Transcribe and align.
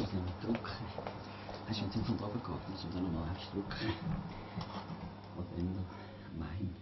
muss 0.00 0.12
noch 0.14 0.22
mal 0.24 0.32
drücken. 0.40 0.70
Hast 1.68 1.80
du 1.80 1.84
jetzt 1.84 2.06
von 2.06 2.18
oben 2.18 2.42
gehabt? 2.42 2.68
Muss 2.70 2.84
man 2.84 2.92
dann 2.94 3.02
nochmal 3.04 3.28
drücken. 3.52 3.92
Oder 5.36 5.58
immer 5.58 5.84
mein. 6.38 6.74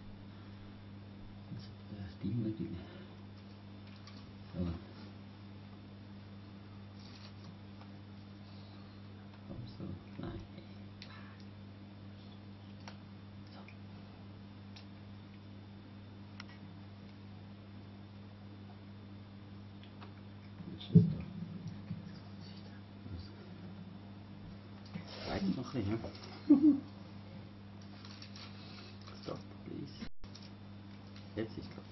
Also, 1.52 1.68
das 1.90 2.18
Ding 2.22 2.42
natürlich. 2.42 2.78
So. 4.54 4.60
Also, 9.50 9.84
nein. 10.18 10.40
So. 13.52 13.60
Was 20.70 20.82
ist 20.82 20.94
das 20.94 21.02
da? 21.02 21.18
Wait 25.30 25.42
noch 25.56 25.74
ein 25.74 25.82
bisschen, 25.84 25.90
ja? 25.90 25.98
Stop, 29.22 29.38
please. 29.64 29.96
Jetzt 31.36 31.58
ist 31.58 31.66
Stop. 31.66 31.84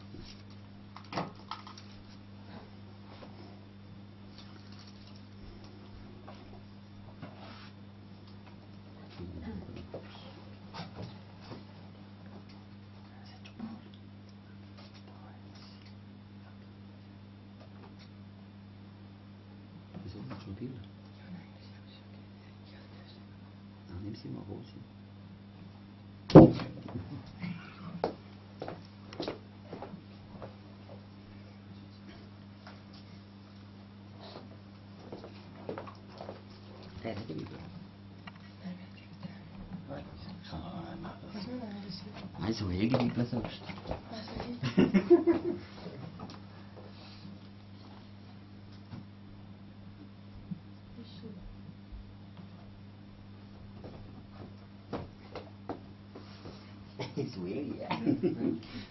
Wieso 20.05 20.19
machst 20.29 20.47
du 20.47 20.51
noch 20.51 20.59
Bilder? 20.59 20.81
Na, 23.89 23.95
nimm 24.03 24.15
sie 24.15 24.29
mal, 24.29 24.43
hol 24.49 24.63
sie. 24.63 24.81
Der 37.03 37.11
hat 37.17 37.29
die 37.29 37.35
Bibel. 37.35 37.59
Nein, 39.89 40.05
so 43.17 43.23
helge 43.23 43.25
Bibel 43.25 43.27
sonst. 43.27 43.63
so 57.35 57.47
helge, 57.47 57.81
ja. 57.81 57.89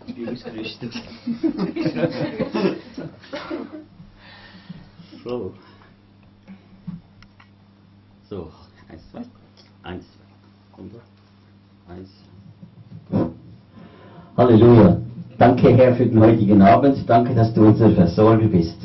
Ich 0.07 0.15
bin 0.15 0.29
ausgerüstet. 0.29 0.93
so. 5.23 5.53
So, 8.27 8.51
eins, 8.89 9.03
zwei. 9.11 9.25
Eins, 9.83 10.05
zwei. 10.05 10.81
Und 10.81 10.93
da. 10.93 10.99
Eins. 11.93 12.09
Halleluja. 14.56 14.98
Danke, 15.38 15.75
Herr, 15.75 15.95
für 15.95 16.06
den 16.06 16.17
heutigen 16.17 16.61
Abend. 16.61 16.98
Danke, 17.08 17.36
dass 17.36 17.53
du 17.53 17.66
unser 17.66 17.89
Versorger 17.89 18.48
bist. 18.48 18.78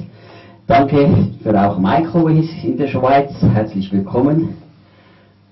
Danke 0.66 1.08
für 1.44 1.64
auch 1.64 1.78
Michael 1.78 2.44
in 2.64 2.76
der 2.76 2.88
Schweiz. 2.88 3.30
Herzlich 3.40 3.92
willkommen. 3.92 4.56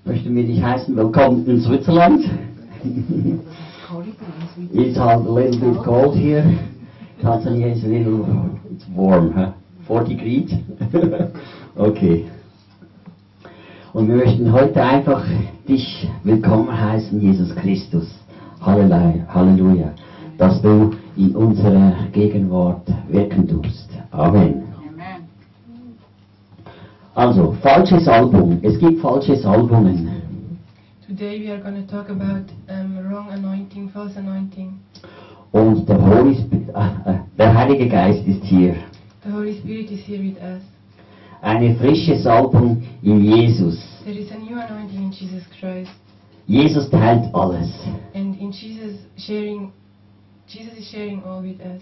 Möchten 0.03 0.35
wir 0.35 0.43
dich 0.43 0.61
heißen, 0.61 0.93
willkommen 0.93 1.45
in 1.47 1.61
Switzerland. 1.61 2.25
It's 4.73 4.97
a 4.97 5.15
little 5.15 5.57
bit 5.57 5.83
cold 5.83 6.15
here. 6.15 6.43
Tanzania 7.21 7.67
is 7.67 7.83
a 7.85 7.87
little, 7.87 8.25
it's 8.71 8.85
warm, 8.93 9.33
huh? 9.33 9.53
40 9.87 10.17
degrees. 10.17 10.51
okay. 11.77 12.25
Und 13.93 14.09
wir 14.09 14.15
möchten 14.17 14.51
heute 14.51 14.83
einfach 14.83 15.23
dich 15.67 16.09
willkommen 16.23 16.69
heißen, 16.69 17.21
Jesus 17.21 17.55
Christus. 17.55 18.07
Halleluja, 18.61 19.25
Halleluja. 19.33 19.93
Dass 20.39 20.61
du 20.61 20.93
in 21.17 21.35
unserer 21.35 22.07
Gegenwart 22.13 22.87
wirken 23.09 23.45
tust. 23.45 23.89
Amen. 24.11 24.63
Also, 27.13 27.51
falsches 27.61 28.07
Album. 28.07 28.59
Es 28.61 28.79
gibt 28.79 29.01
falsche 29.01 29.35
Salbungen. 29.35 30.09
Today 31.05 31.41
we 31.41 31.51
are 31.51 31.59
going 31.59 31.75
to 31.75 31.91
talk 31.91 32.09
about 32.09 32.45
um, 32.69 32.97
wrong 33.11 33.29
anointing, 33.31 33.89
false 33.89 34.17
anointing. 34.17 34.79
Und 35.51 35.89
der, 35.89 35.99
Holy 35.99 36.37
äh, 36.37 37.11
äh, 37.11 37.19
der 37.37 37.53
Heilige 37.53 37.89
Geist 37.89 38.25
ist 38.25 38.43
hier. 38.45 38.75
The 39.25 39.33
Holy 39.33 39.57
Spirit 39.59 39.91
is 39.91 39.99
here 40.07 40.23
with 40.23 40.37
us. 40.37 40.61
Eine 41.41 41.75
frische 41.75 42.17
Salbung 42.17 42.83
in 43.01 43.19
Jesus. 43.21 43.77
There 44.05 44.17
is 44.17 44.31
a 44.31 44.37
new 44.37 44.57
anointing 44.57 45.03
in 45.03 45.11
Jesus 45.11 45.43
Christ, 45.59 45.91
Jesus 46.47 46.89
teilt 46.89 47.33
alles. 47.33 47.69
and 48.13 48.39
in 48.39 48.51
Jesus 48.51 48.95
sharing, 49.17 49.73
Jesus 50.49 50.77
is 50.79 50.89
sharing 50.89 51.21
all 51.23 51.41
with 51.41 51.59
us, 51.61 51.81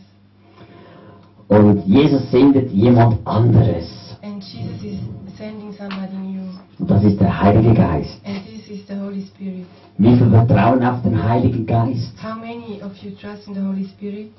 Und 1.49 1.85
Jesus 1.87 2.29
sendet 2.31 2.69
jemand 2.71 3.17
anderes. 3.25 3.87
and 4.21 4.41
Jesus 4.43 4.83
is 4.83 4.99
sending 5.37 5.71
somebody 5.73 6.17
new, 6.17 6.49
Und 6.79 6.89
das 6.91 7.03
ist 7.03 7.19
der 7.19 7.41
Heilige 7.41 7.73
Geist. 7.73 8.19
and 8.25 8.43
this 8.45 8.67
is 8.69 8.85
the 8.87 8.95
Holy 8.95 9.21
Spirit. 9.21 9.65
Wie 9.97 10.15
viel 10.17 10.29
Vertrauen 10.29 10.83
auf 10.83 11.01
den 11.03 11.21
Heiligen 11.23 11.65
Geist? 11.65 12.11
How 12.21 12.35
many 12.35 12.81
of 12.83 12.91
you 13.01 13.11
trust 13.11 13.47
in 13.47 13.53
the 13.53 13.61
Holy 13.61 13.85
Spirit? 13.85 14.31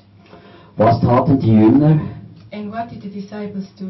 Was 0.77 1.01
taten 1.01 1.39
die 1.41 1.49
Jünger? 1.49 2.01
And 2.53 2.71
what 2.71 2.91
did 2.91 3.03
the 3.03 3.09
disciples 3.11 3.67
do? 3.79 3.87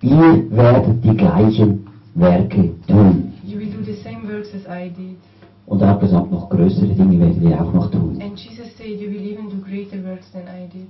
Ihr 0.00 0.50
werdet 0.50 1.04
die 1.04 1.14
gleichen 1.16 1.86
Werke 2.14 2.70
tun. 2.88 3.32
You 3.44 3.58
will 3.58 3.70
do 3.70 3.82
the 3.84 3.96
same 4.02 4.26
works 4.26 4.48
as 4.54 4.66
I 4.66 4.88
did. 4.88 5.16
Und 5.66 5.80
er 5.80 5.88
hat 5.88 6.00
gesagt, 6.00 6.30
noch 6.30 6.48
größere 6.48 6.88
Dinge 6.88 7.20
werdet 7.20 7.42
ihr 7.42 7.60
auch 7.60 7.72
noch 7.72 7.90
tun. 7.90 8.20
And 8.20 8.38
Jesus 8.38 8.76
said, 8.76 9.00
You 9.00 9.10
will 9.10 9.24
even 9.26 9.48
do 9.48 9.56
greater 9.64 10.02
works 10.04 10.30
than 10.32 10.42
I 10.42 10.68
did. 10.72 10.88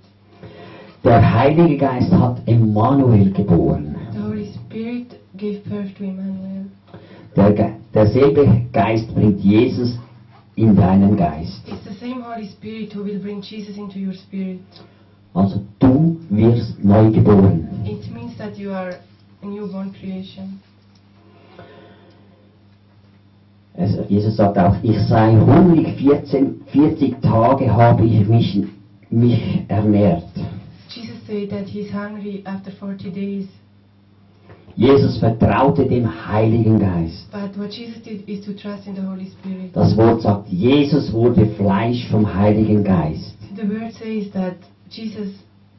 Der 1.05 1.35
Heilige 1.35 1.77
Geist 1.79 2.13
hat 2.13 2.43
Emmanuel 2.47 3.31
geboren. 3.33 3.97
The 4.13 4.21
Holy 4.21 4.47
Spirit 4.47 5.17
gave 5.37 5.61
birth 5.69 5.97
to 5.99 6.05
Emmanuel. 6.05 6.67
Der, 7.37 7.53
Ge 7.53 7.71
derselbe 7.93 8.63
Geist 8.73 9.13
bringt 9.15 9.41
Jesus 9.41 9.99
in 10.55 10.77
deinen 10.77 11.17
Geist. 11.17 11.63
It's 11.67 11.85
the 11.85 11.95
same 11.99 12.23
Holy 12.23 12.47
Spirit 12.49 12.95
who 12.95 13.05
will 13.05 13.19
bring 13.19 13.41
Jesus 13.41 13.77
into 13.77 13.99
your 13.99 14.15
spirit. 14.15 14.61
Also 15.35 15.63
du 15.79 16.21
wirst 16.31 16.83
neu 16.85 17.11
geboren. 17.11 17.69
It 17.85 18.13
means 18.13 18.37
that 18.39 18.57
you 18.59 18.71
are 18.71 18.97
a 19.43 19.47
newborn 19.47 19.93
creation. 19.93 20.61
Also 23.77 24.05
Jesus 24.09 24.37
sagt 24.37 24.59
auch, 24.59 24.77
ich 24.83 24.99
sei 25.01 25.35
hungrig 25.35 25.97
14, 25.99 26.61
40 26.67 27.21
Tage 27.23 27.73
habe 27.73 28.05
ich 28.05 28.27
mich, 28.29 28.63
mich 29.11 29.65
ernährt. 29.69 30.25
Jesus 30.89 31.27
said 31.27 31.51
that 31.51 31.67
he's 31.67 31.91
hungry 31.91 32.43
after 32.45 32.71
40 32.71 33.13
days. 33.13 33.49
Jesus 34.75 35.19
vertraute 35.19 35.87
dem 35.87 36.07
Heiligen 36.29 36.79
Geist. 36.79 37.29
Das 39.75 39.97
Wort 39.97 40.23
sagt, 40.23 40.49
Jesus 40.49 41.13
wurde 41.13 41.47
Fleisch 41.47 42.09
vom 42.09 42.35
Heiligen 42.35 42.83
Geist. 42.83 43.37
The 43.55 43.69
word 43.69 43.93
says 43.93 44.31
that 44.33 44.57
Jesus 44.89 45.29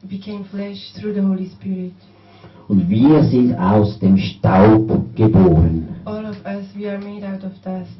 became 0.08 0.44
flesh 0.44 0.92
through 0.94 1.14
the 1.14 1.20
Holy 1.20 1.46
Spirit. 1.46 1.92
Und 2.68 2.88
wir 2.88 3.24
sind 3.24 3.54
aus 3.58 3.98
dem 3.98 4.16
Staub 4.16 4.88
geboren. 5.16 5.88
All 6.04 6.24
of 6.24 6.36
us, 6.46 6.64
we 6.76 6.88
are 6.88 6.98
made 6.98 7.26
out 7.26 7.44
of 7.44 7.52
dust. 7.62 7.90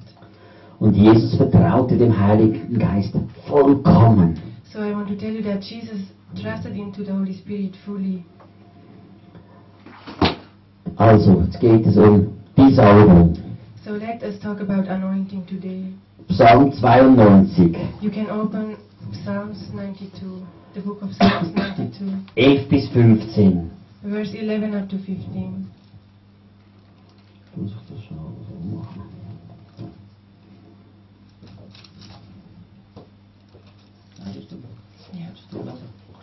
Und 0.84 0.94
Jesus 0.96 1.34
vertraute 1.36 1.96
dem 1.96 2.12
Heiligen 2.14 2.78
Geist 2.78 3.14
vollkommen. 3.48 4.36
So 4.70 4.80
I 4.80 4.92
want 4.92 5.08
to 5.08 5.14
tell 5.14 5.32
you 5.32 5.42
that 5.44 5.62
Jesus 5.62 6.00
trusted 6.38 6.76
into 6.76 7.02
the 7.02 7.10
Holy 7.10 7.32
Spirit 7.32 7.74
fully. 7.86 8.22
Also, 10.96 11.40
jetzt 11.40 11.58
geht 11.58 11.86
es 11.86 11.96
um 11.96 12.26
die 12.58 12.74
Salbung. 12.74 13.32
So 13.82 13.92
let 13.92 14.22
us 14.22 14.38
talk 14.40 14.60
about 14.60 14.86
anointing 14.90 15.46
today. 15.46 15.86
Psalm 16.28 16.70
92, 16.70 17.74
You 18.02 18.10
can 18.10 18.28
open 18.28 18.76
Psalms 19.24 19.56
92, 19.72 20.44
the 20.74 20.80
book 20.82 21.00
of 21.00 21.08
Psalms 21.12 21.50
92, 21.54 22.26
11 22.36 22.68
bis 22.68 22.88
15. 22.90 23.70
verse 24.02 24.34
11 24.34 24.74
up 24.74 24.90
to 24.90 24.98
15. 24.98 25.66
Muss 27.56 27.70
ich 27.70 27.76
das 27.88 28.04
schon 28.04 28.18
so 28.18 28.76
machen? 28.76 29.13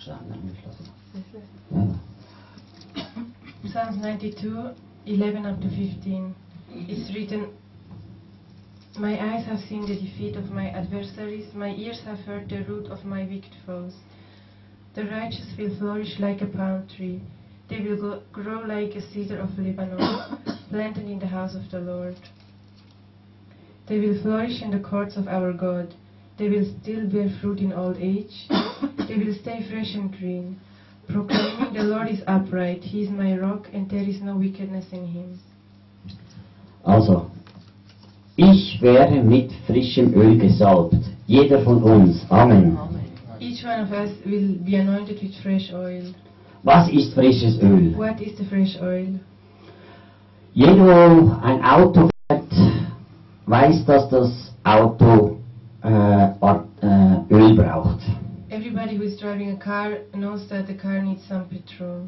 Sage, 0.01 0.25
nein, 0.29 0.45
nicht 0.45 0.63
lassen. 0.65 0.85
Ja. 1.71 3.69
Psalms 3.69 3.97
92, 4.01 4.75
11 5.05 5.45
up 5.45 5.61
to 5.61 5.69
15, 5.69 6.35
it's 6.87 7.13
written, 7.13 7.45
My 8.97 9.13
eyes 9.13 9.45
have 9.45 9.59
seen 9.69 9.85
the 9.85 9.95
defeat 9.95 10.35
of 10.35 10.51
my 10.51 10.69
adversaries, 10.69 11.53
my 11.53 11.73
ears 11.75 12.01
have 12.05 12.19
heard 12.19 12.49
the 12.49 12.63
root 12.67 12.87
of 12.87 13.05
my 13.05 13.23
wicked 13.23 13.55
foes. 13.65 13.93
The 14.95 15.05
righteous 15.05 15.47
will 15.57 15.77
flourish 15.77 16.19
like 16.19 16.41
a 16.41 16.47
palm 16.47 16.87
tree. 16.97 17.21
They 17.69 17.79
will 17.79 17.97
go, 17.97 18.21
grow 18.33 18.59
like 18.61 18.95
a 18.95 19.01
cedar 19.01 19.39
of 19.39 19.57
Lebanon, 19.57 20.37
planted 20.69 21.05
in 21.05 21.19
the 21.19 21.27
house 21.27 21.55
of 21.55 21.71
the 21.71 21.79
Lord. 21.79 22.17
They 23.87 23.99
will 23.99 24.21
flourish 24.21 24.61
in 24.61 24.71
the 24.71 24.79
courts 24.79 25.15
of 25.15 25.27
our 25.27 25.53
God. 25.53 25.93
They 26.37 26.49
will 26.49 26.65
still 26.81 27.07
bear 27.07 27.29
fruit 27.41 27.59
in 27.59 27.73
old 27.73 27.97
age. 27.97 28.33
they 29.07 29.17
will 29.17 29.35
stay 29.41 29.65
fresh 29.69 29.93
and 29.93 30.11
green, 30.11 30.59
proclaiming 31.07 31.73
the 31.73 31.83
Lord 31.83 32.09
is 32.09 32.21
upright. 32.27 32.81
He 32.81 33.03
is 33.03 33.09
my 33.09 33.37
rock, 33.37 33.67
and 33.73 33.89
there 33.89 34.07
is 34.07 34.21
no 34.21 34.37
wickedness 34.37 34.85
in 34.91 35.05
him. 35.07 35.39
Also, 36.83 37.29
ich 38.35 38.81
werde 38.81 39.23
mit 39.23 39.51
frischem 39.67 40.13
Öl 40.13 40.37
gesalbt. 40.37 40.95
Jeder 41.27 41.61
von 41.61 41.83
uns. 41.83 42.25
Amen. 42.29 42.77
Each 43.39 43.63
one 43.63 43.81
of 43.81 43.91
us 43.91 44.09
will 44.25 44.55
be 44.63 44.75
anointed 44.75 45.21
with 45.21 45.35
fresh 45.43 45.71
oil. 45.73 46.13
Was 46.63 46.89
ist 46.89 47.13
frisches 47.13 47.59
Öl? 47.61 47.95
What 47.95 48.21
is 48.21 48.37
the 48.37 48.45
fresh 48.45 48.77
oil? 48.81 49.19
Jeder, 50.53 51.39
ein 51.43 51.63
Auto 51.63 52.09
fährt, 52.27 52.43
weiß, 53.45 53.85
dass 53.85 54.09
das 54.09 54.53
Auto 54.63 55.40
äh, 55.83 56.23
äh, 56.25 57.33
Öl 57.33 57.55
braucht. 57.55 57.99
Everybody 58.49 58.97
who 58.97 59.03
is 59.03 59.17
driving 59.17 59.51
a 59.51 59.55
car 59.55 59.91
knows 60.13 60.47
that 60.49 60.67
the 60.67 60.73
car 60.73 61.01
needs 61.01 61.25
some 61.27 61.45
petrol. 61.49 62.01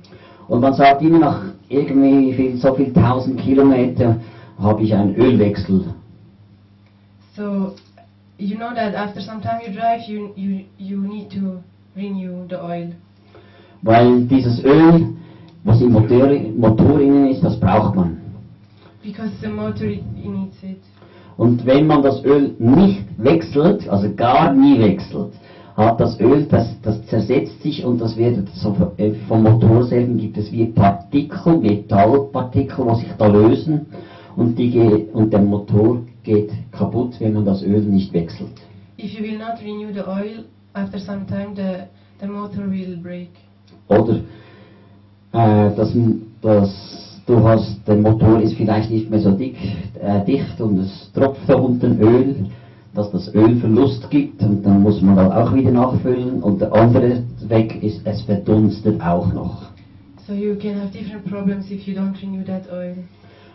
Und 0.48 0.60
man 0.62 0.74
sagt 0.74 1.02
immer 1.02 1.20
nach 1.20 1.42
irgendwie 1.70 2.34
viel, 2.34 2.58
so 2.58 2.74
viel 2.75 2.92
tausend 2.94 3.40
Kilometer 3.40 4.18
habe 4.60 4.84
ich 4.84 4.94
einen 4.94 5.16
Ölwechsel. 5.16 5.86
So 7.36 7.75
you 8.38 8.58
know 8.58 8.74
that 8.75 8.94
after 8.96 9.22
some 9.22 9.42
time 9.42 9.62
you 9.66 9.74
drive, 9.74 10.02
you 10.08 10.34
you 10.36 10.66
you 10.78 10.98
need 11.00 11.30
to 11.31 11.62
renew 11.96 12.46
the 12.50 12.62
oil 12.62 12.92
Weil 13.81 14.26
dieses 14.26 14.64
Öl, 14.64 15.08
was 15.64 15.81
im 15.81 15.92
Motor, 15.94 16.30
Motor 16.58 17.00
innen 17.02 17.28
ist, 17.31 17.44
das 17.44 17.60
braucht 17.60 17.96
man. 17.96 18.18
because 19.04 19.31
the 19.42 19.50
motor 19.50 19.86
needs 19.86 20.56
it. 20.64 20.80
Und 21.38 21.65
wenn 21.65 21.88
man 21.88 22.03
das 22.03 22.24
Öl 22.24 22.56
nicht 22.59 23.03
wechselt, 23.18 23.88
also 23.89 24.13
gar 24.15 24.53
nie 24.53 24.80
wechselt, 24.80 25.33
hat 25.75 26.00
das 26.00 26.19
Öl, 26.19 26.45
das, 26.45 26.68
das 26.83 27.06
zersetzt 27.07 27.62
sich 27.63 27.83
und 27.83 28.00
das 28.00 28.15
wird 28.15 28.47
so, 28.53 28.75
äh, 28.97 29.13
vom 29.27 29.44
Motor 29.44 29.85
selber 29.85 30.13
gibt 30.13 30.38
es 30.38 30.51
wie 30.51 30.65
Partikel, 30.65 31.57
Metallpartikel, 31.57 32.85
die 32.89 33.00
sich 33.01 33.13
da 33.18 33.27
lösen 33.27 33.88
und, 34.35 34.57
die, 34.59 35.07
und 35.13 35.33
der 35.33 35.41
Motor 35.41 36.01
geht 36.24 36.51
kaputt, 36.71 37.15
wenn 37.19 37.33
man 37.33 37.45
das 37.45 37.63
Öl 37.63 37.81
nicht 37.81 38.13
wechselt. 38.13 38.51
If 39.00 39.13
you 39.13 39.24
will 39.24 39.39
not 39.39 39.59
renew 39.63 39.91
the 39.91 40.07
oil, 40.07 40.45
after 40.74 41.00
some 41.00 41.25
time 41.25 41.56
the 41.56 41.88
the 42.24 42.27
motor 42.27 42.68
will 42.69 42.97
break. 42.97 43.30
Oder 43.88 44.15
äh, 45.33 45.75
das, 45.75 45.94
das, 46.41 47.12
du 47.25 47.44
hast, 47.44 47.78
der 47.88 47.96
Motor 47.96 48.42
ist 48.42 48.54
vielleicht 48.56 48.92
nicht 48.92 49.10
mehr 49.10 49.20
so 49.20 49.31
dick, 49.31 49.56
äh, 50.02 50.24
dicht 50.25 50.60
und 50.62 50.80
es 50.80 51.12
tropft 51.14 51.48
da 51.48 51.56
unten 51.56 52.00
Öl, 52.02 52.36
dass 52.94 53.12
das 53.12 53.34
Öl 53.34 53.56
Verlust 53.58 54.10
gibt 54.10 54.42
und 54.44 54.64
dann 54.66 54.81
muss 54.84 55.02
man 55.02 55.16
dann 55.16 55.31
auch 55.31 55.54
wieder 55.54 55.72
nachfüllen 55.72 56.44
und 56.44 56.62
der 56.62 56.74
andere 56.74 57.24
Weg 57.48 57.81
ist, 57.84 58.02
es 58.06 58.22
verdunstet 58.24 59.02
auch 59.02 59.34
noch. 59.34 59.64
So 60.28 60.34
you 60.34 60.56
can 60.56 60.75
have 60.80 60.92
different 60.94 61.25
problems 61.25 61.70
if 61.72 61.86
you 61.88 61.96
don't 61.96 62.14
renew 62.22 62.44
that 62.46 62.64
oil. 62.72 62.96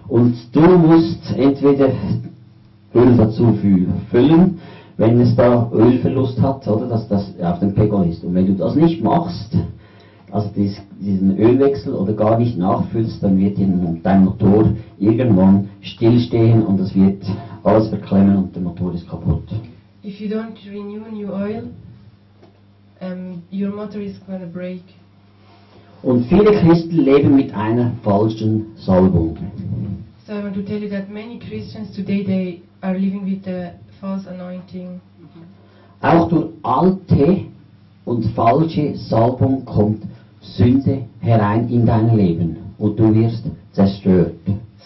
Und 0.09 0.35
du 0.53 0.61
musst 0.61 1.35
entweder 1.37 1.91
Öl 2.95 3.17
dazu 3.17 3.45
fü- 3.63 3.87
füllen, 4.11 4.59
wenn 4.97 5.21
es 5.21 5.37
da 5.37 5.71
Ölverlust 5.73 6.41
hat, 6.43 6.67
oder 6.67 6.87
dass 6.87 7.07
das 7.09 7.33
auf 7.41 7.61
dem 7.61 7.75
Pegel 7.75 8.09
ist. 8.11 8.25
Und 8.25 8.35
wenn 8.35 8.47
du 8.47 8.55
das 8.55 8.75
nicht 8.75 9.03
machst, 9.03 9.57
also 10.31 10.51
dies, 10.55 10.81
diesen 11.01 11.39
Ölwechsel 11.39 11.95
oder 11.95 12.13
gar 12.13 12.39
nicht 12.39 12.59
nachfüllst, 12.59 13.23
dann 13.23 13.39
wird 13.39 13.59
dein, 13.59 14.01
dein 14.03 14.25
Motor 14.25 14.73
irgendwann 14.99 15.69
stillstehen 15.81 16.65
und 16.65 16.81
es 16.81 16.95
wird 16.95 17.25
alles 17.63 17.89
verklemmen 17.89 18.37
und 18.37 18.55
der 18.55 18.63
Motor 18.63 18.95
ist 18.95 19.09
kaputt. 19.09 19.45
If 20.05 20.21
you 20.21 20.29
don't 20.29 20.57
renew 20.71 21.05
new 21.11 21.33
oil, 21.33 21.65
um, 23.01 23.43
your 23.53 23.71
motor 23.71 24.01
is 24.01 24.19
going 24.27 24.41
to 24.41 24.47
break. 24.47 24.83
Und 26.03 26.27
viele 26.27 26.53
Christen 26.53 26.97
leben 26.97 27.35
mit 27.35 27.53
einer 27.53 27.93
falschen 28.03 28.67
Salbung. 28.77 29.37
So 30.27 30.33
I 30.35 30.43
want 30.43 30.55
to 30.55 30.63
tell 30.63 30.83
you 30.83 30.89
that 30.91 31.11
many 31.11 31.39
Christians 31.39 31.95
today 31.95 32.23
they 32.23 32.63
are 32.83 32.97
living 32.97 33.25
with 33.25 33.45
the 33.45 33.71
false 34.01 34.29
anointing. 34.29 35.01
Auch 36.01 36.29
durch 36.29 36.51
alte 36.63 37.47
und 38.05 38.25
falsche 38.37 38.95
Salbung 38.97 39.65
kommt 39.65 40.03
Sünde 40.57 41.03
herein 41.21 41.69
in 41.69 41.87
dein 41.87 42.17
Leben 42.17 42.57
und 42.79 42.99
du 42.99 43.15
wirst 43.15 43.45
zerstört. 43.73 44.35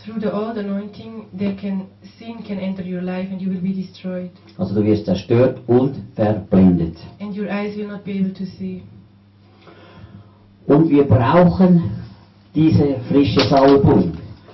Through 0.05 0.20
the 0.20 0.32
old 0.32 0.59
anointing, 0.59 1.26
there 1.38 1.55
can 1.55 1.82
sin 2.19 2.43
can 2.44 2.59
enter 2.59 2.82
your 2.85 3.03
life 3.03 3.29
and 3.31 3.41
you 3.41 3.49
will 3.50 3.61
be 3.61 3.73
destroyed, 3.73 4.31
Also 4.59 4.75
du 4.75 4.85
wirst 4.85 5.05
zerstört 5.05 5.61
und 5.69 5.94
verblendet. 6.17 6.97
and 7.20 7.37
your 7.37 7.47
eyes 7.49 7.76
will 7.76 7.87
not 7.87 8.05
be 8.05 8.12
able 8.19 8.32
to 8.32 8.44
see. 8.44 8.82
Und 10.67 10.88
wir 10.91 11.05
brauchen 11.05 11.82
diese 12.55 12.97
frische 13.09 13.41
Salbung. 13.49 14.12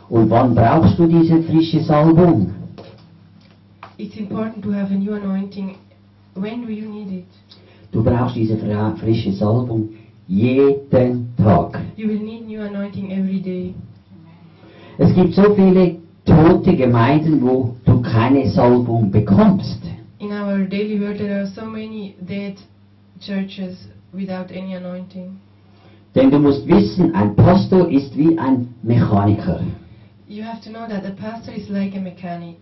Und 0.09 0.31
wann 0.31 0.55
brauchst 0.55 0.99
du 0.99 1.07
diese 1.07 1.43
frische 1.43 1.81
Salbung? 1.81 2.53
It's 3.99 4.17
important 4.17 4.63
to 4.65 4.73
have 4.73 4.93
a 4.93 4.97
new 4.99 5.13
anointing. 5.15 5.77
When 6.35 6.65
do 6.67 6.73
you 6.73 6.89
need 6.89 7.11
it? 7.11 7.25
Du 7.93 8.03
brauchst 8.03 8.37
diese 8.37 8.57
frische 8.57 9.33
Salbung 9.33 9.89
jeden 10.29 11.33
Tag. 11.37 11.81
You 11.97 12.09
will 12.09 12.21
need 12.21 12.47
new 12.47 12.61
anointing 12.61 13.13
every 13.13 13.41
day. 13.41 13.75
Es 14.99 15.15
gibt 15.15 15.35
so 15.35 15.55
viele 15.55 15.97
tote 16.25 16.77
Gemeinden, 16.77 17.41
wo 17.41 17.75
du 17.85 18.03
keine 18.03 18.49
Salbung 18.51 19.11
bekommst. 19.11 19.81
In 20.19 20.33
our 20.33 20.65
daily 20.67 21.01
world, 21.01 21.19
there 21.19 21.41
are 21.41 21.47
so 21.47 21.65
many 21.65 22.15
dead 22.21 22.57
churches 23.21 23.89
without 24.13 24.53
any 24.53 24.75
anointing. 24.75 25.39
Denn 26.15 26.31
du 26.31 26.39
musst 26.39 26.67
wissen, 26.67 27.15
ein 27.15 27.35
Pastor 27.37 27.89
ist 27.89 28.17
wie 28.17 28.39
ein 28.39 28.75
Mechaniker. 28.83 29.61
You 30.29 30.43
have 30.43 30.61
to 30.63 30.71
know 30.71 30.87
that 30.87 31.07
a 31.07 31.13
pastor 31.13 31.55
is 31.55 31.71
like 31.71 31.97
a 31.97 32.01
mechanic. 32.01 32.59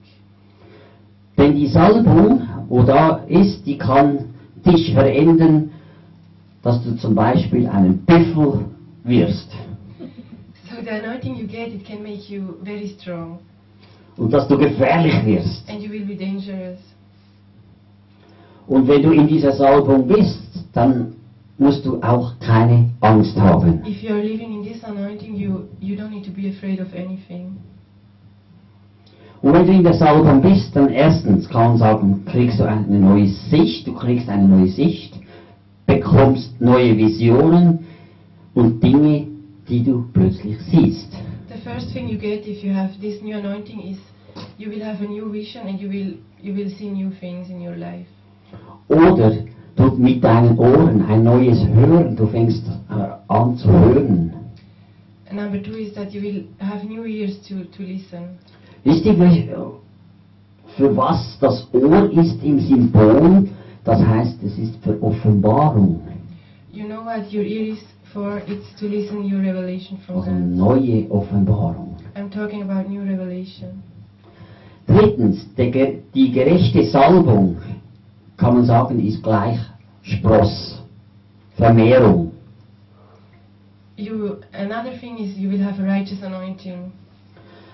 Denn 1.36 1.56
die 1.56 1.66
Salbung, 1.66 2.42
wo 2.68 2.82
da 2.84 3.24
ist, 3.26 3.66
die 3.66 3.76
kann 3.76 4.26
dich 4.64 4.94
verändern, 4.94 5.70
dass 6.66 6.82
du 6.82 6.96
zum 6.96 7.14
Beispiel 7.14 7.68
einen 7.68 7.98
Büffel 7.98 8.64
wirst. 9.04 9.52
So 10.68 10.82
the 10.82 10.90
anointing 10.90 11.36
you 11.36 11.46
get, 11.46 11.68
it 11.68 11.84
can 11.86 12.02
make 12.02 12.28
you 12.28 12.56
very 12.64 12.88
strong, 12.88 13.38
Und 14.16 14.32
dass 14.32 14.48
du 14.48 14.58
gefährlich 14.58 15.14
wirst. 15.24 15.62
and 15.70 15.80
you 15.80 15.88
will 15.92 16.04
be 16.04 16.16
dangerous. 16.16 16.80
Und 18.66 18.88
wenn 18.88 19.00
du 19.00 19.12
in 19.12 19.28
dieser 19.28 19.52
Salbung 19.52 20.08
bist, 20.08 20.40
dann 20.72 21.12
musst 21.56 21.86
du 21.86 22.02
auch 22.02 22.32
keine 22.40 22.90
Angst 23.00 23.38
haben. 23.38 23.82
If 23.86 24.02
you 24.02 24.10
are 24.12 24.20
living 24.20 24.52
in 24.54 24.64
this 24.64 24.82
anointing, 24.82 25.36
you 25.36 25.60
you 25.80 25.94
don't 25.94 26.10
need 26.10 26.24
to 26.24 26.32
be 26.32 26.48
afraid 26.48 26.80
of 26.80 26.88
anything. 26.94 27.58
Und 29.40 29.52
wenn 29.52 29.66
du 29.68 29.72
in 29.72 29.84
der 29.84 29.94
Salbung 29.94 30.42
bist, 30.42 30.74
dann 30.74 30.88
erstens 30.88 31.48
kann 31.48 31.68
man 31.68 31.78
sagen, 31.78 32.24
kriegst 32.26 32.58
du 32.58 32.64
eine 32.64 32.98
neue 32.98 33.28
Sicht, 33.28 33.86
du 33.86 33.92
kriegst 33.94 34.28
eine 34.28 34.48
neue 34.48 34.66
Sicht, 34.66 35.14
bekommst 35.86 36.60
neue 36.60 36.96
Visionen 36.96 37.80
und 38.54 38.82
Dinge, 38.82 39.26
die 39.68 39.82
du 39.84 40.04
plötzlich 40.12 40.58
siehst. 40.70 41.12
The 41.48 41.58
first 41.68 41.92
thing 41.92 42.08
you 42.08 42.18
get 42.18 42.46
if 42.46 42.62
you 42.62 42.72
have 42.72 42.90
this 43.00 43.20
new 43.22 43.36
anointing 43.36 43.80
is 43.82 43.98
you 44.58 44.70
will 44.70 44.82
have 44.82 45.02
a 45.04 45.08
new 45.08 45.30
vision 45.30 45.66
and 45.66 45.80
you 45.80 45.88
will 45.88 46.14
you 46.42 46.54
will 46.54 46.70
see 46.70 46.88
new 46.90 47.10
things 47.20 47.48
in 47.48 47.60
your 47.60 47.76
life. 47.76 48.06
Oder 48.88 49.32
du 49.76 49.96
mit 49.96 50.22
deinen 50.22 50.58
Ohren 50.58 51.04
ein 51.06 51.22
neues 51.24 51.64
Hören, 51.66 52.16
du 52.16 52.26
fängst 52.26 52.64
äh, 52.90 53.32
an 53.32 53.56
zu 53.56 53.68
hören. 53.68 54.32
And 55.28 55.40
number 55.40 55.60
two 55.62 55.76
is 55.76 55.92
that 55.94 56.12
you 56.12 56.22
will 56.22 56.44
have 56.60 56.86
new 56.86 57.04
ears 57.04 57.40
to, 57.48 57.64
to 57.76 57.82
listen. 57.82 58.38
Wisst 58.84 59.04
ihr, 59.04 59.18
welch- 59.18 59.48
für 60.76 60.96
was 60.96 61.36
das 61.40 61.66
Ohr 61.72 62.10
ist 62.12 62.42
im 62.44 62.60
Symbol? 62.60 63.48
Das 63.86 64.04
heißt, 64.04 64.42
es 64.42 64.58
ist 64.58 64.76
für 64.82 65.00
Offenbarung, 65.00 66.00
You 66.72 66.84
know 66.84 67.04
what 67.04 67.32
your 67.32 67.44
ear 67.44 67.72
is 67.72 67.78
for? 68.12 68.42
It's 68.46 68.74
to 68.80 68.86
listen 68.86 69.24
your 69.24 69.40
revelation 69.40 69.96
from 70.04 70.16
also 70.16 70.30
neue 70.32 71.06
Offenbarung. 71.08 71.96
I'm 72.16 72.28
talking 72.28 72.62
about 72.62 72.90
new 72.90 73.02
revelation. 73.02 73.82
Drittens, 74.86 75.46
der, 75.56 75.70
die 76.14 76.32
gerechte 76.32 76.84
Salbung, 76.84 77.56
kann 78.36 78.54
man 78.54 78.66
sagen, 78.66 78.98
ist 78.98 79.22
gleich 79.22 79.58
Spross, 80.02 80.82
Vermehrung. 81.56 82.32
You 83.96 84.36
another 84.52 84.98
thing 85.00 85.16
is 85.18 85.38
you 85.38 85.48
will 85.48 85.62
have 85.62 85.80
a 85.80 85.86
righteous 85.86 86.22
anointing. 86.22 86.92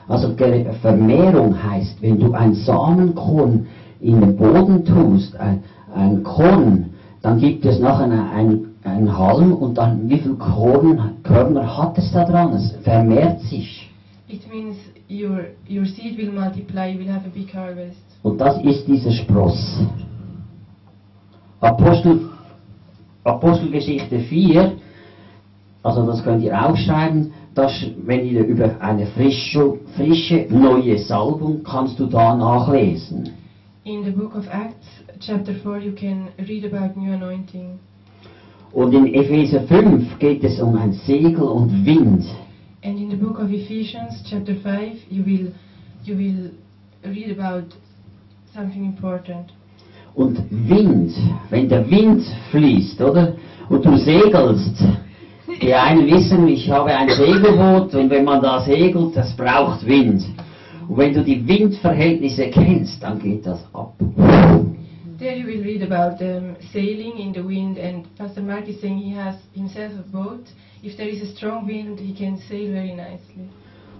Also 0.09 0.35
Vermehrung 0.83 1.61
heißt, 1.61 2.02
wenn 2.02 2.21
du 2.21 2.35
ein 2.35 2.54
Samenkorn 2.54 3.66
in 4.00 4.21
den 4.21 4.37
Boden 4.37 4.85
tust, 4.85 5.35
ein, 5.37 5.62
ein 5.94 6.22
Korn, 6.22 6.90
dann 7.22 7.38
gibt 7.38 7.64
es 7.64 7.78
nachher 7.78 8.11
ein, 8.11 8.66
ein 8.84 9.16
Halm 9.16 9.52
und 9.52 9.78
dann 9.78 10.08
wie 10.08 10.18
viel 10.18 10.34
Korn, 10.34 11.16
Körner 11.22 11.76
hat 11.76 11.96
es 11.99 12.11
da 12.12 12.25
dran? 12.25 12.52
Es 12.52 12.72
vermehrt 12.82 13.40
sich. 13.42 13.90
It 14.28 14.49
means 14.50 14.76
your 15.08 15.44
your 15.68 15.84
seed 15.84 16.16
will 16.16 16.32
multiply, 16.32 16.88
you 16.88 16.99
will 16.99 17.12
have 17.12 17.26
a 17.26 17.30
big 17.30 17.54
harvest. 17.54 18.00
Und 18.22 18.40
das 18.40 18.62
ist 18.62 18.87
dieser 18.87 19.12
Spross. 19.12 19.80
Apostel, 21.61 22.28
Apostelgeschichte 23.25 24.18
4, 24.18 24.72
also 25.82 26.06
das 26.06 26.22
könnt 26.25 26.42
ihr 26.42 26.61
aufschreiben, 26.61 27.32
das, 27.54 27.72
wenn 28.04 28.26
ihr 28.26 28.44
über 28.44 28.80
eine 28.80 29.06
frische, 29.06 29.78
frische, 29.94 30.46
neue 30.49 30.99
Salbung, 30.99 31.62
kannst 31.62 31.99
du 31.99 32.06
da 32.06 32.34
nachlesen. 32.34 33.30
In 33.85 34.05
the 34.05 34.12
book 34.12 34.37
of 34.37 34.45
Acts, 34.47 34.87
chapter 35.21 35.59
4, 35.61 35.81
you 35.81 35.93
can 35.93 36.33
read 36.49 36.65
about 36.65 36.97
new 36.97 37.12
anointing. 37.12 37.81
Und 38.73 38.95
in 38.95 39.12
Epheser 39.12 39.67
5 39.67 40.21
geht 40.21 40.45
es 40.45 40.61
um 40.61 40.77
ein 40.77 40.93
Segel 40.93 41.43
und 41.43 41.85
Wind. 41.85 42.25
And 42.85 42.97
in 42.97 43.11
the 43.11 43.17
book 43.17 43.41
of 43.41 43.51
Ephesians, 43.51 44.23
chapter 44.31 44.55
5, 44.55 45.11
you 45.11 45.25
will 45.25 45.53
you 46.05 46.17
will 46.17 46.53
read 47.05 47.37
about 47.37 47.75
something 48.55 48.85
important. 48.85 49.51
Und 50.15 50.39
Wind, 50.51 51.12
wenn 51.51 51.69
der 51.69 51.91
Wind 51.91 52.23
fließt, 52.53 53.01
oder? 53.01 53.35
Und 53.69 53.85
du 53.85 53.97
segelst. 53.97 54.81
Die 55.61 55.75
einen 55.75 56.07
wissen, 56.07 56.47
ich 56.47 56.71
habe 56.71 56.95
ein 56.95 57.09
Segelboot 57.09 57.95
und 57.97 58.11
wenn 58.11 58.25
man 58.25 58.41
da 58.43 58.61
segelt, 58.61 59.17
das 59.17 59.37
braucht 59.37 59.85
Wind. 59.85 60.25
Und 60.89 60.97
wenn 60.97 61.15
du 61.15 61.23
die 61.23 61.47
Windverhältnisse 61.47 62.51
kennst, 62.51 63.03
dann 63.03 63.19
geht 63.19 63.47
das 63.47 63.65
ab. 63.73 63.95
There 65.19 65.37
you 65.37 65.47
will 65.47 65.62
read 65.62 65.83
about 65.83 66.21
um, 66.21 66.57
sailing 66.73 67.19
in 67.19 67.33
the 67.33 67.47
wind, 67.47 67.79
and 67.79 68.07
Pastor 68.17 68.43
Mark 68.43 68.69
is 68.69 68.81
saying 68.81 68.99
he 68.99 69.15
has 69.15 69.37
himself 69.55 69.93
a 69.93 70.11
boat. 70.11 70.49
If 70.83 70.97
there 70.97 71.09
is 71.09 71.23
a 71.23 71.37
strong 71.37 71.67
wind, 71.67 72.01
he 72.01 72.12
can 72.12 72.39
sail 72.49 72.73
very 72.73 72.93
nicely. 72.93 73.49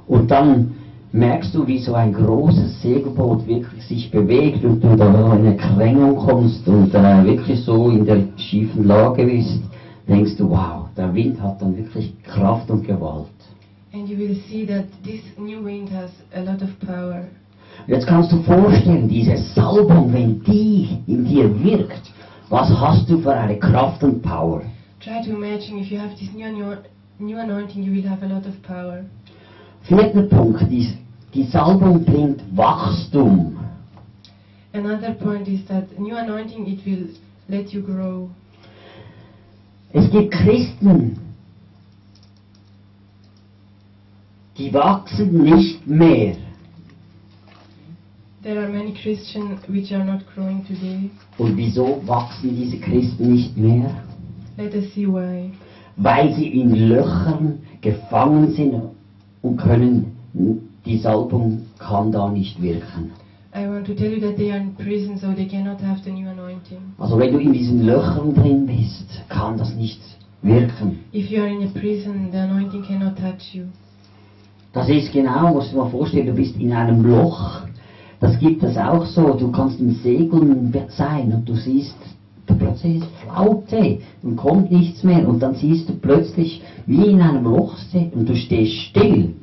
Und 0.09 0.31
dann 0.31 0.73
merkst 1.12 1.55
du, 1.55 1.67
wie 1.67 1.79
so 1.79 1.95
ein 1.95 2.12
großes 2.12 2.83
Segelboot 2.83 3.47
wirklich 3.47 3.85
sich 3.85 4.11
bewegt 4.11 4.65
und 4.65 4.83
du 4.83 4.97
da 4.97 5.07
in 5.37 5.47
eine 5.47 5.57
Krängung 5.57 6.17
kommst 6.17 6.67
und 6.67 6.93
äh, 6.95 7.25
wirklich 7.25 7.61
so 7.61 7.91
in 7.91 8.05
der 8.05 8.25
schiefen 8.37 8.85
Lage 8.85 9.25
bist, 9.25 9.61
denkst 10.09 10.37
du, 10.37 10.51
wow, 10.51 10.89
der 10.97 11.15
Wind 11.15 11.41
hat 11.41 11.62
dann 11.62 11.77
wirklich 11.77 12.15
Kraft 12.25 12.71
und 12.71 12.85
Gewalt. 12.85 13.29
And 13.92 14.08
you 14.08 14.16
will 14.16 14.37
see 14.49 14.64
that 14.66 14.87
this 15.04 15.20
new 15.37 15.62
wind 15.62 15.90
has 15.90 16.11
a 16.34 16.40
lot 16.40 16.62
of 16.62 16.70
power. 16.80 17.28
Jetzt 17.87 18.06
kannst 18.06 18.32
du 18.32 18.42
vorstellen, 18.42 19.08
diese 19.08 19.37
Salbung, 19.37 20.12
wenn 20.12 20.42
die 20.44 20.99
in 21.06 21.25
dir 21.25 21.49
wirkt, 21.62 22.11
was 22.49 22.70
hast 22.70 23.08
du 23.08 23.18
für 23.18 23.34
eine 23.34 23.58
Kraft 23.58 24.02
und 24.02 24.22
Power? 24.22 24.62
Try 25.00 25.22
to 25.25 25.32
imagine 25.32 25.78
if 25.80 25.90
you 25.90 25.99
have 25.99 26.14
this 26.16 26.32
new, 26.34 26.76
new 27.18 27.38
anointing, 27.38 27.82
you 27.82 27.92
will 27.92 28.08
have 28.08 28.22
a 28.22 28.28
lot 28.28 28.46
of 28.46 28.54
power. 28.62 29.04
Vierter 29.82 30.22
Punkt, 30.22 30.62
die, 30.70 30.96
die 31.34 31.44
Salbung 31.44 32.04
bringt 32.04 32.40
Wachstum. 32.56 33.58
Another 34.75 35.12
point 35.14 35.49
is 35.49 35.66
that 35.66 35.99
new 35.99 36.16
anointing, 36.16 36.66
it 36.66 36.87
will 36.87 37.08
let 37.49 37.72
you 37.72 37.82
grow. 37.82 38.30
Es 39.92 40.11
gibt 40.11 40.32
Christen, 40.32 41.18
die 44.59 44.73
wachsen 44.73 45.42
nicht 45.42 45.87
mehr. 45.87 46.37
There 48.42 48.59
are 48.59 48.68
many 48.68 48.92
Christians 48.92 49.61
which 49.68 49.92
are 49.94 50.04
not 50.04 50.23
growing 50.35 50.64
today. 50.66 51.11
Und 51.38 51.56
wieso 51.56 52.02
wachsen 52.06 52.56
diese 52.56 52.78
Christen 52.78 53.32
nicht 53.32 53.56
mehr? 53.56 54.02
Let 54.56 54.75
us 54.75 54.92
see 54.92 55.06
why. 55.06 55.52
Weil 55.97 56.35
sie 56.35 56.49
in 56.49 56.75
Löchern 56.88 57.61
gefangen 57.80 58.50
sind 58.52 58.75
und 59.42 59.56
können, 59.59 60.16
die 60.85 60.99
Salbung 60.99 61.62
kann 61.78 62.11
da 62.11 62.28
nicht 62.30 62.61
wirken. 62.61 63.12
I 63.54 63.68
want 63.68 63.87
to 63.87 63.94
tell 63.94 64.11
you 64.11 64.21
that 64.21 64.37
they 64.37 64.50
are 64.50 64.59
in 64.59 64.75
prison, 64.75 65.18
so 65.18 65.32
they 65.35 65.47
cannot 65.47 65.80
have 65.82 66.02
the 66.04 66.11
new 66.11 66.28
anointing. 66.28 66.94
Also 66.99 67.18
wenn 67.18 67.32
du 67.32 67.38
in 67.38 67.52
diesen 67.52 67.85
Löchern 67.85 68.35
drin 68.35 68.66
bist, 68.66 69.06
kann 69.28 69.59
das 69.59 69.75
nicht 69.75 70.00
wirken. 70.40 71.00
If 71.12 71.30
you 71.30 71.42
are 71.42 71.49
in 71.50 71.62
a 71.62 71.71
prison, 71.78 72.30
the 72.32 72.38
anointing 72.38 72.82
cannot 72.82 73.16
touch 73.18 73.54
you. 73.54 73.66
Das 74.73 74.88
ist 74.88 75.12
genau, 75.12 75.55
musst 75.55 75.73
du 75.73 75.76
dir 75.76 75.83
mal 75.83 75.91
vorstellen, 75.91 76.26
du 76.26 76.33
bist 76.33 76.57
in 76.57 76.73
einem 76.73 77.05
Loch. 77.05 77.61
Das 78.21 78.38
gibt 78.38 78.62
es 78.62 78.76
auch 78.76 79.05
so. 79.05 79.35
Du 79.35 79.50
kannst 79.50 79.81
im 79.81 79.95
Segeln 79.97 80.75
sein 80.88 81.33
und 81.33 81.49
du 81.49 81.55
siehst, 81.55 81.97
plötzlich 82.47 82.99
ist 82.99 83.07
Flaute 83.23 83.99
und 84.23 84.37
kommt 84.37 84.71
nichts 84.71 85.02
mehr. 85.02 85.29
Und 85.29 85.41
dann 85.41 85.55
siehst 85.55 85.88
du 85.88 85.95
plötzlich, 85.95 86.62
wie 86.87 87.07
in 87.07 87.21
einem 87.21 87.45
Loch 87.45 87.76
und 88.14 88.29
du 88.29 88.35
stehst 88.35 88.75
still. 88.75 89.35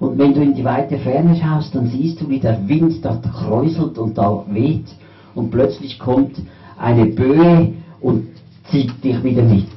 Und 0.00 0.18
wenn 0.18 0.34
du 0.34 0.42
in 0.42 0.54
die 0.54 0.64
weite 0.64 0.98
Ferne 0.98 1.36
schaust, 1.36 1.74
dann 1.74 1.86
siehst 1.86 2.20
du, 2.20 2.28
wie 2.28 2.40
der 2.40 2.68
Wind 2.68 3.04
da 3.04 3.16
kräuselt 3.16 3.96
und 3.96 4.18
da 4.18 4.44
weht. 4.50 4.86
Und 5.34 5.50
plötzlich 5.50 5.98
kommt 5.98 6.36
eine 6.78 7.06
Böe 7.06 7.72
und 8.00 8.26
zieht 8.70 9.02
dich 9.04 9.22
wieder 9.22 9.42
mit. 9.42 9.68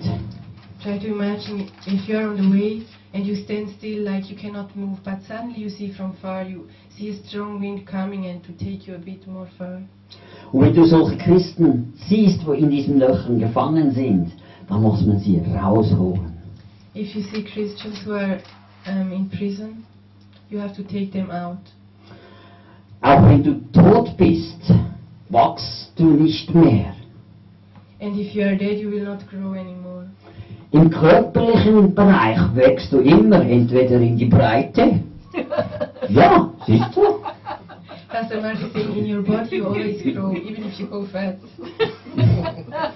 Try 0.82 0.98
to 1.00 1.08
imagine 1.08 1.66
if 1.86 2.08
you 2.08 2.18
are 2.18 2.30
on 2.30 2.38
the 2.38 2.50
way 2.50 2.82
and 3.14 3.26
you 3.26 3.36
stand 3.36 3.70
still 3.78 4.04
like 4.04 4.30
you 4.30 4.38
cannot 4.38 4.76
move, 4.76 5.00
but 5.04 5.20
suddenly 5.28 5.60
you 5.60 5.70
see 5.70 5.94
from 5.94 6.16
far, 6.22 6.44
you 6.44 6.68
see 6.96 7.10
a 7.10 7.28
strong 7.28 7.60
wind 7.60 7.88
coming 7.88 8.26
and 8.26 8.44
to 8.44 8.52
take 8.54 8.88
you 8.88 8.96
a 8.96 9.00
bit 9.00 9.26
more 9.28 9.48
far. 9.58 9.82
Und 10.52 10.62
wenn 10.62 10.74
du 10.74 10.86
solche 10.86 11.18
Christen 11.18 11.94
siehst, 12.08 12.46
wo 12.46 12.54
in 12.54 12.70
diesen 12.70 13.00
Löchern 13.00 13.40
gefangen 13.40 13.92
sind, 13.92 14.32
dann 14.68 14.82
muss 14.82 15.06
man 15.06 15.20
sie 15.20 15.40
rausholen. 15.40 16.38
If 16.96 17.16
you 17.16 17.22
see 17.24 17.44
Christians 17.44 17.98
who 18.06 18.14
are 18.14 18.40
um, 18.88 19.12
in 19.12 19.30
prison, 19.30 19.86
you 20.50 20.60
have 20.60 20.76
to 20.76 20.84
take 20.84 21.12
them 21.12 21.30
out. 21.30 21.60
Auch 23.02 23.24
wenn 23.30 23.44
du 23.44 23.62
tot 23.72 24.18
bist, 24.18 24.74
wachst 25.30 25.92
du 25.96 26.06
nicht 26.06 26.54
mehr. 26.54 26.97
And 28.00 28.20
if 28.20 28.36
you 28.36 28.44
are 28.44 28.56
dead, 28.56 28.78
you 28.78 28.90
will 28.90 29.06
not 29.06 29.28
grow 29.28 29.54
anymore. 29.54 30.08
Im 30.72 30.90
körperlichen 30.90 31.96
Bereich 31.96 32.40
wächst 32.56 32.92
du 32.92 33.00
immer 33.00 33.42
entweder 33.42 34.00
in 34.00 34.18
die 34.18 34.26
Breite. 34.26 35.00
Ja, 36.10 36.54
siehst 36.66 36.96
du? 36.96 37.02
Pastor 38.08 38.40
Mark 38.42 38.56
is 38.62 38.72
saying, 38.72 38.96
in 38.96 39.06
your 39.06 39.22
body 39.22 39.58
you 39.58 39.66
always 39.66 40.02
grow, 40.02 40.32
even 40.32 40.64
if 40.64 40.80
you 40.80 40.88
go 40.88 41.06
fat. 41.06 41.38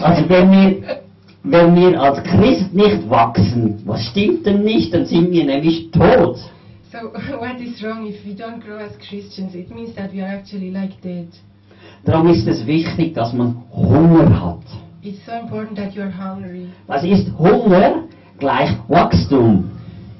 Also 0.00 0.28
wenn 0.28 0.50
wir, 0.50 1.02
wenn 1.42 1.74
wir 1.74 2.00
als 2.00 2.22
Christ 2.22 2.72
nicht 2.72 3.10
wachsen, 3.10 3.82
was 3.84 4.04
stimmt 4.06 4.46
denn 4.46 4.62
nicht? 4.62 4.94
Dann 4.94 5.06
sind 5.06 5.32
wir 5.32 5.44
nämlich 5.44 5.90
tot. 5.90 6.38
So 6.92 6.98
what 7.40 7.60
is 7.60 7.82
wrong 7.82 8.06
if 8.06 8.24
we 8.24 8.34
don't 8.34 8.60
grow 8.60 8.78
as 8.78 8.96
Christians? 8.98 9.54
It 9.54 9.70
means 9.70 9.94
that 9.96 10.12
we 10.12 10.22
are 10.22 10.30
actually 10.30 10.70
like 10.70 11.00
dead. 11.02 11.28
Darum 12.04 12.28
ist 12.28 12.46
es 12.46 12.66
wichtig, 12.66 13.14
dass 13.14 13.32
man 13.32 13.56
Hunger 13.74 14.28
hat. 14.40 14.62
It's 15.02 15.24
so 15.26 15.32
important 15.32 15.76
that 15.78 15.94
you 15.94 16.02
are 16.02 16.12
hungry. 16.12 16.68
Was 16.86 17.04
ist 17.04 17.30
Hunger 17.38 18.04
gleich 18.38 18.70
Wachstum? 18.88 19.70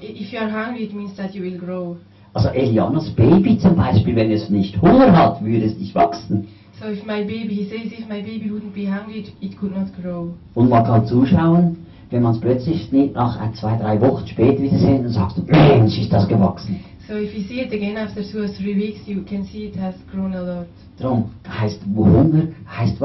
If 0.01 0.33
you 0.33 0.39
are 0.39 0.51
hungry, 0.51 0.85
it 0.85 0.95
means 0.95 1.17
that 1.17 1.35
you 1.35 1.43
will 1.43 1.59
grow. 1.59 1.97
Also 2.35 2.51
Elianas 2.51 3.11
Baby 3.11 3.59
zum 3.59 3.75
Beispiel, 3.77 4.15
wenn 4.15 4.31
es 4.31 4.49
nicht 4.51 4.81
Hunger 4.81 5.17
hat, 5.17 5.43
würde 5.43 5.67
es 5.67 5.77
nicht 5.77 5.95
wachsen. 5.95 6.49
So 6.81 6.89
if 6.89 7.05
my 7.05 7.25
baby, 7.25 7.55
he 7.55 7.65
says, 7.69 7.93
if 7.93 8.09
my 8.09 8.23
baby 8.23 8.51
wouldn't 8.51 8.73
be 8.73 8.87
hungry, 8.87 9.21
it, 9.21 9.33
it 9.41 9.59
could 9.59 9.75
not 9.77 9.89
grow. 10.01 10.31
Und 10.55 10.69
man 10.69 10.85
kann 10.85 11.07
zuschauen, 11.07 11.77
wenn 12.11 12.23
man 12.23 12.35
es 12.35 12.41
plötzlich 12.41 12.93
nicht 12.93 13.15
nach 13.15 13.41
ein, 13.41 13.55
zwei, 13.55 13.77
drei 13.77 14.01
Wochen 14.01 14.27
später 14.27 14.63
wieder 14.63 14.79
sehen, 14.79 15.03
dann 15.03 15.13
sagst 15.13 15.39
du, 15.39 15.43
Mensch, 15.43 15.99
ist 15.99 16.13
das 16.13 16.29
gewachsen. 16.29 16.79
So 17.09 17.15
if 17.15 17.35
you 17.35 17.43
see 17.43 17.61
it 17.63 17.73
again 17.73 17.97
after 17.97 18.23
two 18.23 18.43
or 18.43 18.49
three 18.49 18.77
weeks, 18.77 19.01
you 19.07 19.23
can 19.23 19.45
see 19.45 19.67
it 19.67 19.77
has 19.77 19.95
grown 20.13 20.35
a 20.35 20.43
lot. 20.43 20.67
Heißt 21.01 21.38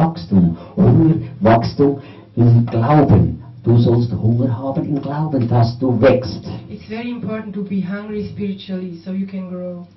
Wachstum. 0.03 0.57
Hunger, 0.75 1.15
Wachstum 1.39 2.01
im 2.35 2.65
Glauben. 2.65 3.41
Du 3.63 3.77
sollst 3.77 4.11
Hunger 4.11 4.57
haben 4.57 4.83
im 4.83 5.01
Glauben, 5.01 5.47
dass 5.47 5.79
du 5.79 5.99
wächst. 6.01 6.45
It's 6.69 6.85
very 6.87 7.09
important 7.09 7.53
to 7.55 7.63
be 7.63 7.81
hungry 7.81 8.27
spiritually 8.27 8.99
so 9.05 9.11
you 9.11 9.25
can 9.25 9.49
grow. 9.49 9.87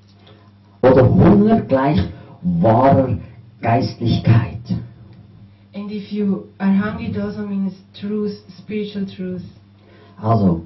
Oder 0.82 1.08
Hunger 1.08 1.60
gleich 1.62 2.00
wahrer 2.42 3.18
Geistlichkeit. 3.60 4.60
And 5.75 5.90
if 5.90 6.12
you 6.12 6.44
are 6.58 6.72
hungry, 6.72 7.06
it 7.06 7.18
also 7.18 7.42
means 7.42 7.72
truth, 8.00 8.32
spiritual 8.58 9.06
truth. 9.06 9.42
Also, 10.22 10.62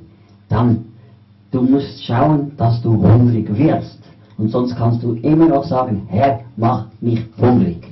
dann, 0.48 0.84
du 1.50 1.62
musst 1.62 2.04
schauen, 2.04 2.52
dass 2.58 2.82
du 2.82 2.92
hungrig 2.92 3.48
wirst. 3.56 3.98
Und 4.36 4.50
sonst 4.50 4.76
kannst 4.76 5.02
du 5.02 5.14
immer 5.14 5.48
noch 5.48 5.64
sagen, 5.64 6.02
Herr, 6.08 6.40
mach 6.56 6.86
mich 7.00 7.24
hungrig. 7.38 7.89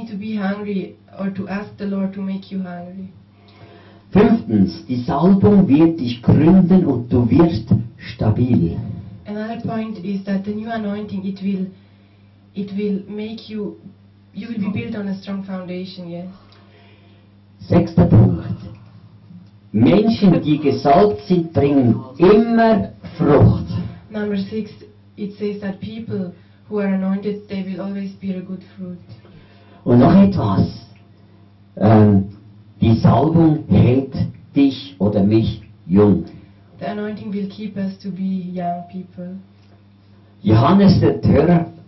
Need 0.00 0.08
to 0.08 0.16
be 0.16 0.34
hungry 0.34 0.96
or 1.18 1.28
to 1.30 1.46
ask 1.48 1.76
the 1.76 1.84
Lord 1.84 2.14
to 2.14 2.22
make 2.22 2.50
you 2.50 2.62
hungry. 2.62 3.12
Fünftens, 4.10 4.86
die 4.86 5.02
Salbung 5.02 5.68
wird 5.68 6.00
dich 6.00 6.22
gründen 6.22 6.86
und 6.86 7.12
du 7.12 7.28
wirst 7.28 7.68
stabil. 7.98 8.78
Another 9.26 9.60
point 9.60 9.98
is 9.98 10.24
that 10.24 10.44
the 10.46 10.52
new 10.52 10.70
anointing 10.70 11.22
it 11.26 11.42
will 11.42 11.66
it 12.54 12.74
will 12.78 13.04
make 13.08 13.50
you 13.50 13.76
you 14.32 14.48
will 14.48 14.58
be 14.58 14.70
built 14.72 14.96
on 14.96 15.08
a 15.08 15.14
strong 15.20 15.44
foundation, 15.44 16.08
yes. 16.08 16.28
Sechster 17.68 18.06
Punkt. 18.06 18.56
Menschen, 19.72 20.40
die 20.40 20.58
gesalbt 20.60 21.20
sind, 21.26 21.52
bringen 21.52 21.94
immer 22.16 22.92
Frucht. 23.18 23.66
Number 24.08 24.38
six, 24.38 24.70
it 25.16 25.36
says 25.36 25.60
that 25.60 25.78
people 25.80 26.32
who 26.70 26.78
are 26.78 26.88
anointed 26.94 27.46
they 27.48 27.62
will 27.62 27.82
always 27.82 28.12
bear 28.12 28.38
a 28.38 28.42
good 28.42 28.62
fruit. 28.78 28.98
Und 29.90 29.98
noch 29.98 30.14
etwas. 30.14 30.68
Ähm, 31.76 32.26
die 32.80 32.94
Salbung 32.94 33.64
hält 33.66 34.14
dich 34.54 34.94
oder 35.00 35.24
mich 35.24 35.62
jung. 35.84 36.26
The 36.78 36.86
anointing 36.86 37.32
will 37.32 37.48
keep 37.48 37.76
us 37.76 37.98
to 37.98 38.08
be 38.08 38.52
young 38.54 38.84
people. 38.88 39.34
Johannes 40.42 41.00
der 41.00 41.20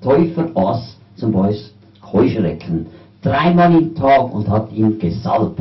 Täufer 0.00 0.50
aß 0.56 0.96
zum 1.14 1.30
Beispiel 1.30 1.70
Heuschrecken 2.12 2.86
dreimal 3.22 3.72
im 3.72 3.94
Tag 3.94 4.34
und 4.34 4.48
hat 4.48 4.72
ihn 4.72 4.98
gesalbt. 4.98 5.60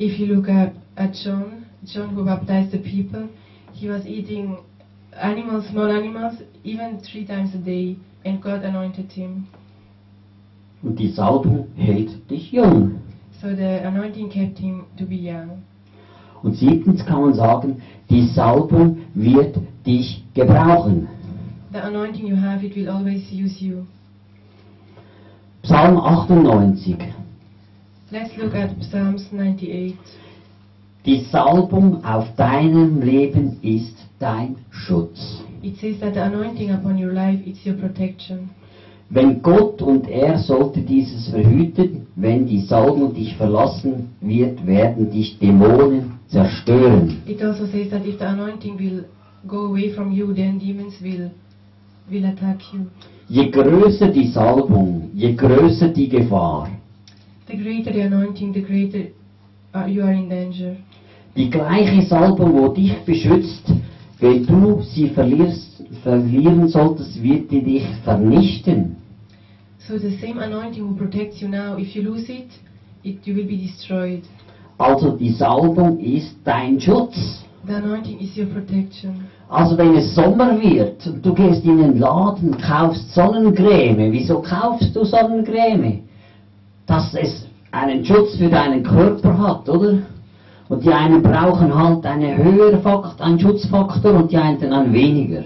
If 0.00 0.18
you 0.18 0.26
look 0.34 0.48
at, 0.48 0.72
at 0.96 1.14
John, 1.14 1.66
John 1.84 2.16
who 2.16 2.24
baptized 2.24 2.72
the 2.72 2.78
people, 2.78 3.28
he 3.74 3.88
was 3.88 4.04
eating 4.04 4.58
animals, 5.12 5.68
small 5.68 5.88
animals, 5.88 6.34
even 6.64 6.98
three 7.00 7.24
times 7.24 7.54
a 7.54 7.58
day, 7.58 7.96
and 8.24 8.42
God 8.42 8.64
anointed 8.64 9.12
him. 9.12 9.46
Und 10.82 10.98
die 10.98 11.08
Salbung 11.08 11.68
hält 11.76 12.30
dich 12.30 12.52
jung. 12.52 13.00
So 13.40 13.48
the 13.48 13.84
anointing 13.84 14.28
kept 14.30 14.58
him 14.58 14.84
to 14.98 15.04
be 15.04 15.16
young. 15.16 15.62
Und 16.42 16.56
siebtens 16.56 17.04
kann 17.04 17.22
man 17.22 17.34
sagen, 17.34 17.82
die 18.08 18.26
Salbung 18.28 18.98
wird 19.14 19.58
dich 19.84 20.24
gebrauchen. 20.34 21.08
The 21.72 21.78
anointing 21.78 22.26
you 22.26 22.36
have, 22.36 22.64
it 22.64 22.76
will 22.76 22.88
always 22.88 23.30
use 23.32 23.60
you. 23.62 23.86
Psalm 25.62 25.96
98. 25.98 26.96
Let's 28.10 28.36
look 28.36 28.54
at 28.54 28.78
Psalms 28.80 29.28
98. 29.32 29.96
Die 31.04 31.20
Salbung 31.30 32.04
auf 32.04 32.34
deinem 32.36 33.02
Leben 33.02 33.58
ist 33.62 33.96
dein 34.18 34.56
Schutz. 34.70 35.42
It 35.62 35.76
says 35.78 35.98
that 36.00 36.14
the 36.14 36.20
anointing 36.20 36.70
upon 36.70 36.96
your 36.96 37.12
life, 37.12 37.40
it's 37.44 37.66
your 37.66 37.74
protection. 37.74 38.50
Wenn 39.08 39.40
Gott 39.40 39.80
und 39.82 40.08
er 40.08 40.38
sollte 40.38 40.80
dieses 40.80 41.28
verhüten, 41.28 42.06
wenn 42.16 42.46
die 42.46 42.60
Salbung 42.60 43.14
dich 43.14 43.36
verlassen 43.36 44.08
wird, 44.20 44.66
werden 44.66 45.10
dich 45.10 45.38
Dämonen 45.38 46.18
zerstören. 46.26 47.22
It 47.26 47.40
also 47.42 47.66
says 47.66 47.88
that 47.90 48.04
if 48.04 48.18
the 48.18 48.24
anointing 48.24 48.76
will 48.78 49.04
go 49.46 49.66
away 49.66 49.92
from 49.92 50.10
you, 50.10 50.32
then 50.32 50.58
demons 50.58 51.00
will 51.00 51.30
will 52.10 52.24
attack 52.24 52.60
you. 52.72 52.86
Je 53.28 53.50
größer 53.50 54.08
die 54.08 54.26
Salbung, 54.26 55.10
je 55.14 55.34
größer 55.34 55.88
die 55.88 56.08
Gefahr. 56.08 56.68
The 57.48 57.56
greater 57.56 57.92
the 57.92 58.02
anointing, 58.02 58.52
the 58.52 58.62
greater 58.62 59.10
uh, 59.74 59.86
you 59.86 60.02
are 60.02 60.12
in 60.12 60.28
danger. 60.28 60.76
Die 61.36 61.50
gleiche 61.50 62.02
Salbung, 62.02 62.54
wo 62.54 62.68
dich 62.68 62.96
beschützt, 63.04 63.70
wenn 64.18 64.46
du 64.46 64.80
sie 64.82 65.08
verlierst, 65.08 65.75
verlieren 66.02 66.68
solltest, 66.68 67.22
wird 67.22 67.50
die 67.50 67.62
dich 67.62 67.86
vernichten. 68.04 68.96
So 69.78 69.98
the 69.98 70.16
same 70.16 70.40
anointing 70.40 70.84
who 70.84 70.94
protects 70.96 71.40
you 71.40 71.48
now, 71.48 71.76
if 71.78 71.94
you 71.94 72.02
lose 72.02 72.28
it, 72.28 72.48
it 73.04 73.24
you 73.24 73.36
will 73.36 73.46
be 73.46 73.56
destroyed. 73.56 74.24
Also 74.78 75.16
die 75.16 75.30
Salbung 75.30 75.98
ist 76.00 76.36
dein 76.44 76.80
Schutz. 76.80 77.44
The 77.66 77.74
anointing 77.74 78.18
is 78.18 78.36
your 78.36 78.46
protection. 78.46 79.26
Also 79.48 79.78
wenn 79.78 79.94
es 79.94 80.14
Sommer 80.14 80.60
wird 80.60 81.06
und 81.06 81.24
du 81.24 81.32
gehst 81.32 81.64
in 81.64 81.78
den 81.78 81.98
Laden, 81.98 82.56
kaufst 82.58 83.14
Sonnencreme. 83.14 84.10
Wieso 84.10 84.40
kaufst 84.40 84.94
du 84.94 85.04
Sonnencreme? 85.04 86.00
Dass 86.86 87.14
es 87.14 87.46
einen 87.70 88.04
Schutz 88.04 88.36
für 88.36 88.48
deinen 88.48 88.82
Körper 88.82 89.38
hat, 89.38 89.68
oder? 89.68 89.98
Und 90.68 90.84
die 90.84 90.92
einen 90.92 91.22
brauchen 91.22 91.72
halt 91.72 92.04
einen 92.04 92.36
höheren 92.36 92.82
Faktor, 92.82 93.24
einen 93.24 93.38
Schutzfaktor 93.38 94.14
und 94.14 94.32
die 94.32 94.36
anderen 94.36 94.72
einen 94.72 94.92
weniger. 94.92 95.44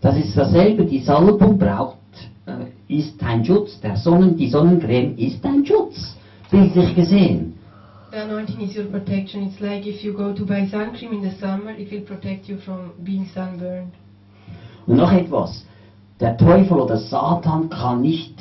Das 0.00 0.16
ist 0.16 0.36
dasselbe. 0.36 0.84
Die 0.84 1.00
Salbung 1.00 1.58
braucht, 1.58 1.98
äh, 2.46 2.98
ist 2.98 3.22
ein 3.22 3.44
Schutz. 3.44 3.80
Der 3.80 3.96
Sonnen, 3.96 4.36
die 4.36 4.48
Sonnencreme 4.48 5.16
ist 5.16 5.44
ein 5.44 5.64
Schutz. 5.64 6.16
Bildlich 6.50 6.94
gesehen. 6.94 7.54
The 8.10 8.18
anointing 8.18 8.60
is 8.60 8.76
your 8.76 8.86
protection. 8.86 9.44
It's 9.44 9.60
like 9.60 9.86
if 9.86 10.02
you 10.02 10.12
go 10.12 10.32
to 10.32 10.44
buy 10.44 10.66
sun 10.66 10.92
cream 10.94 11.12
in 11.12 11.22
the 11.22 11.36
summer, 11.38 11.70
it 11.70 11.92
will 11.92 12.00
protect 12.00 12.48
you 12.48 12.56
from 12.56 12.92
being 13.04 13.26
sunburned. 13.26 13.92
Und 14.86 14.96
noch 14.96 15.12
etwas. 15.12 15.64
Der 16.18 16.36
Teufel 16.36 16.80
oder 16.80 16.96
Satan 16.96 17.70
kann 17.70 18.02
nicht 18.02 18.34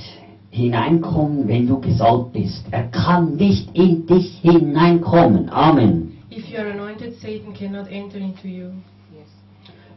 hineinkommen, 0.50 1.48
wenn 1.48 1.67
du 1.67 1.80
gesalbt 1.80 2.34
bist. 2.34 2.65
Er 2.72 2.88
kann 2.88 3.36
nicht 3.36 3.76
in 3.76 4.08
dich 4.08 4.39
hineinkommen. 4.41 5.50
Amen. 5.50 6.17
If 6.32 6.50
you 6.50 6.58
are 6.58 6.72
anointed, 6.72 7.19
Satan 7.19 7.54
cannot 7.54 7.88
enter 7.91 8.17
into 8.17 8.48
you. 8.48 8.72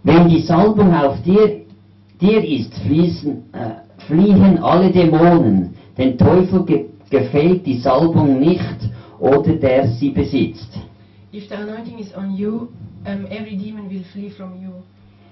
Wenn 0.04 0.28
die 0.28 0.40
Salbung 0.40 0.94
auf 0.94 1.22
dir, 1.22 1.62
dir 2.20 2.44
ist, 2.44 2.74
fließen, 2.80 3.42
äh, 3.52 4.04
fliehen 4.06 4.58
alle 4.62 4.90
Dämonen. 4.90 5.74
Den 5.96 6.18
Teufel 6.18 6.64
ge 6.64 6.86
gefällt 7.10 7.66
die 7.66 7.78
Salbung 7.78 8.40
nicht 8.40 8.78
oder 9.18 9.52
der 9.52 9.86
sie 9.88 10.10
besitzt. 10.10 10.78
If 11.32 11.48
the 11.48 11.56
anointing 11.56 11.98
is 11.98 12.14
on 12.16 12.34
you, 12.34 12.68
um, 13.06 13.26
every 13.30 13.56
demon 13.56 13.88
will 13.90 14.04
flee 14.12 14.30
from 14.30 14.52
you. 14.62 14.72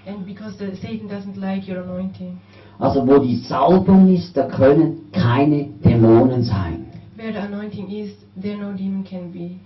And 0.05 0.25
because 0.25 0.57
the, 0.57 0.75
Satan 0.75 1.07
doesn't 1.09 1.37
like 1.37 1.67
your 1.67 1.83
anointing. 1.83 2.39
Also 2.79 3.05
wo 3.05 3.19
die 3.19 3.37
Salbung 3.37 4.13
ist, 4.13 4.37
da 4.37 4.43
können 4.43 5.11
keine 5.11 5.69
Dämonen 5.83 6.43
sein. 6.43 6.85
Where 7.17 7.33
the 7.33 7.39
anointing 7.39 7.89
is, 7.89 8.11
there 8.39 8.57
no 8.57 8.73
demon 8.73 9.03
can 9.03 9.31
be. 9.31 9.59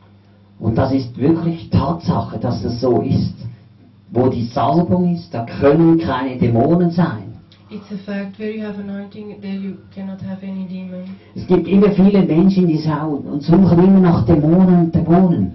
Und 0.60 0.78
das 0.78 0.94
ist 0.94 1.18
wirklich 1.18 1.70
Tatsache, 1.70 2.40
dass 2.40 2.64
das 2.64 2.80
so 2.80 3.02
ist. 3.02 3.36
Wo 4.16 4.30
die 4.30 4.46
Salbung 4.46 5.14
ist, 5.14 5.34
da 5.34 5.46
können 5.60 6.00
keine 6.00 6.38
Dämonen 6.38 6.90
sein. 6.90 7.36
It's 7.70 7.92
a 7.92 7.98
fact. 8.06 8.40
Where 8.40 8.50
you 8.50 8.64
have 8.64 8.80
anointing, 8.80 9.42
there 9.42 9.54
you 9.54 9.74
cannot 9.94 10.22
have 10.22 10.42
any 10.42 10.66
demon. 10.70 11.04
Es 11.36 11.46
gibt 11.46 11.68
immer 11.68 11.90
viele 11.90 12.22
Menschen, 12.22 12.66
die 12.66 12.78
schauen 12.78 13.26
und 13.26 13.44
suchen 13.44 13.78
immer 13.78 14.00
nach 14.00 14.26
Dämonen 14.26 14.86
und 14.86 14.96
Dämonen. 14.96 15.52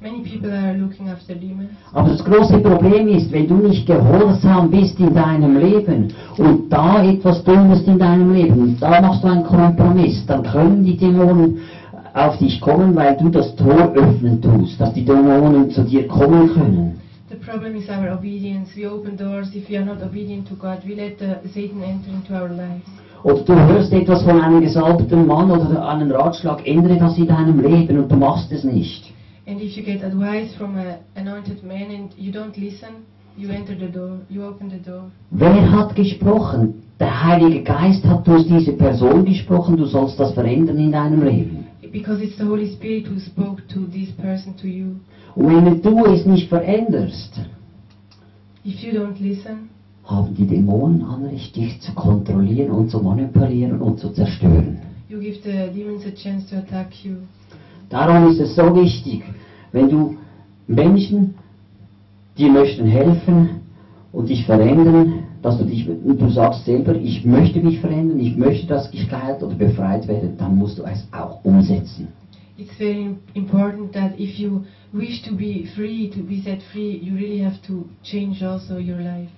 Many 0.00 0.22
people 0.22 0.50
are 0.50 0.78
looking 0.78 1.10
after 1.10 1.34
demons. 1.34 1.68
Aber 1.92 2.08
das 2.08 2.24
große 2.24 2.58
Problem 2.58 3.08
ist, 3.08 3.30
wenn 3.32 3.46
du 3.46 3.56
nicht 3.56 3.86
gehorsam 3.86 4.70
bist 4.70 4.98
in 4.98 5.12
deinem 5.12 5.58
Leben 5.58 6.14
und 6.38 6.72
da 6.72 7.04
etwas 7.04 7.44
tust 7.44 7.86
in 7.86 7.98
deinem 7.98 8.32
Leben 8.32 8.58
und 8.60 8.80
da 8.80 9.02
machst 9.02 9.24
du 9.24 9.28
einen 9.28 9.44
Kompromiss, 9.44 10.24
dann 10.26 10.42
können 10.42 10.84
die 10.84 10.96
Dämonen 10.96 11.58
auf 12.14 12.38
dich 12.38 12.62
kommen, 12.62 12.96
weil 12.96 13.14
du 13.18 13.28
das 13.28 13.54
Tor 13.56 13.92
öffnen 13.92 14.40
tust, 14.40 14.80
dass 14.80 14.94
die 14.94 15.04
Dämonen 15.04 15.70
zu 15.70 15.82
dir 15.82 16.08
kommen 16.08 16.48
können. 16.54 17.07
The 17.38 17.44
problem 17.44 17.76
is 17.76 17.88
our 17.88 18.08
obedience. 18.08 18.70
We 18.74 18.86
open 18.86 19.16
doors. 19.16 19.50
If 19.54 19.68
we 19.68 19.76
are 19.76 19.84
not 19.84 20.02
obedient 20.02 20.48
to 20.48 20.56
God, 20.56 20.82
we 20.84 20.96
let 20.96 21.18
the, 21.18 21.40
Satan 21.54 21.82
enter 21.84 22.10
into 22.10 22.34
our 22.34 22.48
lives. 22.48 22.88
Oder 23.22 23.44
du 23.44 23.54
hörst 23.54 23.92
etwas 23.92 24.22
von 24.22 24.40
einem 24.40 24.60
gesalbten 24.60 25.26
Mann 25.26 25.50
oder 25.50 25.88
einen 25.88 26.10
Ratschlag, 26.10 26.66
ändere 26.66 26.98
das 26.98 27.16
in 27.16 27.28
deinem 27.28 27.60
Leben 27.60 27.98
und 28.00 28.10
du 28.10 28.16
machst 28.16 28.50
es 28.50 28.64
nicht. 28.64 29.12
And 29.46 29.60
if 29.60 29.76
you 29.76 29.84
get 29.84 30.02
advice 30.02 30.52
from 30.56 30.76
an 30.76 30.96
anointed 31.14 31.62
man 31.62 31.90
and 31.94 32.10
you 32.16 32.32
don't 32.32 32.58
listen, 32.58 33.06
you 33.36 33.50
enter 33.50 33.74
the 33.78 33.86
door. 33.86 34.18
You 34.28 34.44
open 34.44 34.70
the 34.70 34.78
door. 34.78 35.04
Wer 35.30 35.70
hat 35.70 35.94
gesprochen? 35.94 36.82
Der 36.98 37.24
Heilige 37.24 37.62
Geist 37.62 38.04
hat 38.04 38.26
durch 38.26 38.48
diese 38.48 38.72
Person 38.72 39.24
gesprochen, 39.24 39.76
du 39.76 39.84
sollst 39.84 40.18
das 40.18 40.32
verändern 40.32 40.78
in 40.78 40.90
deinem 40.90 41.22
Leben. 41.22 41.57
Because 41.92 42.22
it's 42.22 42.36
the 42.38 42.44
Holy 42.44 42.72
Spirit 42.74 43.06
who 43.06 43.18
spoke 43.20 43.62
to 43.68 43.80
this 43.86 44.10
person, 44.12 44.54
to 44.60 44.66
you. 44.68 44.96
Wenn 45.36 45.80
du 45.82 46.04
es 46.06 46.26
nicht 46.26 46.48
veränderst, 46.48 47.40
If 48.64 48.82
you 48.82 48.92
don't 48.92 49.18
listen, 49.20 49.70
haben 50.04 50.34
die 50.34 50.46
Dämonen 50.46 51.02
Anrecht, 51.02 51.54
dich 51.56 51.80
zu 51.80 51.92
kontrollieren 51.94 52.70
und 52.70 52.90
zu 52.90 53.00
manipulieren 53.00 53.80
und 53.80 53.98
zu 54.00 54.10
zerstören. 54.10 54.78
you 55.08 55.18
give 55.20 55.38
the 55.42 55.70
demons 55.74 56.04
a 56.04 56.10
chance 56.10 56.46
to 56.50 56.56
attack 56.58 56.92
you. 57.04 57.16
Darum 57.88 58.30
ist 58.30 58.40
es 58.40 58.54
so 58.54 58.74
wichtig, 58.74 59.22
wenn 59.72 59.88
du 59.88 60.16
Menschen, 60.66 61.34
die 62.36 62.50
möchten 62.50 62.86
helfen 62.86 63.60
und 64.12 64.28
dich 64.28 64.44
verändern, 64.44 65.24
dass 65.42 65.58
du 65.58 65.64
dich, 65.64 65.86
du 65.86 66.28
sagst 66.30 66.64
selber, 66.64 66.94
ich 66.96 67.24
möchte 67.24 67.60
mich 67.60 67.78
verändern, 67.80 68.18
ich 68.20 68.36
möchte, 68.36 68.66
dass 68.66 68.92
ich 68.92 69.08
geheilt 69.08 69.42
oder 69.42 69.54
befreit 69.54 70.06
werde, 70.08 70.30
dann 70.38 70.56
musst 70.56 70.78
du 70.78 70.82
es 70.84 71.06
auch 71.12 71.44
umsetzen. 71.44 72.08
It's 72.56 72.74
very 72.76 73.02
im- 73.02 73.16
important 73.34 73.92
that 73.92 74.18
if 74.18 74.36
you 74.38 74.62
wish 74.92 75.22
to 75.22 75.34
be 75.34 75.64
free, 75.76 76.08
to 76.10 76.20
be 76.24 76.40
set 76.40 76.60
free, 76.72 76.96
you 77.00 77.14
really 77.14 77.38
have 77.44 77.56
to 77.66 77.84
change 78.02 78.42
also 78.44 78.74
your 78.74 78.98
life. 78.98 79.30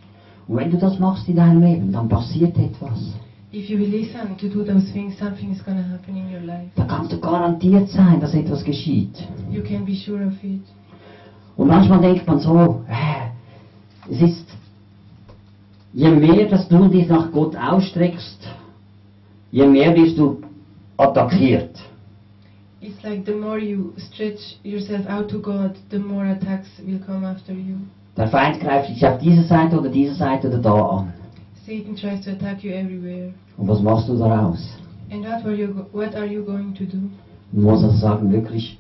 Und 0.49 0.57
wenn 0.57 0.71
du 0.71 0.79
das 0.79 0.99
machst 0.99 1.29
in 1.29 1.37
deinem 1.37 1.61
Leben, 1.63 1.93
dann 1.93 2.09
passiert 2.09 2.57
etwas. 2.59 3.13
If 3.53 3.69
you 3.69 3.79
listen 3.79 4.37
to 4.39 4.49
do 4.49 4.65
those 4.65 4.91
things, 4.93 5.19
something 5.19 5.51
is 5.53 5.63
going 5.65 5.77
to 5.77 5.83
happen 5.85 6.17
in 6.17 6.33
your 6.33 6.41
life. 6.47 6.71
Da 6.77 6.85
kannst 6.85 7.13
du 7.13 7.21
garantiert 7.21 7.89
sein, 7.91 8.21
dass 8.21 8.33
etwas 8.33 8.65
geschieht. 8.65 9.13
You 9.53 9.63
can 9.63 9.85
be 9.85 9.95
sure 9.95 10.25
of 10.27 10.43
it. 10.43 10.63
Und 11.57 11.67
manchmal 11.69 12.01
denkt 12.01 12.27
man 12.27 12.39
so, 12.41 12.81
äh, 12.89 13.29
Es 14.13 14.23
ist, 14.23 14.50
je 15.93 16.11
mehr, 16.11 16.49
dass 16.49 16.69
du 16.69 16.89
dich 16.89 17.09
nach 17.09 17.31
Gott 17.33 17.57
ausstreckst, 17.57 18.39
je 19.51 19.67
mehr 19.67 19.95
wirst 19.97 20.19
du 20.19 20.43
attackiert. 20.97 21.77
It's 22.81 23.03
like 23.03 23.27
the 23.27 23.35
more 23.35 23.59
you 23.59 23.93
stretch 23.99 24.57
yourself 24.63 25.07
out 25.07 25.29
to 25.31 25.39
God, 25.39 25.73
the 25.91 25.99
more 25.99 26.27
attacks 26.27 26.69
will 26.85 26.99
come 26.99 27.27
after 27.27 27.53
you. 27.53 27.77
Der 28.17 28.29
Feind 28.29 28.61
greift 28.61 28.89
dich 28.89 29.07
auf 29.07 29.19
diese 29.19 29.43
Seite 29.43 29.79
oder 29.79 29.91
diese 29.91 30.15
Seite 30.15 30.49
oder 30.49 30.59
da 30.59 30.87
an. 30.89 31.13
Satan 31.67 31.95
tries 31.95 32.25
to 32.25 32.31
attack 32.31 32.65
you 32.65 32.73
everywhere. 32.73 33.33
Und 33.57 33.69
was 33.69 33.83
machst 33.83 34.09
du 34.09 34.17
daraus? 34.17 34.59
And 35.11 35.25
what, 35.25 35.45
were 35.45 35.55
you 35.55 35.69
what 35.93 36.15
are 36.15 36.27
you 36.27 36.43
going 36.45 36.75
to 36.75 36.85
do? 36.85 36.99
Du 37.53 37.61
musst 37.61 37.85
also 37.85 37.97
sagen, 37.97 38.33
wirklich, 38.33 38.79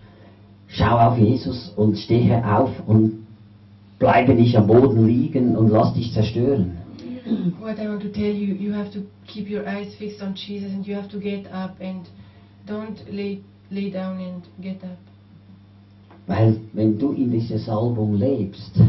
schau 0.68 0.96
auf 0.98 1.18
Jesus 1.18 1.72
und 1.76 1.98
stehe 1.98 2.42
auf 2.44 2.70
und 2.86 3.26
bleibe 3.98 4.34
nicht 4.34 4.56
am 4.56 4.66
Boden 4.66 5.06
liegen 5.06 5.56
und 5.56 5.68
lass 5.68 5.92
dich 5.92 6.12
zerstören. 6.12 6.79
What 7.60 7.78
I 7.78 7.88
want 7.88 8.02
to 8.02 8.12
tell 8.12 8.22
you, 8.24 8.54
you 8.54 8.72
have 8.72 8.92
to 8.92 9.06
keep 9.26 9.48
your 9.48 9.68
eyes 9.68 9.94
fixed 9.98 10.20
on 10.20 10.34
Jesus 10.34 10.72
and 10.72 10.86
you 10.86 10.94
have 10.94 11.10
to 11.10 11.20
get 11.20 11.46
up 11.52 11.80
and 11.80 12.08
don't 12.66 12.98
lay, 13.08 13.42
lay 13.70 13.90
down 13.90 14.20
and 14.20 14.42
get 14.60 14.82
up. 14.82 14.98
Weil 16.26 16.60
wenn 16.72 16.98
du 16.98 17.12
in 17.12 17.30
dieser 17.30 17.58
Salbung 17.58 18.14
lebst 18.14 18.80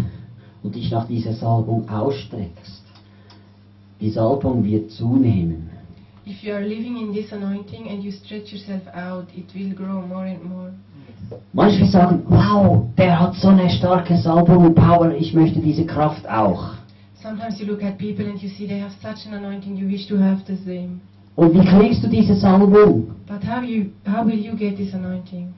und 0.64 0.76
dich 0.76 0.92
nach 0.92 1.08
dieser 1.08 1.34
Salbung 1.34 1.90
ausstreckst, 1.90 2.84
die 4.00 4.10
Salbung 4.10 4.64
wird 4.64 4.92
zunehmen. 4.92 5.70
If 6.26 6.44
you 6.44 6.54
are 6.54 6.64
living 6.64 6.98
in 6.98 7.14
this 7.14 7.32
anointing 7.32 7.90
and 7.90 8.04
you 8.04 8.12
stretch 8.12 8.52
yourself 8.52 8.84
out, 8.94 9.26
it 9.36 9.54
will 9.56 9.74
grow 9.74 10.02
more 10.02 10.26
and 10.26 10.44
more. 10.44 10.72
Manche 11.54 11.86
sagen, 11.86 12.24
wow, 12.28 12.86
der 12.98 13.20
hat 13.20 13.36
so 13.36 13.48
eine 13.48 13.70
starke 13.70 14.18
Salbung 14.18 14.66
und 14.66 14.76
Power, 14.76 15.16
ich 15.16 15.34
möchte 15.34 15.60
diese 15.60 15.86
Kraft 15.86 16.28
auch. 16.30 16.81
Sometimes 17.22 17.60
you 17.60 17.68
look 17.68 17.84
at 17.84 18.00
people 18.00 18.26
and 18.26 18.42
you 18.42 18.50
see 18.50 18.66
they 18.66 18.80
have 18.80 18.94
such 19.00 19.28
an 19.28 19.36
anointing, 19.36 19.78
you 19.78 19.88
wish 19.88 20.08
to 20.08 20.18
have 20.18 20.40
the 20.48 20.58
same. 20.66 21.02
Und 21.36 21.54
wie 21.54 21.66
kriegst 21.66 22.04
du 22.04 22.08
diese 22.08 22.36
Salbung? 22.36 23.12
But 23.28 23.44
how 23.44 23.62
you 23.64 23.92
how 24.06 24.26
will 24.26 24.40
you 24.40 24.56
get 24.56 24.76
this 24.76 24.94
anointing? 24.94 25.54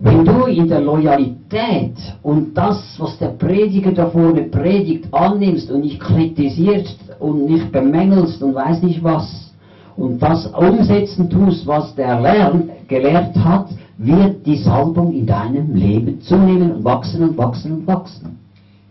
Wenn 0.00 0.24
du 0.24 0.44
in 0.44 0.68
der 0.68 0.80
Loyalität 0.80 1.96
und 2.22 2.54
das, 2.54 2.94
was 2.98 3.18
der 3.18 3.30
Prediger 3.30 3.90
da 3.90 4.08
vorne 4.08 4.42
predigt, 4.42 5.12
annimmst 5.12 5.72
und 5.72 5.80
nicht 5.80 5.98
kritisierst 5.98 6.96
und 7.18 7.46
nicht 7.46 7.72
bemängelst 7.72 8.40
und 8.40 8.54
weiß 8.54 8.80
nicht 8.82 9.02
was, 9.02 9.52
und 9.96 10.20
das 10.20 10.46
umsetzen 10.46 11.28
tust, 11.28 11.66
was 11.66 11.92
der 11.96 12.20
lernt, 12.20 12.88
gelehrt 12.88 13.36
hat, 13.36 13.70
wird 13.96 14.46
die 14.46 14.56
Salbung 14.56 15.12
in 15.12 15.26
deinem 15.26 15.74
Leben 15.74 16.20
zunehmen 16.20 16.70
und 16.70 16.84
wachsen 16.84 17.30
und 17.30 17.36
wachsen 17.36 17.72
und 17.72 17.86
wachsen. 17.88 18.38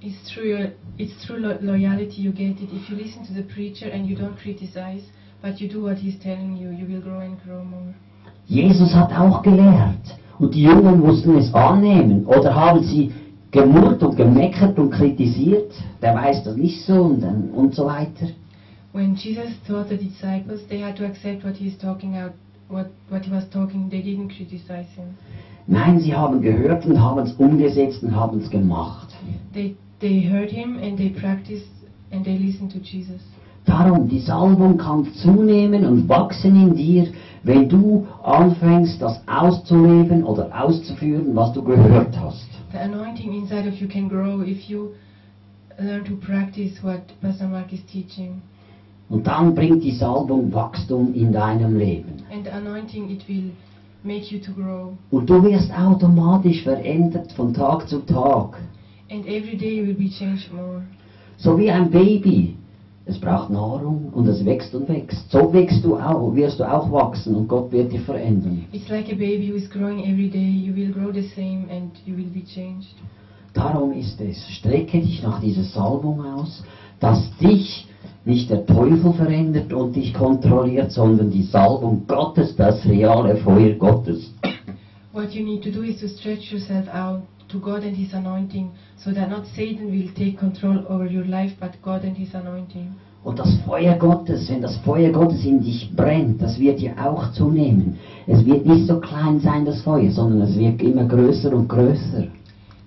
It's 0.08 0.22
through 0.32 0.48
your, 0.54 0.66
it's 0.98 1.16
through 1.26 1.40
lo- 1.46 1.58
loyalty 1.62 2.22
you 2.26 2.32
get 2.32 2.56
it. 2.64 2.70
If 2.72 2.90
you 2.90 2.96
listen 3.04 3.22
to 3.28 3.34
the 3.34 3.44
preacher 3.56 3.88
and 3.94 4.08
you 4.10 4.16
don't 4.16 4.38
criticize, 4.44 5.04
but 5.42 5.60
you 5.60 5.68
do 5.68 5.80
what 5.84 5.98
he's 5.98 6.18
telling 6.28 6.56
you, 6.62 6.70
you 6.80 6.86
will 6.92 7.02
grow 7.02 7.20
and 7.20 7.36
grow 7.44 7.62
more. 7.64 7.94
Jesus 8.48 8.94
hat 8.96 9.12
auch 9.12 9.42
gelehrt 9.42 10.06
und 10.40 10.54
die 10.56 10.64
Jungen 10.64 11.00
mussten 11.02 11.36
es 11.38 11.54
annehmen 11.54 12.26
oder 12.26 12.56
haben 12.56 12.84
sie 12.84 13.12
gemurrt 13.52 14.02
und 14.04 14.16
gemeckert 14.16 14.78
und 14.80 14.92
kritisiert, 14.92 15.72
der 16.02 16.16
weiß 16.16 16.44
das 16.46 16.56
nicht 16.56 16.80
so 16.86 17.02
und, 17.10 17.22
dann- 17.22 17.50
und 17.52 17.76
so 17.76 17.86
weiter. 17.86 18.28
When 18.94 19.16
Jesus 19.16 19.52
taught 19.68 19.90
the 19.90 19.98
disciples, 19.98 20.62
they 20.70 20.82
had 20.82 20.96
to 20.98 21.06
accept 21.06 21.44
what 21.44 21.56
he's 21.56 21.78
talking 21.78 22.16
out, 22.18 22.32
what 22.70 22.88
what 23.10 23.24
he 23.26 23.32
was 23.32 23.48
talking. 23.50 23.90
They 23.90 24.02
didn't 24.02 24.30
criticize 24.30 24.88
him. 24.96 25.16
Nein, 25.68 26.00
sie 26.00 26.14
haben 26.16 26.42
gehört 26.42 26.86
und 26.86 26.98
haben 27.02 27.20
es 27.26 27.34
umgesetzt 27.34 28.02
und 28.04 28.16
haben 28.16 28.40
es 28.40 28.50
gemacht. 28.50 29.10
They 29.54 29.76
they 30.00 30.22
heard 30.22 30.50
him 30.50 30.78
and 30.78 30.98
they 30.98 31.10
practiced 31.10 31.68
and 32.12 32.24
they 32.26 32.38
listened 32.38 32.72
to 32.72 32.80
Jesus. 32.80 33.22
Darum, 33.66 34.08
die 34.08 34.20
Salbung 34.20 34.78
kann 34.78 35.06
zunehmen 35.14 35.86
und 35.86 36.08
wachsen 36.08 36.56
in 36.56 36.76
dir, 36.76 37.08
wenn 37.44 37.68
du 37.68 38.08
anfängst, 38.24 39.02
das 39.02 39.20
auszuleben 39.28 40.24
oder 40.24 40.50
auszuführen, 40.58 41.36
was 41.36 41.52
du 41.52 41.62
gehört 41.62 42.18
hast. 42.18 42.48
The 42.72 42.78
anointing 42.78 43.34
inside 43.34 43.68
of 43.68 43.80
you 43.82 43.88
can 43.88 44.08
grow 44.08 44.42
if 44.42 44.70
you 44.70 44.92
learn 45.80 46.06
to 46.06 46.16
practice 46.16 46.82
what 46.82 47.02
Pastor 47.22 47.48
Mark 47.48 47.74
is 47.74 47.86
teaching. 47.92 48.42
Und 49.10 49.28
dann 49.28 49.54
bringt 49.54 49.84
die 49.84 49.92
Salbung 49.92 50.54
Wachstum 50.54 51.14
in 51.14 51.32
deinem 51.32 51.78
Leben. 51.78 52.24
And 52.32 52.46
the 52.46 52.52
anointing, 52.52 53.10
it 53.10 53.28
will 53.28 53.52
make 54.04 54.34
you 54.34 54.40
to 54.40 54.52
grow. 54.54 54.94
Und 55.12 55.30
du 55.30 55.44
wirst 55.44 55.72
automatisch 55.78 56.64
verändert 56.64 57.32
von 57.34 57.54
Tag 57.54 57.88
zu 57.90 58.00
Tag. 58.00 58.60
And 59.10 59.26
every 59.26 59.56
day 59.56 59.76
you 59.76 59.86
will 59.86 59.98
be 59.98 60.10
changed 60.10 60.52
more. 60.52 60.84
So 61.38 61.58
wie 61.58 61.72
ein 61.72 61.90
Baby. 61.90 62.56
Es 63.06 63.18
braucht 63.18 63.50
Nahrung 63.50 64.10
und 64.14 64.28
es 64.28 64.44
wächst 64.44 64.76
und 64.76 64.90
wächst. 64.90 65.32
So 65.32 65.54
wächst 65.54 65.86
du 65.86 65.96
auch, 65.96 66.36
wirst 66.36 66.60
du 66.60 66.66
auch 66.66 66.92
wachsen 66.92 67.36
und 67.36 67.48
Gott 67.48 67.72
wird 67.72 67.94
dich 67.94 68.02
verändern. 68.02 68.66
It's 68.74 68.90
like 68.90 69.06
a 69.06 69.16
baby 69.16 69.50
who 69.50 69.56
is 69.56 69.70
growing 69.70 70.00
every 70.00 70.30
day. 70.30 70.50
You 70.50 70.76
will 70.76 70.92
grow 70.92 71.14
the 71.14 71.26
same 71.36 71.68
and 71.72 71.92
you 72.06 72.18
will 72.18 72.30
be 72.34 72.44
changed. 72.44 72.96
Darum 73.54 73.94
ist 73.94 74.20
es, 74.20 74.46
strecke 74.50 75.00
dich 75.00 75.24
nach 75.24 75.40
dieser 75.40 75.64
Salbung 75.64 76.24
aus, 76.24 76.64
dass 77.00 77.32
dich 77.38 77.88
nicht 78.26 78.50
der 78.50 78.66
Teufel 78.66 79.14
verändert 79.14 79.72
und 79.72 79.96
dich 79.96 80.14
kontrolliert, 80.14 80.92
sondern 80.92 81.32
die 81.32 81.44
Salbung 81.44 82.04
Gottes, 82.08 82.56
das 82.58 82.86
reale 82.86 83.38
Feuer 83.38 83.74
Gottes. 83.76 84.34
What 85.14 85.32
you 85.32 85.46
need 85.46 85.64
to 85.64 85.72
do 85.72 85.82
is 85.82 86.02
to 86.02 86.10
stretch 86.10 86.52
yourself 86.52 86.88
out 86.90 87.22
to 87.50 87.60
God 87.60 87.84
and 87.84 87.96
His 87.96 88.14
anointing 88.14 88.72
so 88.98 89.14
that 89.14 89.30
not 89.30 89.46
Satan 89.56 89.92
will 89.92 90.10
take 90.14 90.38
control 90.38 90.86
over 90.90 91.06
your 91.06 91.26
life, 91.26 91.54
but 91.60 91.82
God 91.82 92.04
and 92.04 92.18
His 92.18 92.34
anointing. 92.34 92.96
Und 93.24 93.40
das 93.40 93.54
Feuer 93.66 93.96
Gottes, 93.98 94.50
wenn 94.50 94.62
das 94.62 94.78
Feuer 94.78 95.12
Gottes 95.12 95.44
in 95.44 95.62
dich 95.62 95.92
brennt, 95.96 96.42
das 96.42 96.58
wird 96.60 96.80
dir 96.80 96.94
auch 96.98 97.32
zunehmen. 97.32 97.98
Es 98.26 98.46
wird 98.46 98.66
nicht 98.66 98.88
so 98.88 99.00
klein 99.00 99.40
sein, 99.40 99.66
das 99.66 99.82
Feuer, 99.82 100.12
sondern 100.12 100.42
es 100.42 100.58
wird 100.58 100.82
immer 100.82 101.04
größer 101.06 101.54
und 101.54 101.68
größer. 101.68 102.28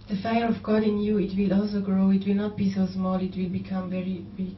The 0.09 0.17
fire 0.17 0.49
of 0.49 0.63
God 0.63 0.83
in 0.83 0.99
you, 1.01 1.19
it 1.19 1.37
will 1.37 1.53
also 1.53 1.81
grow. 1.81 2.11
It 2.11 2.27
will 2.27 2.37
not 2.37 2.57
be 2.57 2.71
so 2.71 2.87
small, 2.87 3.23
it 3.23 3.37
will 3.37 3.51
become 3.51 3.91
very 3.91 4.25
big. 4.37 4.57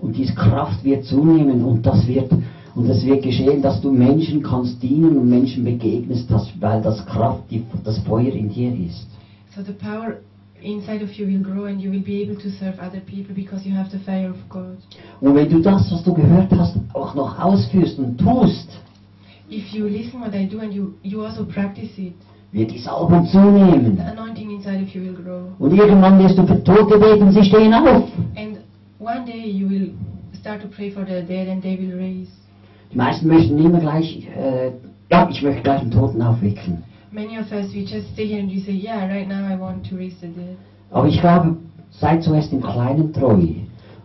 Und 0.00 0.16
diese 0.16 0.34
Kraft 0.34 0.82
wird 0.84 1.04
zunehmen 1.04 1.64
und 1.64 1.84
das 1.84 2.06
wird 2.06 2.32
und 2.78 2.88
es 2.88 3.04
wird 3.04 3.22
geschehen, 3.24 3.60
dass 3.60 3.80
du 3.80 3.90
Menschen 3.90 4.40
kannst 4.40 4.80
dienen 4.80 5.18
und 5.18 5.28
Menschen 5.28 5.64
begegnest, 5.64 6.30
dass, 6.30 6.48
weil 6.60 6.80
das 6.80 7.04
Kraft, 7.06 7.42
die, 7.50 7.64
das 7.84 7.98
Feuer 7.98 8.32
in 8.32 8.48
dir 8.50 8.72
ist. 8.72 9.08
So 9.54 9.62
the 9.64 9.72
power 9.72 10.18
inside 10.62 11.02
of 11.02 11.12
you 11.14 11.26
will 11.26 11.42
grow 11.42 11.64
and 11.64 11.80
you 11.80 11.90
will 11.90 12.02
be 12.02 12.22
able 12.22 12.36
to 12.36 12.48
serve 12.50 12.78
other 12.78 13.00
people 13.00 13.34
because 13.34 13.68
you 13.68 13.74
have 13.74 13.90
the 13.90 13.98
fire 13.98 14.30
of 14.30 14.36
God. 14.48 14.78
Und 15.20 15.34
wenn 15.34 15.50
du 15.50 15.60
das, 15.60 15.90
was 15.90 16.04
du 16.04 16.14
gehört 16.14 16.52
hast, 16.52 16.76
auch 16.94 17.16
noch 17.16 17.36
ausführst 17.40 17.98
und 17.98 18.16
tust, 18.16 18.68
If 19.50 19.72
you 19.72 19.88
listen 19.88 20.20
what 20.20 20.34
I 20.34 20.46
do 20.46 20.60
and 20.60 20.72
you, 20.72 20.92
you 21.02 21.22
also 21.24 21.44
practice 21.44 21.90
it, 21.98 22.12
wird 22.52 22.70
die 22.70 22.78
Salbung 22.78 23.26
zunehmen. 23.26 23.96
the 23.96 24.02
anointing 24.02 24.52
inside 24.52 24.80
of 24.84 24.94
you 24.94 25.02
will 25.02 25.14
grow. 25.14 25.40
Und 25.58 25.76
irgendwann 25.76 26.18
wirst 26.20 26.38
du 26.38 26.46
für 26.46 26.62
Tote 26.62 26.96
beten, 26.96 27.32
sie 27.32 27.42
stehen 27.42 27.74
auf. 27.74 28.04
And 28.36 28.58
one 29.00 29.24
day 29.26 29.50
you 29.50 29.68
will 29.68 29.94
start 30.38 30.62
to 30.62 30.68
pray 30.68 30.92
for 30.92 31.04
the 31.04 31.22
dead 31.26 31.48
and 31.48 31.60
they 31.60 31.76
will 31.76 31.96
raise. 31.98 32.30
Die 32.92 32.96
meisten 32.96 33.28
möchten 33.28 33.58
immer 33.58 33.80
gleich, 33.80 34.26
äh, 34.36 34.70
ja, 35.10 35.28
ich 35.30 35.42
möchte 35.42 35.62
gleich 35.62 35.82
einen 35.82 35.90
Toten 35.90 36.22
aufwecken. 36.22 36.82
Many 37.10 37.38
of 37.38 37.50
us, 37.52 37.72
we 37.74 37.80
just 37.80 38.12
stay 38.12 38.26
here 38.26 38.40
and 38.40 38.50
we 38.50 38.60
say, 38.60 38.72
yeah, 38.72 39.06
right 39.06 39.28
now 39.28 39.46
I 39.46 39.58
want 39.58 39.88
to 39.88 39.96
raise 39.96 40.16
the 40.20 40.28
dead. 40.28 40.56
Aber 40.90 41.08
ich 41.08 41.20
glaube, 41.20 41.56
sei 41.90 42.16
zuerst 42.18 42.52
im 42.52 42.62
Kleinen 42.62 43.12
treu, 43.12 43.38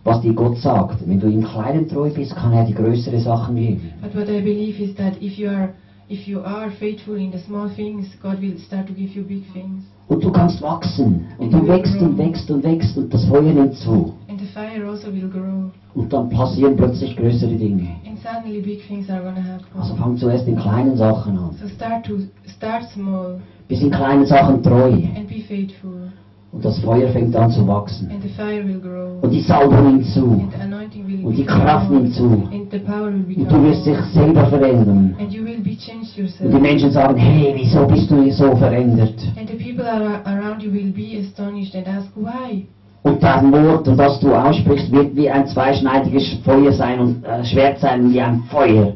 was 0.03 0.21
dir 0.21 0.33
Gott 0.33 0.57
sagt. 0.57 1.07
Wenn 1.07 1.19
du 1.19 1.27
im 1.27 1.43
Kleinen 1.43 1.87
treu 1.87 2.09
bist, 2.09 2.35
kann 2.35 2.53
er 2.53 2.65
die 2.65 2.73
größere 2.73 3.19
Sachen 3.19 3.55
geben. 3.55 3.93
But 4.01 4.15
what 4.15 4.29
I 4.29 4.41
believe 4.41 4.81
is 4.81 4.95
that 4.95 5.21
if 5.21 5.37
you 5.37 5.49
are 5.49 5.69
if 6.09 6.27
you 6.27 6.41
are 6.41 6.69
faithful 6.71 7.15
in 7.15 7.31
the 7.31 7.39
small 7.39 7.69
things, 7.69 8.07
God 8.21 8.41
will 8.41 8.57
start 8.59 8.87
to 8.87 8.93
give 8.93 9.17
you 9.17 9.23
big 9.23 9.43
things. 9.53 9.83
Und 10.07 10.23
du 10.23 10.31
kannst 10.31 10.61
wachsen. 10.61 11.25
Und 11.37 11.53
du 11.53 11.67
wächst 11.67 12.01
und 12.01 12.17
wächst 12.17 12.51
und 12.51 12.63
wächst 12.63 12.97
und 12.97 13.13
das 13.13 13.25
Feuer 13.25 13.41
nimmt 13.41 13.75
zu. 13.75 14.13
Fire 14.53 14.87
also 14.87 15.07
will 15.11 15.29
grow. 15.29 15.71
Und 15.95 16.11
dann 16.13 16.29
passieren 16.29 16.75
plötzlich 16.75 17.15
größere 17.15 17.55
Dinge. 17.55 17.87
And 18.07 18.19
suddenly 18.19 18.61
big 18.61 18.85
things 18.87 19.09
are 19.09 19.21
gonna 19.21 19.59
Also 19.75 19.93
happen. 19.93 20.03
fang 20.03 20.17
zuerst 20.17 20.47
in 20.47 20.55
kleinen 20.57 20.95
Sachen 20.95 21.37
an. 21.37 21.51
So 21.61 21.67
start 21.67 22.05
to 22.05 22.13
start 22.47 22.83
small 22.93 23.39
Bist 23.67 23.81
in 23.83 23.91
kleinen 23.91 24.25
Sachen 24.25 24.61
treu. 24.61 24.91
and 24.91 25.27
be 25.27 25.41
faithful. 25.47 26.11
Und 26.51 26.63
das 26.63 26.77
Feuer 26.81 27.09
fängt 27.09 27.35
an 27.35 27.49
zu 27.49 27.67
wachsen. 27.67 28.11
And 28.11 28.21
the 28.21 28.29
fire 28.29 28.63
will 28.63 28.79
grow. 28.79 29.23
Und 29.23 29.31
die 29.31 29.41
Salbung 29.41 29.87
nimmt 29.87 30.05
zu. 30.05 30.23
And 30.23 30.53
the 30.53 30.61
anointing 30.61 31.07
will 31.07 31.25
Und 31.25 31.35
die 31.35 31.45
Kraft 31.45 31.89
nimmt 31.89 32.13
zu. 32.13 32.25
And 32.51 32.69
the 32.71 32.77
power 32.77 33.11
will 33.11 33.37
Und 33.37 33.51
du 33.51 33.63
wirst 33.63 33.85
dich 33.87 33.97
selber 34.13 34.45
verändern. 34.45 35.15
And 35.19 35.33
you 35.33 35.43
will 35.43 35.61
be 35.61 35.75
changed 35.75 36.15
Und 36.15 36.15
die 36.17 36.21
yourself. 36.21 36.61
Menschen 36.61 36.91
sagen, 36.91 37.17
hey, 37.17 37.53
wieso 37.55 37.87
bist 37.87 38.11
du 38.11 38.29
so 38.31 38.55
verändert? 38.55 39.15
And 39.35 39.49
the 39.49 39.55
people 39.55 39.83
are 39.89 40.21
around 40.25 40.61
you 40.61 40.71
will 40.71 40.91
be 40.91 41.17
astonished 41.19 41.73
and 41.75 41.87
ask 41.87 42.09
why. 42.15 42.67
Und 43.03 43.21
dein 43.21 43.51
Wort 43.51 43.87
das 43.87 44.19
du 44.19 44.33
aussprichst, 44.33 44.91
wird 44.91 45.15
wie 45.15 45.29
ein 45.29 45.45
zweischneidiges 45.47 46.39
Feuer 46.43 46.71
sein 46.71 46.99
und 46.99 47.25
äh, 47.25 47.43
Schwert 47.43 47.79
sein 47.79 48.13
wie 48.13 48.21
ein 48.21 48.43
Feuer. 48.49 48.93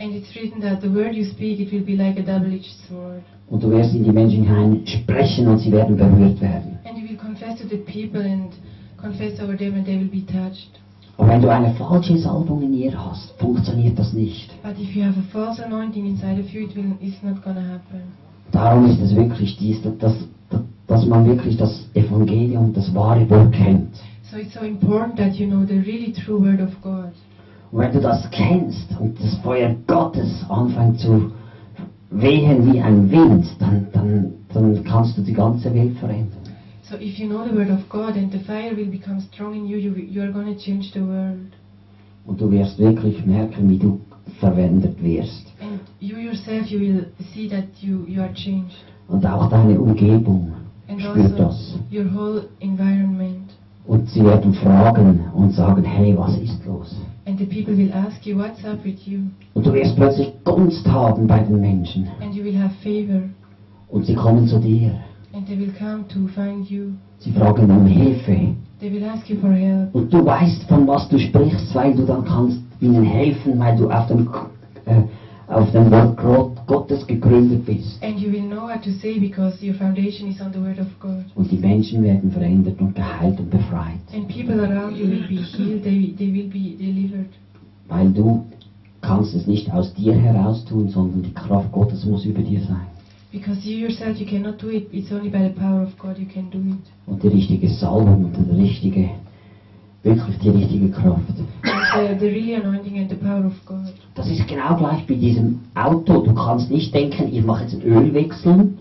And 0.00 0.12
it's 0.12 0.34
written 0.34 0.60
that 0.60 0.82
the 0.82 0.92
word 0.92 1.14
you 1.14 1.24
speak, 1.24 1.60
it 1.60 1.70
will 1.70 1.84
be 1.84 1.94
like 1.94 2.18
a 2.18 2.22
double-edged 2.22 2.74
sword. 2.88 3.22
Und 3.48 3.62
du 3.62 3.70
wirst 3.70 3.94
in 3.94 4.02
die 4.02 4.10
Menschen 4.10 4.44
hinein 4.44 4.82
sprechen 4.86 5.46
und 5.46 5.58
sie 5.58 5.70
werden 5.70 5.96
berührt 5.96 6.40
werden. 6.40 6.78
And 6.84 6.98
you 6.98 7.08
will 7.08 7.16
confess 7.16 7.34
eyes 7.54 7.60
to 7.60 7.68
the 7.68 7.76
people 7.76 8.20
and 8.20 8.52
confess 8.96 9.40
over 9.40 9.56
them 9.56 9.74
and 9.74 9.84
they 9.86 9.96
will 9.96 10.10
be 10.10 10.24
touched. 10.26 10.80
Und 11.16 11.28
wenn 11.28 11.40
du 11.40 11.48
eine 11.48 11.72
falsche 11.74 12.18
Salbung 12.18 12.62
in 12.62 12.74
ihr 12.74 12.92
hast, 12.92 13.38
funktioniert 13.38 13.96
das 13.98 14.12
nicht. 14.12 14.50
But 14.62 14.72
if 14.80 14.96
you 14.96 15.04
have 15.04 15.14
a 15.16 15.22
false 15.30 15.64
anointing 15.64 16.06
inside 16.06 16.40
of 16.40 16.52
you, 16.52 16.64
it 16.64 16.74
will, 16.74 16.96
it's 17.00 17.22
not 17.22 17.42
gonna 17.44 17.60
happen. 17.60 18.02
Darum 18.50 18.86
ist 18.86 19.00
es 19.00 19.14
wirklich 19.14 19.56
dies, 19.56 19.80
dass, 20.00 20.14
dass, 20.86 21.06
man 21.06 21.26
wirklich 21.26 21.56
das 21.56 21.88
Evangelium, 21.94 22.72
das 22.72 22.94
wahre 22.94 23.28
Wort 23.30 23.52
kennt. 23.52 23.94
So 24.30 24.38
it's 24.38 24.54
so 24.54 24.64
important 24.64 25.16
that 25.18 25.34
you 25.34 25.46
know 25.46 25.64
the 25.64 25.78
really 25.78 26.12
true 26.12 26.40
word 26.40 26.60
of 26.60 26.70
God. 26.82 27.12
Und 27.70 27.80
wenn 27.80 27.92
du 27.92 28.00
das 28.00 28.28
kennst 28.30 28.88
und 29.00 29.18
das 29.20 29.34
Feuer 29.36 29.74
Gottes 29.86 30.44
anfängt 30.48 31.00
zu 31.00 31.32
wehen 32.10 32.72
wie 32.72 32.80
ein 32.80 33.10
Wind, 33.10 33.46
dann, 33.58 33.86
dann, 33.92 34.32
dann 34.52 34.84
kannst 34.84 35.18
du 35.18 35.22
die 35.22 35.32
ganze 35.32 35.74
Welt 35.74 35.96
verändern. 35.98 36.44
So 36.82 36.96
if 36.96 37.18
you 37.18 37.28
know 37.28 37.44
the 37.44 37.54
word 37.54 37.70
of 37.70 37.88
God 37.88 38.16
and 38.16 38.30
the 38.30 38.38
fire 38.40 38.76
will 38.76 38.86
become 38.86 39.20
strong 39.20 39.54
in 39.54 39.66
you, 39.66 39.78
you, 39.78 39.94
you 39.94 40.22
are 40.22 40.30
gonna 40.30 40.54
change 40.54 40.90
the 40.92 41.00
world. 41.00 41.52
Und 42.26 42.40
du 42.40 42.50
wirst 42.50 42.78
wirklich 42.78 43.24
merken, 43.26 43.68
wie 43.68 43.78
du 43.78 44.00
verwendet 44.38 45.02
wirst. 45.02 45.46
And 45.60 45.80
you 46.00 46.16
yourself, 46.18 46.66
you 46.66 46.80
will 46.80 47.06
see 47.32 47.48
that 47.48 47.64
you, 47.80 48.04
you 48.06 48.20
are 48.20 48.32
changed. 48.34 48.76
Und 49.08 49.26
auch 49.26 49.48
deine 49.48 49.80
Umgebung 49.80 50.52
spürt 50.88 51.16
also 51.16 51.36
das. 51.36 51.74
your 51.92 52.04
whole 52.14 52.42
environment. 52.60 53.50
Und 53.86 54.08
sie 54.08 54.24
werden 54.24 54.54
fragen 54.54 55.20
und 55.34 55.52
sagen, 55.52 55.84
hey, 55.84 56.16
was 56.16 56.36
ist 56.38 56.64
los? 56.66 56.96
And 57.26 57.38
the 57.38 57.44
people 57.44 57.76
will 57.76 57.92
ask 57.92 58.26
you, 58.26 58.36
what's 58.36 58.64
up 58.64 58.82
with 58.84 59.06
you? 59.06 59.20
Und 59.54 59.66
du 59.66 59.72
wirst 59.72 59.96
plötzlich 59.96 60.32
Gunst 60.44 60.86
haben 60.86 61.26
bei 61.26 61.40
den 61.40 61.60
Menschen. 61.60 62.08
And 62.22 62.34
you 62.34 62.44
will 62.44 62.58
have 62.58 62.74
favor. 62.82 63.22
Und 63.88 64.06
sie 64.06 64.14
kommen 64.14 64.46
zu 64.46 64.58
dir. 64.58 64.92
And 65.34 65.46
they 65.46 65.58
will 65.58 65.72
come 65.78 66.06
to 66.08 66.26
find 66.28 66.68
you. 66.70 66.92
Sie 67.18 67.32
fragen 67.32 67.70
um 67.70 67.86
Hilfe. 67.86 68.54
They 68.80 68.92
will 68.92 69.04
ask 69.04 69.28
you 69.28 69.36
for 69.36 69.50
help. 69.50 69.94
Und 69.94 70.12
du 70.12 70.24
weißt, 70.24 70.64
von 70.64 70.86
was 70.86 71.08
du 71.08 71.18
sprichst, 71.18 71.74
weil 71.74 71.94
du 71.94 72.04
dann 72.04 72.24
kannst 72.24 72.60
ihnen 72.80 73.02
helfen, 73.04 73.58
weil 73.58 73.76
du 73.76 73.90
auf 73.90 74.06
dem, 74.06 74.28
äh, 74.86 75.02
auf 75.52 75.70
dem 75.72 75.90
Wort 75.90 76.16
Gott- 76.66 76.88
Gottes 76.88 77.06
gegründet 77.06 77.64
bist. 77.66 78.02
And 78.02 78.18
you 78.18 78.30
will 78.32 78.42
know 78.48 78.62
what 78.68 78.82
to 78.82 78.90
say 78.90 79.18
because 79.18 79.64
your 79.64 79.74
foundation 79.74 80.28
is 80.30 80.40
on 80.40 80.52
the 80.52 80.60
word 80.60 80.78
of 80.78 80.86
God. 81.00 81.24
Und 81.34 81.50
die 81.50 81.56
Menschen 81.56 82.02
werden 82.02 82.30
verändert 82.30 82.80
und 82.80 82.94
geheilt 82.94 83.38
und 83.40 83.50
befreit. 83.50 84.00
And 84.14 84.28
people 84.28 84.60
around 84.60 84.96
you 84.96 85.06
will 85.08 85.26
be 85.28 85.36
healed, 85.42 85.82
they, 85.82 86.14
they 86.16 86.32
will 86.32 86.48
be 86.48 86.76
delivered. 86.78 87.28
Weil 87.88 88.10
du 88.12 88.44
kannst 89.00 89.34
es 89.34 89.46
nicht 89.46 89.70
aus 89.72 89.92
dir 89.94 90.14
heraus 90.14 90.64
tun, 90.64 90.88
sondern 90.88 91.22
die 91.22 91.34
Kraft 91.34 91.70
Gottes 91.72 92.04
muss 92.04 92.24
über 92.24 92.40
dir 92.42 92.60
sein. 92.60 92.86
Because 93.32 93.68
you 93.68 93.78
yourself, 93.88 94.16
you 94.20 94.26
cannot 94.26 94.62
do 94.62 94.68
it. 94.70 94.86
It's 94.92 95.10
only 95.10 95.28
by 95.28 95.42
the 95.52 95.60
power 95.60 95.82
of 95.82 95.98
God 95.98 96.16
you 96.18 96.26
can 96.32 96.48
do 96.50 96.58
it. 96.58 96.78
Und 97.06 97.22
die 97.22 97.28
richtige 97.28 97.68
Salbung 97.68 98.26
und 98.26 98.36
die 98.36 98.62
richtige, 98.62 99.10
wirklich 100.04 100.38
die 100.38 100.50
richtige 100.50 100.90
Kraft. 100.90 101.22
Das 104.14 104.28
ist 104.28 104.46
genau 104.46 104.76
gleich 104.76 105.06
bei 105.06 105.14
diesem 105.14 105.60
Auto. 105.74 106.20
Du 106.20 106.34
kannst 106.34 106.70
nicht 106.70 106.94
denken, 106.94 107.32
ich 107.32 107.42
mache 107.42 107.64
jetzt 107.64 107.74
einen 107.74 107.82
Ölwechsel 107.82 108.74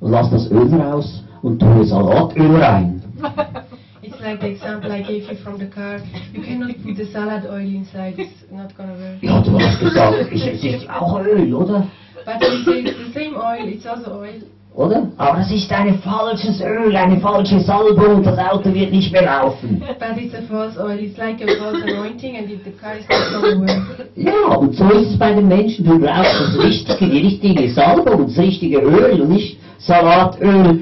und 0.00 0.10
lass 0.10 0.30
das 0.30 0.50
Öl 0.50 0.72
raus 0.74 1.22
und 1.42 1.58
tue 1.58 1.84
Salatöl 1.84 2.56
rein. 2.56 3.02
It's 4.02 4.18
like 4.20 4.40
the 4.40 4.48
example 4.48 4.90
I 4.90 5.02
gave 5.02 5.30
you 5.30 5.36
from 5.44 5.58
the 5.58 5.66
car. 5.66 6.00
You 6.32 6.42
cannot 6.42 6.74
put 6.82 6.96
the 6.96 7.04
salad 7.12 7.44
oil 7.44 7.66
inside. 7.66 8.14
It's 8.18 8.50
not 8.50 8.74
gonna 8.76 8.94
work. 8.94 9.22
Ja, 9.22 9.40
du 9.42 9.60
hast 9.60 9.78
gesagt, 9.78 10.32
es 10.32 10.64
ist 10.64 10.88
auch 10.88 11.20
Öl, 11.20 11.54
oder? 11.54 11.86
But 12.24 12.36
it's 12.40 12.64
the 12.64 13.12
same 13.12 13.36
oil. 13.36 13.68
It's 13.68 13.86
also 13.86 14.12
oil. 14.12 14.42
Oder? 14.74 15.08
Aber 15.16 15.40
es 15.40 15.50
ist 15.50 15.70
ein 15.72 15.98
falsches 15.98 16.60
Öl, 16.60 16.94
eine 16.94 17.20
falsche 17.20 17.58
Salbung, 17.60 18.22
das 18.22 18.38
Auto 18.38 18.72
wird 18.72 18.92
nicht 18.92 19.12
mehr 19.12 19.22
laufen. 19.22 19.82
But 19.98 20.16
it's 20.16 20.34
a 20.34 20.42
false 20.42 20.78
oil. 20.80 20.98
It's 20.98 21.18
like 21.18 21.42
a 21.42 21.56
false 21.58 21.82
anointing, 21.82 22.36
and 22.36 22.48
if 22.48 22.62
the 22.64 22.70
car 22.70 22.96
is 22.96 23.04
not 23.08 23.42
work. 23.42 24.08
Ja, 24.14 24.56
und 24.56 24.76
so 24.76 24.88
ist 24.90 25.10
es 25.10 25.18
bei 25.18 25.34
den 25.34 25.48
Menschen. 25.48 25.84
Du 25.84 25.98
brauchst 25.98 26.40
das 26.40 26.62
Richtige, 26.62 27.10
die 27.10 27.18
richtige 27.18 27.70
Salbung, 27.70 28.28
das 28.28 28.38
richtige 28.38 28.78
Öl 28.78 29.20
und 29.20 29.30
nicht 29.30 29.58
Salatöl 29.78 30.78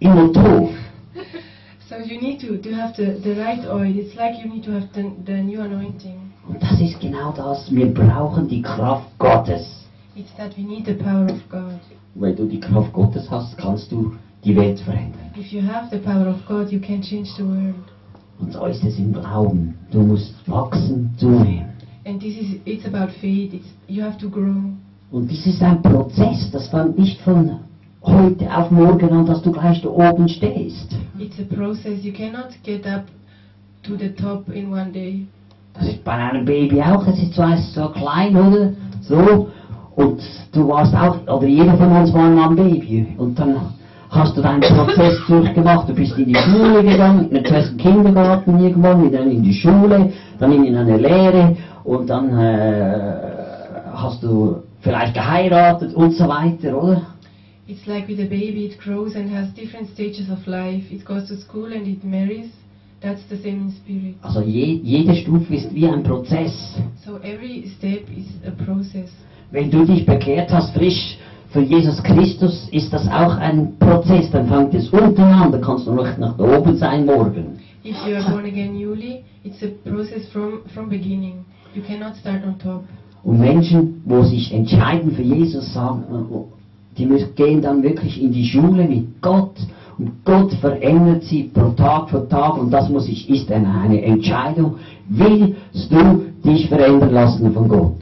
im 0.00 0.14
Motor. 0.14 0.70
So 1.86 1.96
you 1.96 2.18
need 2.18 2.40
to, 2.40 2.56
to 2.56 2.74
have 2.74 2.94
the, 2.96 3.20
the 3.22 3.38
right 3.38 3.60
oil. 3.66 3.84
It's 3.84 4.16
like 4.16 4.42
you 4.42 4.50
need 4.50 4.64
to 4.64 4.72
have 4.72 4.88
the, 4.94 5.12
the 5.26 5.42
new 5.42 5.60
anointing. 5.60 6.32
Und 6.48 6.62
das 6.62 6.80
ist 6.80 6.98
genau 6.98 7.32
das. 7.32 7.70
Wir 7.70 7.92
brauchen 7.92 8.48
die 8.48 8.62
Kraft 8.62 9.06
Gottes. 9.18 9.83
It's 10.16 10.30
that 10.36 10.56
we 10.56 10.62
need 10.62 10.84
the 10.86 10.94
power 10.94 11.24
of 11.24 11.48
God. 11.48 11.80
Wenn 12.14 12.36
du 12.36 12.46
die 12.46 12.60
Kraft 12.60 12.92
Gottes 12.92 13.28
hast, 13.28 13.58
kannst 13.58 13.90
du 13.90 14.12
die 14.44 14.54
Welt 14.54 14.78
verändern. 14.78 15.32
If 15.36 15.52
you 15.52 15.60
have 15.60 15.88
the 15.90 15.98
power 15.98 16.28
of 16.28 16.46
God, 16.46 16.70
you 16.70 16.78
can 16.78 17.02
change 17.02 17.30
the 17.36 17.42
world. 17.42 17.74
Und 18.38 18.52
so 18.52 18.64
ist 18.66 18.84
es 18.84 18.96
im 18.96 19.12
Glauben. 19.12 19.74
Du 19.90 20.02
musst 20.02 20.34
wachsen, 20.46 21.10
zunehmen. 21.16 21.66
And 22.04 22.20
this 22.20 22.36
is 22.36 22.60
it's 22.64 22.86
about 22.86 23.10
faith. 23.20 23.54
It's 23.54 23.66
you 23.88 24.04
have 24.04 24.16
to 24.18 24.28
grow. 24.28 24.54
Und 25.10 25.28
dies 25.28 25.46
ist 25.46 25.60
ein 25.60 25.82
Prozess. 25.82 26.48
Das 26.52 26.68
fängt 26.68 26.96
nicht 26.96 27.20
von 27.22 27.58
heute 28.02 28.56
auf 28.56 28.70
morgen 28.70 29.10
an, 29.10 29.26
dass 29.26 29.42
du 29.42 29.50
gleich 29.50 29.82
da 29.82 29.88
oben 29.88 30.28
stehst. 30.28 30.94
It's 31.18 31.40
a 31.40 31.54
process. 31.54 32.04
You 32.04 32.12
cannot 32.12 32.50
get 32.62 32.86
up 32.86 33.06
to 33.82 33.96
the 33.96 34.10
top 34.10 34.48
in 34.54 34.72
one 34.72 34.92
day. 34.92 35.26
Das 35.72 35.88
ist 35.88 36.04
bei 36.04 36.12
einem 36.12 36.44
Baby 36.44 36.80
auch. 36.80 37.04
Es 37.08 37.20
ist 37.20 37.34
zwar 37.34 37.56
so 37.56 37.88
klein, 37.88 38.36
oder? 38.36 38.72
So. 39.00 39.48
Und 39.96 40.20
du 40.52 40.68
warst 40.68 40.94
auch, 40.94 41.16
oder 41.26 41.46
jeder 41.46 41.76
von 41.76 41.90
uns 41.92 42.12
war 42.12 42.28
mal 42.30 42.50
ein 42.50 42.56
Baby. 42.56 43.06
Und 43.16 43.38
dann 43.38 43.56
hast 44.10 44.36
du 44.36 44.42
deinen 44.42 44.60
Prozess 44.60 45.18
durchgemacht. 45.26 45.88
Du 45.88 45.94
bist 45.94 46.16
in 46.18 46.26
die 46.26 46.34
Schule 46.34 46.82
gegangen, 46.82 47.28
zuerst 47.44 47.72
in 47.72 47.78
den 47.78 47.92
Kindergarten 47.92 48.58
irgendwann, 48.58 49.04
wieder 49.04 49.22
in 49.22 49.42
die 49.42 49.54
Schule, 49.54 50.12
dann 50.38 50.52
in 50.52 50.76
eine 50.76 50.96
Lehre 50.96 51.56
und 51.84 52.08
dann 52.08 52.36
äh, 52.38 53.14
hast 53.92 54.22
du 54.22 54.62
vielleicht 54.80 55.14
geheiratet 55.14 55.94
und 55.94 56.12
so 56.12 56.28
weiter, 56.28 56.82
oder? 56.82 57.02
It's 57.66 57.86
like 57.86 58.08
with 58.08 58.20
a 58.20 58.24
baby. 58.24 58.66
It 58.66 58.78
grows 58.78 59.16
and 59.16 59.30
has 59.34 59.48
different 59.54 59.88
stages 59.88 60.28
of 60.28 60.46
life. 60.46 60.84
It 60.92 61.04
goes 61.06 61.28
to 61.28 61.36
school 61.36 61.72
and 61.72 61.86
it 61.86 62.04
marries. 62.04 62.50
That's 63.00 63.22
the 63.30 63.36
same 63.36 63.60
in 63.60 63.72
spirit. 63.72 64.16
Also 64.22 64.42
je, 64.42 64.80
jede 64.82 65.14
Stufe 65.14 65.54
ist 65.54 65.74
wie 65.74 65.86
ein 65.86 66.02
Prozess. 66.02 66.76
So 67.06 67.16
every 67.18 67.70
step 67.78 68.06
is 68.10 68.26
a 68.46 68.50
process. 68.64 69.10
Wenn 69.54 69.70
du 69.70 69.84
dich 69.84 70.04
bekehrt 70.04 70.52
hast, 70.52 70.74
frisch 70.74 71.16
für 71.50 71.60
Jesus 71.60 72.02
Christus, 72.02 72.68
ist 72.72 72.92
das 72.92 73.06
auch 73.06 73.36
ein 73.36 73.78
Prozess. 73.78 74.28
Dann 74.32 74.48
fängt 74.48 74.74
es 74.74 74.88
unten 74.88 75.22
an, 75.22 75.52
da 75.52 75.58
kannst 75.58 75.86
du 75.86 75.92
noch 75.92 76.18
nach 76.18 76.36
oben 76.40 76.76
sein 76.76 77.06
morgen. 77.06 77.60
If 77.84 77.94
you 78.04 78.16
are 78.16 78.28
born 78.32 78.46
again 78.46 78.72
newly, 78.72 79.22
it's 79.44 79.62
a 79.62 79.68
process 79.88 80.26
from 80.32 80.62
from 80.74 80.88
beginning. 80.88 81.44
You 81.72 81.82
cannot 81.86 82.16
start 82.16 82.44
on 82.44 82.58
top. 82.58 82.82
Und 83.22 83.38
Menschen, 83.38 84.02
wo 84.06 84.24
sich 84.24 84.52
entscheiden 84.52 85.12
für 85.12 85.22
Jesus, 85.22 85.72
sagen, 85.72 86.02
die 86.98 87.06
müssen, 87.06 87.32
gehen 87.36 87.62
dann 87.62 87.84
wirklich 87.84 88.20
in 88.20 88.32
die 88.32 88.46
Schule 88.46 88.88
mit 88.88 89.22
Gott. 89.22 89.54
Und 89.96 90.24
Gott 90.24 90.52
verändert 90.54 91.22
sie 91.22 91.44
pro 91.44 91.68
Tag 91.70 92.10
für 92.10 92.28
Tag. 92.28 92.58
Und 92.58 92.72
das 92.72 92.88
muss 92.88 93.08
ich, 93.08 93.30
ist 93.30 93.52
eine, 93.52 93.72
eine 93.72 94.02
Entscheidung. 94.02 94.78
Willst 95.08 95.92
du 95.92 96.24
dich 96.44 96.68
verändern 96.68 97.12
lassen 97.12 97.52
von 97.52 97.68
Gott? 97.68 98.00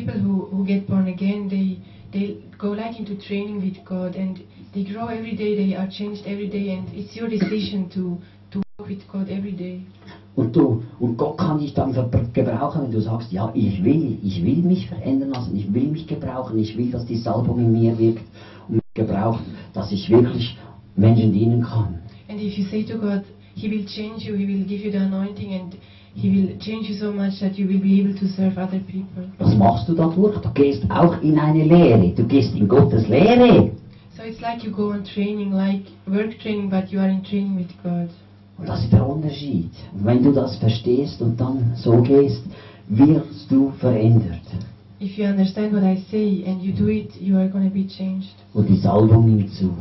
People 0.00 0.18
who, 0.18 0.46
who 0.46 0.64
get 0.64 0.86
born 0.88 1.08
again, 1.08 1.48
they 1.48 1.76
they 2.10 2.42
go 2.58 2.68
like 2.68 2.98
into 2.98 3.16
training 3.20 3.60
with 3.60 3.84
God 3.84 4.16
and 4.16 4.40
they 4.72 4.84
grow 4.84 5.08
every 5.08 5.36
day. 5.36 5.54
They 5.56 5.76
are 5.76 5.88
changed 5.90 6.22
every 6.26 6.48
day, 6.48 6.70
and 6.70 6.88
it's 6.94 7.14
your 7.14 7.28
decision 7.28 7.90
to 7.90 8.16
to 8.52 8.62
walk 8.78 8.88
with 8.88 9.02
God 9.12 9.28
every 9.28 9.52
day. 9.52 9.82
Und 10.36 10.56
du, 10.56 10.82
und 11.00 11.18
Gott 11.18 11.36
kann 11.36 11.58
dich 11.58 11.74
dann 11.74 11.92
gebrauchen, 11.92 12.82
wenn 12.84 12.92
du 12.92 13.00
sagst, 13.00 13.30
ja, 13.30 13.52
ich 13.54 13.84
will, 13.84 14.18
ich 14.22 14.42
will 14.42 14.62
mich 14.62 14.88
verändern 14.88 15.30
lassen, 15.30 15.54
ich 15.54 15.72
will 15.74 15.88
mich 15.88 16.06
gebrauchen, 16.06 16.58
ich 16.58 16.78
will, 16.78 16.90
dass 16.90 17.04
die 17.04 17.16
Salbung 17.16 17.58
in 17.58 17.72
mir 17.72 17.98
wirkt 17.98 18.24
und 18.68 18.76
mich 18.76 18.94
gebraucht, 18.94 19.42
dass 19.74 19.92
ich 19.92 20.08
wirklich 20.08 20.56
Menschen 20.96 21.32
dienen 21.34 21.62
kann. 21.62 21.98
And 22.28 22.40
if 22.40 22.56
you 22.56 22.64
say 22.64 22.84
to 22.84 22.96
God, 22.96 23.24
He 23.54 23.68
will 23.68 23.84
change 23.84 24.24
you, 24.24 24.34
He 24.34 24.46
will 24.46 24.64
give 24.64 24.82
you 24.82 24.90
the 24.90 24.98
anointing, 24.98 25.52
and 25.52 25.76
He 26.14 26.28
will 26.28 26.58
change 26.58 26.88
you 26.88 26.96
so 26.96 27.12
much 27.12 27.40
that 27.40 27.56
you 27.56 27.66
will 27.68 27.80
be 27.80 28.00
able 28.00 28.18
to 28.18 28.26
serve 28.28 28.58
other 28.58 28.80
people. 28.80 29.24
Was 29.38 29.54
machst 29.56 29.88
du 29.88 29.94
dadurch? 29.94 30.40
Du 30.42 30.50
gehst 30.52 30.84
auch 30.90 31.22
in 31.22 31.38
eine 31.38 31.64
Lehre, 31.64 32.12
du 32.14 32.24
gehst 32.24 32.54
in 32.54 32.66
Gottes 32.66 33.08
Lehre. 33.08 33.70
So 34.16 34.24
it's 34.24 34.40
like 34.40 34.64
you 34.64 34.72
go 34.72 34.90
on 34.90 35.04
training, 35.04 35.52
like 35.52 35.84
work 36.06 36.38
training, 36.40 36.68
but 36.68 36.90
you 36.90 36.98
are 36.98 37.08
in 37.08 37.22
training 37.22 37.56
with 37.56 37.68
God. 37.82 38.10
Und 38.58 38.68
das 38.68 38.82
ist 38.82 38.92
der 38.92 39.08
Unterschied. 39.08 39.70
Und 39.94 40.04
wenn 40.04 40.22
du 40.22 40.32
das 40.32 40.56
verstehst 40.56 41.22
und 41.22 41.40
dann 41.40 41.72
so 41.76 42.02
gehst, 42.02 42.42
wirst 42.88 43.50
du 43.50 43.70
verändert. 43.78 44.42
If 45.00 45.16
you 45.16 45.24
understand 45.24 45.72
what 45.72 45.82
I 45.82 45.96
say 46.10 46.44
and 46.46 46.60
you 46.60 46.72
do 46.72 46.88
it, 46.88 47.10
you 47.18 47.38
are 47.38 47.48
going 47.48 47.66
to 47.66 47.74
be 47.74 47.86
changed. 47.86 48.34
Und 48.52 48.68
die 48.68 48.76
Salbung 48.76 49.34
nimmt 49.34 49.54
zu. 49.54 49.72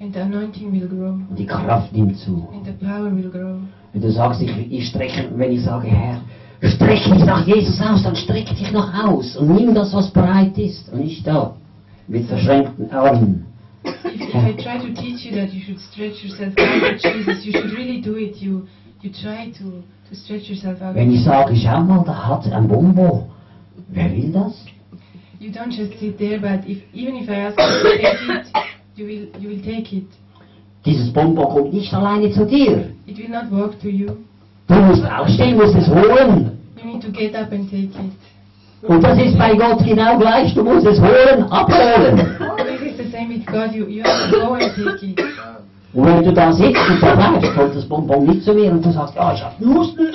And 0.00 0.14
the 0.14 0.20
anointing 0.20 0.70
will 0.72 0.86
grow. 0.86 1.18
Und 1.28 1.36
die 1.36 1.46
Kraft 1.46 1.92
nimmt 1.92 2.16
zu. 2.18 2.48
And 2.52 2.64
the 2.64 2.72
power 2.72 3.10
will 3.10 3.30
grow. 3.30 3.58
Wenn 3.92 4.02
du 4.02 4.12
sagst, 4.12 4.40
ich, 4.40 4.72
ich 4.72 4.88
strecke, 4.88 5.28
wenn 5.34 5.50
ich 5.50 5.62
sage, 5.62 5.88
Herr, 5.88 6.20
strecke 6.62 7.10
dich 7.14 7.24
nach 7.24 7.44
Jesus 7.46 7.80
aus, 7.80 8.04
dann 8.04 8.14
strecke 8.14 8.54
dich 8.54 8.70
noch 8.70 8.92
aus 8.94 9.36
und 9.36 9.54
nimm 9.54 9.74
das, 9.74 9.92
was 9.92 10.10
bereit 10.10 10.56
ist 10.56 10.88
und 10.92 11.00
nicht 11.00 11.26
da, 11.26 11.56
mit 12.06 12.26
verschränkten 12.26 12.90
Armen. 12.92 13.46
If 13.84 14.04
if, 14.04 14.34
I 14.34 14.52
try 14.52 14.78
to 14.78 14.92
teach 14.94 15.24
you 15.24 15.34
that 15.36 15.52
you 15.52 15.62
should 15.62 15.80
stretch 15.80 16.22
yourself 16.22 16.54
out 16.58 16.80
for 16.80 17.10
Jesus, 17.10 17.44
you 17.44 17.52
should 17.52 17.72
really 17.72 18.00
do 18.00 18.16
it. 18.16 18.36
You 18.36 18.66
you 19.02 19.10
try 19.10 19.50
to, 19.58 19.82
to 20.08 20.14
stretch 20.14 20.48
yourself 20.48 20.80
out. 20.82 20.94
Wenn 20.94 21.10
ich 21.12 21.24
sage, 21.24 21.56
schau 21.56 21.80
mal, 21.82 22.04
da 22.04 22.28
hat 22.28 22.52
ein 22.52 22.68
Bonbon. 22.68 23.24
Wer 23.88 24.12
will 24.12 24.32
das? 24.32 24.64
You 25.40 25.50
don't 25.50 25.72
just 25.72 25.98
sit 25.98 26.18
there, 26.18 26.38
but 26.38 26.68
if 26.68 26.82
even 26.92 27.16
if 27.16 27.28
I 27.28 27.46
ask 27.46 27.58
you 27.58 27.64
to 27.64 27.82
take 27.82 28.02
it, 28.02 28.77
you 28.98 29.06
will 29.06 29.40
you 29.40 29.48
will 29.50 29.62
take 29.62 29.92
it. 29.92 30.06
Dieses 30.84 31.12
Bonbon 31.12 31.48
kommt 31.48 31.72
nicht 31.72 31.92
alleine 31.94 32.30
zu 32.32 32.44
dir. 32.46 32.90
It 33.06 33.18
will 33.18 33.28
not 33.28 33.50
walk 33.50 33.80
to 33.80 33.88
you. 33.88 34.16
Du 34.66 34.74
musst 34.74 35.04
aufstehen, 35.04 35.56
musst 35.56 35.76
es 35.76 35.88
holen. 35.88 36.58
You 36.76 36.92
need 36.92 37.02
to 37.02 37.10
get 37.10 37.34
up 37.34 37.52
and 37.52 37.70
take 37.70 37.84
it. 37.84 38.12
Und 38.82 39.02
das 39.02 39.18
ist 39.18 39.36
bei 39.36 39.54
Gott 39.54 39.84
genau 39.84 40.18
gleich. 40.18 40.54
Du 40.54 40.62
musst 40.62 40.86
es 40.86 41.00
holen, 41.00 41.44
abholen. 41.50 42.16
This 42.16 42.92
is 42.92 42.96
the 42.96 43.10
same 43.10 43.28
with 43.28 43.46
God. 43.46 43.72
You 43.72 43.86
you 43.86 44.02
have 44.02 44.30
to 44.30 44.40
go 44.40 44.54
and 44.54 44.74
take 44.74 45.06
it. 45.06 45.20
Und 45.94 46.04
wenn 46.04 46.22
du 46.22 46.32
da 46.32 46.52
sitzt 46.52 46.76
und 46.90 47.02
da 47.02 47.14
bleibst, 47.14 47.54
kommt 47.54 47.74
das 47.74 47.84
Bonbon 47.86 48.26
nicht 48.26 48.44
zu 48.44 48.52
mir 48.52 48.70
und 48.70 48.84
du 48.84 48.92
sagst, 48.92 49.14
ja, 49.14 49.32
ich 49.32 49.42
hab 49.42 49.58
Husten, 49.58 50.06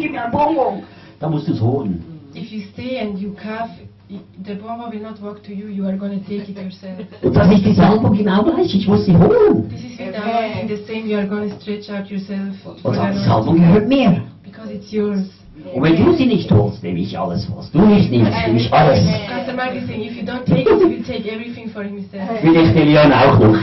gib 0.00 0.10
mir 0.10 0.24
ein 0.24 0.32
Bonbon. 0.32 0.82
Dann 1.20 1.30
musst 1.30 1.48
du 1.48 1.52
es 1.52 1.60
holen. 1.60 2.04
If 2.34 2.50
you 2.50 2.62
stay 2.72 2.98
and 3.00 3.18
you 3.18 3.30
cough, 3.30 3.70
the 4.08 4.54
bomba 4.54 4.88
will 4.90 5.02
not 5.02 5.20
walk 5.20 5.42
to 5.44 5.52
you. 5.54 5.66
You 5.68 5.86
are 5.86 5.96
gonna 5.96 6.20
take 6.20 6.48
it 6.48 6.56
yourself. 6.56 7.00
Und 7.22 7.34
das 7.36 7.50
ist 7.52 7.64
die 7.66 7.72
Salbung 7.74 8.16
genau 8.16 8.42
gleich. 8.44 8.74
Ich 8.74 8.86
muss 8.86 9.04
sie 9.04 9.16
holen. 9.16 9.68
This 9.68 9.80
is 9.84 9.98
with 9.98 10.12
the 10.12 10.22
anointing 10.22 10.68
the 10.68 10.84
same. 10.86 11.06
You 11.08 11.18
are 11.18 11.26
gonna 11.26 11.50
stretch 11.60 11.90
out 11.90 12.06
yourself 12.10 12.54
for 12.62 12.76
Und 12.84 12.94
the 12.94 13.00
die 13.12 13.24
Salbung 13.24 13.56
anointing 13.56 13.66
gehört 13.66 13.88
mir. 13.88 14.22
because 14.44 14.70
it's 14.72 14.90
yours. 14.92 15.28
Und 15.74 15.82
wenn 15.82 15.96
du 15.96 16.12
sie 16.12 16.26
nicht 16.26 16.50
holst, 16.52 16.82
nehme 16.82 16.98
ich 17.00 17.18
alles, 17.18 17.48
was 17.56 17.70
du 17.72 17.80
nicht 17.80 18.10
nimmst, 18.10 18.30
nehme 18.46 18.58
ich 18.58 18.70
alles. 18.72 19.00
Pastor 19.26 19.54
Mark 19.54 19.74
is 19.74 19.86
saying, 19.86 20.02
if 20.02 20.14
you 20.14 20.22
don't 20.22 20.44
take 20.44 20.60
it, 20.60 20.78
he 20.78 20.84
will 20.84 21.02
take 21.02 21.26
everything 21.32 21.70
for 21.70 21.82
himself. 21.82 22.28
Vielleicht 22.42 22.76
den 22.76 22.88
Leon 22.88 23.10
auch 23.12 23.38
noch. 23.38 23.56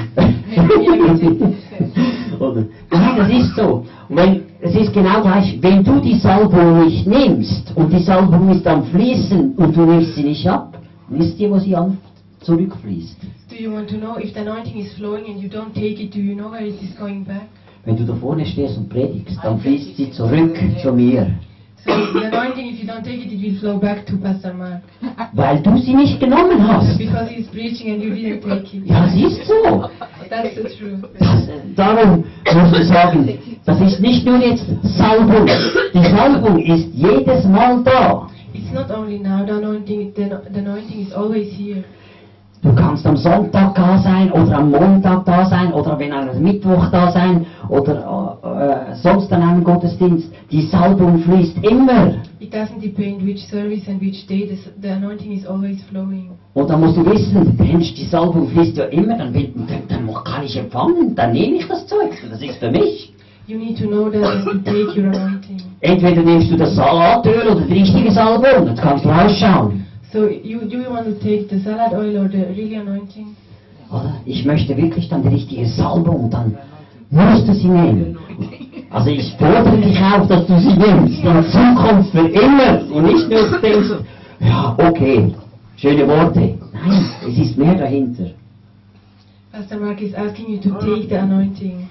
Nein, 2.91 3.15
das 3.17 3.29
ist 3.29 3.55
so. 3.55 3.85
Und 4.09 4.15
wenn, 4.17 4.41
es 4.61 4.75
ist 4.75 4.93
genau 4.93 5.21
gleich, 5.21 5.57
wenn 5.61 5.83
du 5.83 5.99
die 5.99 6.15
Salbung 6.15 6.85
nicht 6.85 7.07
nimmst 7.07 7.71
und 7.75 7.91
die 7.91 8.03
Salbung 8.03 8.49
ist 8.49 8.65
am 8.67 8.83
Fließen 8.85 9.53
und 9.55 9.75
du 9.75 9.85
nimmst 9.85 10.15
sie 10.15 10.23
nicht 10.23 10.47
ab, 10.47 10.77
wisst 11.09 11.39
ihr, 11.39 11.49
wo 11.51 11.59
sie 11.59 11.75
an 11.75 11.97
zurückfließt? 12.41 13.17
Do 13.49 13.55
you 13.55 13.71
want 13.71 13.89
to 13.89 13.97
know 13.97 14.17
if 14.17 14.33
the 14.33 14.39
anointing 14.39 14.79
is 14.79 14.93
flowing 14.93 15.25
and 15.25 15.41
you 15.41 15.49
don't 15.49 15.73
take 15.73 16.01
it? 16.01 16.13
Do 16.13 16.19
you 16.19 16.35
know 16.35 16.51
where 16.51 16.65
it 16.65 16.81
is 16.81 16.95
going 16.99 17.23
back? 17.23 17.47
Wenn 17.85 17.97
du 17.97 18.05
da 18.05 18.15
vorne 18.15 18.45
stehst 18.45 18.77
und 18.77 18.89
predigst, 18.89 19.37
dann 19.43 19.59
fließt 19.59 19.97
sie 19.97 20.11
zurück 20.11 20.57
zu 20.81 20.93
mir. 20.93 21.27
So 21.85 21.91
the 22.13 22.27
anointing, 22.27 22.67
if 22.73 22.79
you 22.79 22.87
don't 22.87 23.03
take 23.03 23.19
it, 23.25 23.31
it 23.33 23.41
will 23.41 23.59
flow 23.59 23.77
back 23.77 24.05
to 24.07 24.17
Pastor 24.17 24.53
Mark 24.53 24.81
Weil 25.33 25.61
du 25.61 25.77
sie 25.77 25.93
nicht 25.93 26.19
genommen 26.19 26.65
hast. 26.65 26.97
because 26.97 27.29
he 27.29 27.41
is 27.41 27.47
preaching 27.47 27.91
and 27.91 28.01
you 28.01 28.11
didn't 28.15 28.41
take 28.41 28.73
it. 28.73 28.85
Ja, 28.85 29.05
es 29.05 29.15
ist 29.15 29.45
so. 29.47 29.89
That's 30.29 30.55
the 30.55 30.69
truth. 30.77 31.03
Das, 31.19 31.49
darum 31.75 32.23
muss 32.53 32.79
ich 32.79 32.87
sagen, 32.87 33.37
das 33.65 33.81
ist 33.81 33.99
nicht 33.99 34.25
nur 34.25 34.37
jetzt 34.37 34.65
Salbung. 34.83 35.47
Die 35.93 36.09
Salbung 36.15 36.59
ist 36.59 36.87
jedes 36.93 37.45
Mal 37.45 37.83
da. 37.83 38.27
It's 38.53 38.71
not 38.71 38.89
only 38.91 39.17
now 39.19 39.43
the 39.45 39.53
anointing. 39.53 40.13
The, 40.15 40.29
the 40.53 40.59
anointing 40.59 41.07
is 41.07 41.11
always 41.13 41.51
here. 41.51 41.83
Du 42.63 42.73
kannst 42.73 43.05
am 43.05 43.17
Sonntag 43.17 43.75
da 43.75 43.97
sein 43.97 44.31
oder 44.31 44.57
am 44.59 44.71
Montag 44.71 45.25
da 45.25 45.45
sein 45.45 45.73
oder 45.73 45.99
wenn 45.99 46.13
am 46.13 46.29
Mittwoch 46.41 46.89
da 46.91 47.11
sein 47.11 47.45
oder 47.67 48.39
äh, 48.41 48.91
äh, 48.91 48.95
sonst 48.95 49.31
an 49.33 49.41
einem 49.43 49.63
Gottesdienst. 49.65 50.31
Die 50.49 50.61
Salbung 50.61 51.19
fließt 51.19 51.57
immer. 51.61 52.13
It 52.39 52.53
doesn't 52.53 52.79
depend 52.81 53.25
which 53.25 53.45
service 53.47 53.87
and 53.89 53.99
which 54.01 54.25
day. 54.27 54.47
The, 54.47 54.57
the 54.81 54.89
anointing 54.93 55.33
is 55.33 55.45
always 55.45 55.81
flowing. 55.91 56.29
Und 56.53 56.69
da 56.69 56.77
musst 56.77 56.95
du 56.95 57.05
wissen, 57.05 57.53
Mensch, 57.59 57.93
die 57.95 58.05
Salbung 58.05 58.47
fließt 58.47 58.77
ja 58.77 58.85
immer, 58.85 59.17
dann, 59.17 59.33
will- 59.33 59.53
dann, 59.67 60.05
dann 60.07 60.23
kann 60.23 60.43
ich 60.45 60.57
empfangen, 60.57 61.15
dann 61.15 61.33
nehme 61.33 61.57
ich 61.57 61.67
das 61.67 61.85
Zeug, 61.87 62.11
das 62.29 62.41
ist 62.41 62.57
für 62.59 62.71
mich. 62.71 63.11
You 63.45 63.57
need 63.57 63.77
to 63.77 63.87
know 63.87 64.09
that 64.09 64.45
to 64.45 64.53
take 64.59 64.97
your 64.97 65.07
anointing. 65.09 65.57
Entweder 65.81 66.21
nimmst 66.21 66.49
du 66.49 66.55
das 66.55 66.75
Salatöl 66.75 67.45
oder 67.51 67.61
die 67.65 67.73
richtige 67.73 68.09
Salbung, 68.09 68.67
das 68.67 68.79
kannst 68.79 69.03
du 69.03 69.09
ausschauen. 69.09 69.85
So 70.13 70.29
you 70.29 70.61
do 70.69 70.77
you 70.77 70.91
want 70.91 71.05
to 71.07 71.15
take 71.19 71.49
the 71.49 71.59
salad 71.63 71.91
oil 71.93 72.15
or 72.19 72.27
the 72.29 72.45
really 72.53 72.75
anointing? 72.75 73.35
Oder? 73.91 74.13
Ich 74.25 74.45
möchte 74.45 74.77
wirklich 74.77 75.09
dann 75.09 75.23
die 75.23 75.29
richtige 75.29 75.65
Salbung, 75.65 76.29
dann 76.29 76.55
musst 77.09 77.47
du 77.47 77.53
sie 77.55 77.67
nehmen. 77.67 78.19
Also 78.91 79.09
ich 79.09 79.33
fordere 79.39 79.75
dich 79.77 79.99
auf, 79.99 80.27
dass 80.27 80.45
du 80.45 80.59
sie 80.59 80.77
nimmst, 80.77 81.23
in 81.23 81.43
Zukunft 81.45 82.11
für 82.11 82.27
immer 82.27 82.79
und 82.93 83.05
nicht 83.05 83.27
nur 83.27 83.59
denkst, 83.59 83.89
ja, 84.39 84.75
okay, 84.77 85.33
schöne 85.77 86.07
Worte. 86.07 86.59
Nein, 86.73 87.05
es 87.27 87.37
ist 87.39 87.57
mehr 87.57 87.73
dahinter. 87.73 88.25
Pastor 89.51 89.79
Mark 89.79 89.99
is 89.99 90.13
asking 90.13 90.47
you 90.47 90.59
to 90.59 90.69
take 90.79 91.07
the 91.09 91.17
anointing. 91.17 91.89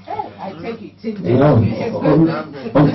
Ja, 1.25 1.53
und, 1.55 2.29
und 2.73 2.93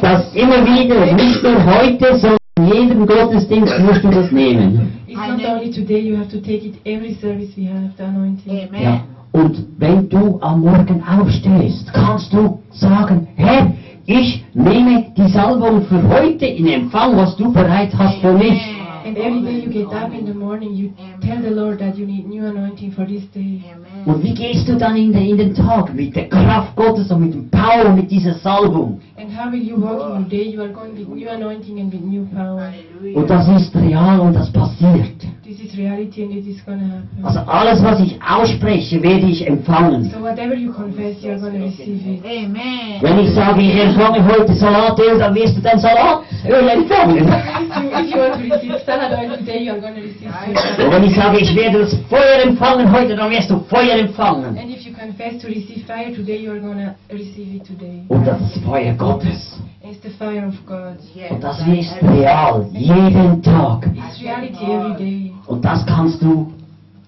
das 0.00 0.32
immer 0.32 0.64
wieder, 0.64 1.12
nicht 1.14 1.42
nur 1.42 1.64
heute, 1.64 2.18
sondern 2.18 2.38
in 2.58 2.66
jedem 2.66 3.06
Gottesdienst 3.06 3.78
musst 3.80 4.02
du 4.02 4.10
das 4.10 4.30
nehmen. 4.32 4.92
It's 5.06 5.16
not 5.16 5.40
only 5.44 5.70
today, 5.70 6.00
you 6.00 6.16
have 6.16 6.28
to 6.28 6.38
take 6.38 6.66
it 6.66 6.74
every 6.84 7.14
service 7.14 7.56
we 7.56 7.66
have, 7.66 7.92
the 7.96 8.04
anointing. 8.04 8.68
Ja. 8.72 9.00
Und 9.32 9.64
wenn 9.78 10.08
du 10.08 10.38
am 10.40 10.60
Morgen 10.60 11.02
aufstehst, 11.02 11.92
kannst 11.92 12.32
du 12.32 12.58
sagen, 12.70 13.28
Herr, 13.36 13.72
ich 14.06 14.44
nehme 14.54 15.06
die 15.16 15.28
Salbung 15.28 15.82
für 15.82 16.02
heute 16.08 16.46
in 16.46 16.66
Empfang, 16.66 17.16
was 17.16 17.36
du 17.36 17.52
bereit 17.52 17.92
hast 17.96 18.18
für 18.20 18.32
mich. 18.32 18.60
And 19.06 19.16
every 19.16 19.42
day 19.42 19.64
you 19.64 19.70
get 19.70 19.92
up 19.92 20.12
in 20.12 20.26
the 20.26 20.34
morning, 20.34 20.74
you 20.74 20.90
tell 21.22 21.40
the 21.40 21.54
Lord 21.54 21.78
that 21.78 21.96
you 21.96 22.04
need 22.04 22.26
new 22.28 22.44
anointing 22.44 22.92
for 22.92 23.06
this 23.06 23.22
day. 23.32 23.62
Und 24.04 24.22
wie 24.22 24.34
gehst 24.34 24.68
du 24.68 24.76
dann 24.76 24.96
in 24.96 25.12
den, 25.12 25.30
in 25.30 25.36
den 25.38 25.54
Tag? 25.54 25.94
Mit 25.94 26.14
der 26.16 26.28
Kraft 26.28 26.74
Gottes 26.76 27.10
und 27.10 27.20
mit 27.20 27.34
dem 27.34 27.48
Power, 27.50 27.92
mit 27.94 28.10
dieser 28.10 28.34
Salbung. 28.34 29.00
And 29.28 29.36
how 29.36 29.50
will 29.50 29.58
you 29.60 29.76
walk 29.76 30.00
in 30.16 30.22
your 30.22 30.28
day? 30.30 30.44
You 30.48 30.62
are 30.62 30.72
going 30.72 30.96
with 30.96 31.06
new 31.06 31.28
anointing 31.28 31.78
and 31.80 31.92
with 31.92 32.00
new 32.00 32.24
power. 32.34 32.72
Und 33.14 33.28
das 33.28 33.46
ist 33.48 33.76
real 33.76 34.20
und 34.20 34.32
das 34.32 34.50
passiert. 34.50 35.20
This 35.44 35.60
is 35.60 35.76
reality 35.76 36.22
and 36.22 36.32
it 36.32 36.46
is 36.46 36.62
going 36.64 36.78
to 36.80 36.86
happen. 36.86 37.22
Also 37.22 37.40
alles, 37.40 37.82
was 37.84 38.00
ich 38.00 38.18
ausspreche, 38.22 39.02
werde 39.02 39.26
ich 39.26 39.46
empfangen. 39.46 40.04
So 40.10 40.20
whatever 40.22 40.54
you 40.54 40.72
confess, 40.72 41.22
you 41.22 41.32
are 41.32 41.38
going 41.38 41.58
to 41.60 41.66
receive 41.66 42.00
it. 42.08 42.24
Amen. 42.24 43.02
Wenn 43.02 43.18
ich 43.18 43.30
sage, 43.34 43.60
ich 43.60 43.78
empfange 43.78 44.24
heute 44.24 44.54
Salatöl, 44.54 45.18
dann 45.18 45.34
wirst 45.34 45.58
du 45.58 45.60
dein 45.60 45.78
Salatöl 45.78 46.68
empfangen. 46.68 47.28
If 47.28 48.10
you 48.10 48.18
want 48.20 48.34
to 48.34 48.54
receive 48.54 48.80
salad 48.86 49.12
oil 49.12 49.36
today, 49.36 49.62
you 49.62 49.72
are 49.72 49.80
going 49.80 49.94
to 49.94 50.00
receive 50.00 50.32
Und 50.48 50.56
salad. 50.58 50.92
wenn 50.92 51.04
ich 51.04 51.14
sage, 51.14 51.38
ich 51.38 51.54
werde 51.54 51.80
das 51.80 51.94
Feuer 52.08 52.42
empfangen 52.46 52.90
heute, 52.90 53.14
dann 53.14 53.30
wirst 53.30 53.50
du 53.50 53.58
Feuer 53.68 53.96
empfangen. 53.98 54.56
And 55.00 55.14
if 55.14 55.20
you 55.20 55.24
confess 55.24 55.42
to 55.42 55.48
receive 55.48 55.86
fire 55.86 56.14
today, 56.14 56.38
you 56.38 56.52
are 56.52 56.58
going 56.58 56.78
to 56.78 56.96
receive 57.12 57.60
it 57.60 57.64
today. 57.66 58.04
Und 58.08 58.26
das 58.26 58.40
ist 58.40 58.64
Feuer 58.64 58.94
Gottes. 58.94 59.56
It's 59.82 60.02
the 60.02 60.10
fire 60.18 60.46
of 60.46 60.54
God. 60.66 60.98
Und 61.30 61.42
das 61.42 61.60
ist 61.60 62.02
real, 62.02 62.68
jeden 62.72 63.42
Tag. 63.42 63.86
It's 63.86 64.20
reality 64.20 64.64
every 64.64 64.94
day. 64.96 65.32
Und 65.46 65.64
das 65.64 65.86
kannst 65.86 66.20
du 66.20 66.52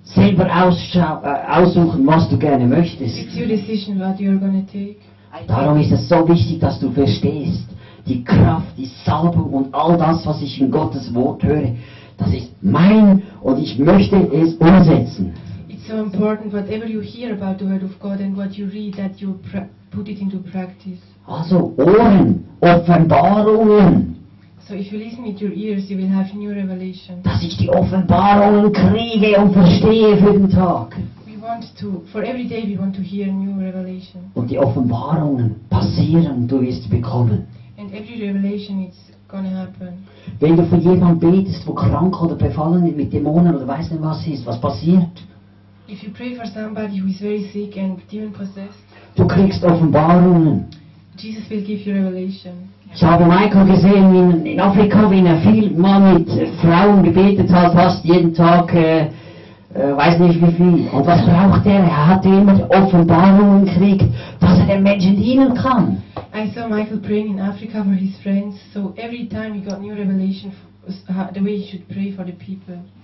selber 0.05 0.46
äh, 0.46 0.50
aussuchen, 0.50 2.07
was 2.07 2.29
du 2.29 2.38
gerne 2.38 2.66
möchtest. 2.66 3.18
It's 3.18 3.37
your 3.37 3.46
decision 3.46 3.98
what 3.98 4.20
you 4.20 4.31
are 4.31 4.38
going 4.38 4.64
to 4.64 4.72
take. 4.72 4.96
Darum 5.48 5.79
ist 5.81 5.90
es 5.90 6.09
so 6.09 6.29
wichtig, 6.29 6.61
dass 6.61 6.79
du 6.79 6.90
verstehst, 6.90 7.66
die 8.07 8.22
Kraft, 8.22 8.66
die 8.76 8.88
Salbung 9.05 9.53
und 9.53 9.74
all 9.74 9.96
das, 9.96 10.24
was 10.26 10.42
ich 10.42 10.61
in 10.61 10.70
Gottes 10.70 11.12
Wort 11.14 11.42
höre, 11.42 11.74
das 12.18 12.33
ist 12.33 12.50
mein 12.62 13.22
und 13.42 13.59
ich 13.59 13.79
möchte 13.79 14.16
es 14.33 14.55
umsetzen. 14.55 15.35
So 15.90 15.96
important 15.98 16.53
whatever 16.53 16.87
you 16.87 17.00
hear 17.00 17.35
about 17.35 17.59
the 17.59 17.64
word 17.64 17.83
of 17.83 17.98
God 18.00 18.20
and 18.20 18.37
what 18.37 18.57
you 18.57 18.66
read 18.66 18.94
that 18.94 19.20
you 19.20 19.40
put 19.90 20.07
it 20.07 20.20
into 20.20 20.38
practice. 20.38 21.00
Also 21.26 21.74
Ohren, 21.79 22.44
Offenbarungen, 22.61 24.14
So 24.68 24.74
if 24.76 24.92
you 24.92 24.98
listen 24.98 25.24
with 25.24 25.42
your 25.42 25.51
ears, 25.51 25.91
you 25.91 25.97
will 25.97 26.07
have 26.07 26.32
new 26.32 26.51
revelation. 26.55 27.24
dass 27.24 27.43
ich 27.43 27.57
die 27.57 27.68
Offenbarungen 27.68 28.72
kriege 28.72 29.36
und 29.41 29.53
verstehe 29.53 30.16
für 30.18 30.32
den 30.32 30.49
Tag. 30.49 30.97
We 31.26 31.43
want 31.43 31.66
to, 31.80 32.05
for 32.12 32.22
every 32.22 32.47
day, 32.47 32.62
we 32.68 32.78
want 32.80 32.95
to 32.95 33.03
hear 33.03 33.26
new 33.26 33.59
revelation. 33.59 34.30
Und 34.34 34.49
die 34.49 34.61
Offenbarungen 34.61 35.57
passieren, 35.70 36.47
du 36.47 36.61
wirst 36.61 36.88
bekommen. 36.88 37.49
And 37.76 37.93
every 37.93 38.28
revelation 38.28 38.86
is 38.86 38.95
going 39.26 39.43
to 39.43 39.57
happen. 39.57 40.07
Wenn 40.38 40.57
du 40.57 40.64
für 40.66 40.76
jemanden 40.76 41.18
betest, 41.18 41.66
wo 41.66 41.72
krank 41.72 42.22
oder 42.22 42.36
befallen 42.36 42.86
ist 42.86 42.97
mit 42.97 43.12
Dämonen 43.12 43.57
oder 43.57 43.66
weiß 43.66 43.91
nicht 43.91 44.03
was 44.05 44.24
ist, 44.24 44.47
was 44.47 44.61
passiert? 44.61 45.09
If 45.91 46.05
you 46.05 46.11
pray 46.14 46.36
for 46.36 46.47
somebody 46.47 46.99
who 46.99 47.09
is 47.09 47.18
very 47.18 47.51
sick 47.53 47.76
and 47.76 48.01
demon 48.09 48.32
possessed, 48.32 48.78
Du 49.16 49.26
kriegst 49.26 49.64
Offenbarungen. 49.64 50.66
Jesus 51.16 51.51
will 51.51 51.62
give 51.66 51.84
you 51.84 51.93
revelation. 51.95 52.68
Ich 52.95 53.03
habe 53.03 53.24
Michael 53.24 53.66
gesehen 53.66 54.14
in, 54.14 54.47
in 54.47 54.61
Afrika, 54.61 55.11
wie 55.11 55.26
er 55.26 55.38
viel 55.38 55.70
mal 55.76 56.14
mit 56.14 56.28
äh, 56.28 56.47
Frauen 56.62 57.03
gebetet 57.03 57.51
hat, 57.51 57.72
fast 57.72 58.05
jeden 58.05 58.32
Tag, 58.32 58.72
äh, 58.72 59.01
äh, 59.01 59.09
weiß 59.97 60.20
nicht 60.20 60.41
wie 60.41 60.53
viel. 60.53 60.88
Und 60.93 61.07
was 61.07 61.24
braucht 61.24 61.66
er? 61.66 61.80
Er 61.80 62.07
hat 62.07 62.24
immer 62.24 62.70
Offenbarungen 62.70 63.64
gekriegt, 63.64 64.05
dass 64.38 64.61
er 64.61 64.66
den 64.66 64.84
Menschen 64.84 65.16
dienen 65.16 65.55
kann. 65.55 66.03
I 66.32 66.49
saw 66.55 66.68
Michael 66.68 66.99
praying 66.99 67.32
in 67.32 67.41
Africa 67.41 67.82
for 67.82 67.95
his 67.95 68.16
friends, 68.22 68.55
so 68.72 68.95
every 68.97 69.28
time 69.28 69.55
he 69.55 69.61
got 69.61 69.80
new 69.80 69.93
revelation 69.93 70.53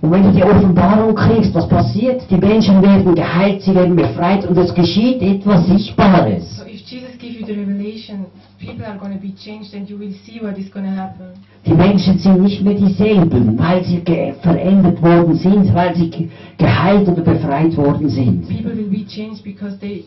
Und 0.03 0.11
wenn 0.11 0.23
du 0.23 0.33
die 0.33 0.43
Offenbarung 0.43 1.15
kriegst, 1.15 1.55
was 1.55 1.69
passiert? 1.69 2.23
Die 2.31 2.37
Menschen 2.37 2.83
werden 2.83 3.15
geheilt, 3.15 3.63
sie 3.63 3.75
werden 3.75 3.95
befreit 3.97 4.47
und 4.49 4.57
es 4.59 4.75
geschieht 4.75 5.21
etwas 5.23 5.67
Sichtbares. 5.67 6.57
So 6.57 6.65
if 6.65 6.81
Jesus 6.89 7.19
gives 7.19 7.41
you 7.41 7.47
the 7.47 7.53
revelation, 7.53 8.27
people 8.59 8.85
are 8.87 8.97
going 8.99 9.13
to 9.13 9.19
be 9.21 9.33
changed 9.37 9.75
and 9.75 9.89
you 9.89 9.99
will 9.99 10.13
see 10.25 10.41
what 10.41 10.57
is 10.59 10.71
going 10.71 10.87
to 10.87 10.93
happen. 10.97 11.27
Die 11.67 11.73
Menschen 11.75 12.19
sind 12.19 12.43
nicht 12.43 12.63
mehr 12.63 12.75
dieselben, 12.75 13.59
weil 13.59 13.85
sie 13.85 14.01
verändert 14.41 15.03
worden 15.03 15.35
sind, 15.35 15.75
weil 15.75 15.95
sie 15.97 16.11
ge- 16.11 16.29
geheilt 16.59 17.09
oder 17.09 17.23
befreit 17.23 17.77
worden 17.77 18.09
sind. 18.09 18.47
They. 18.49 20.05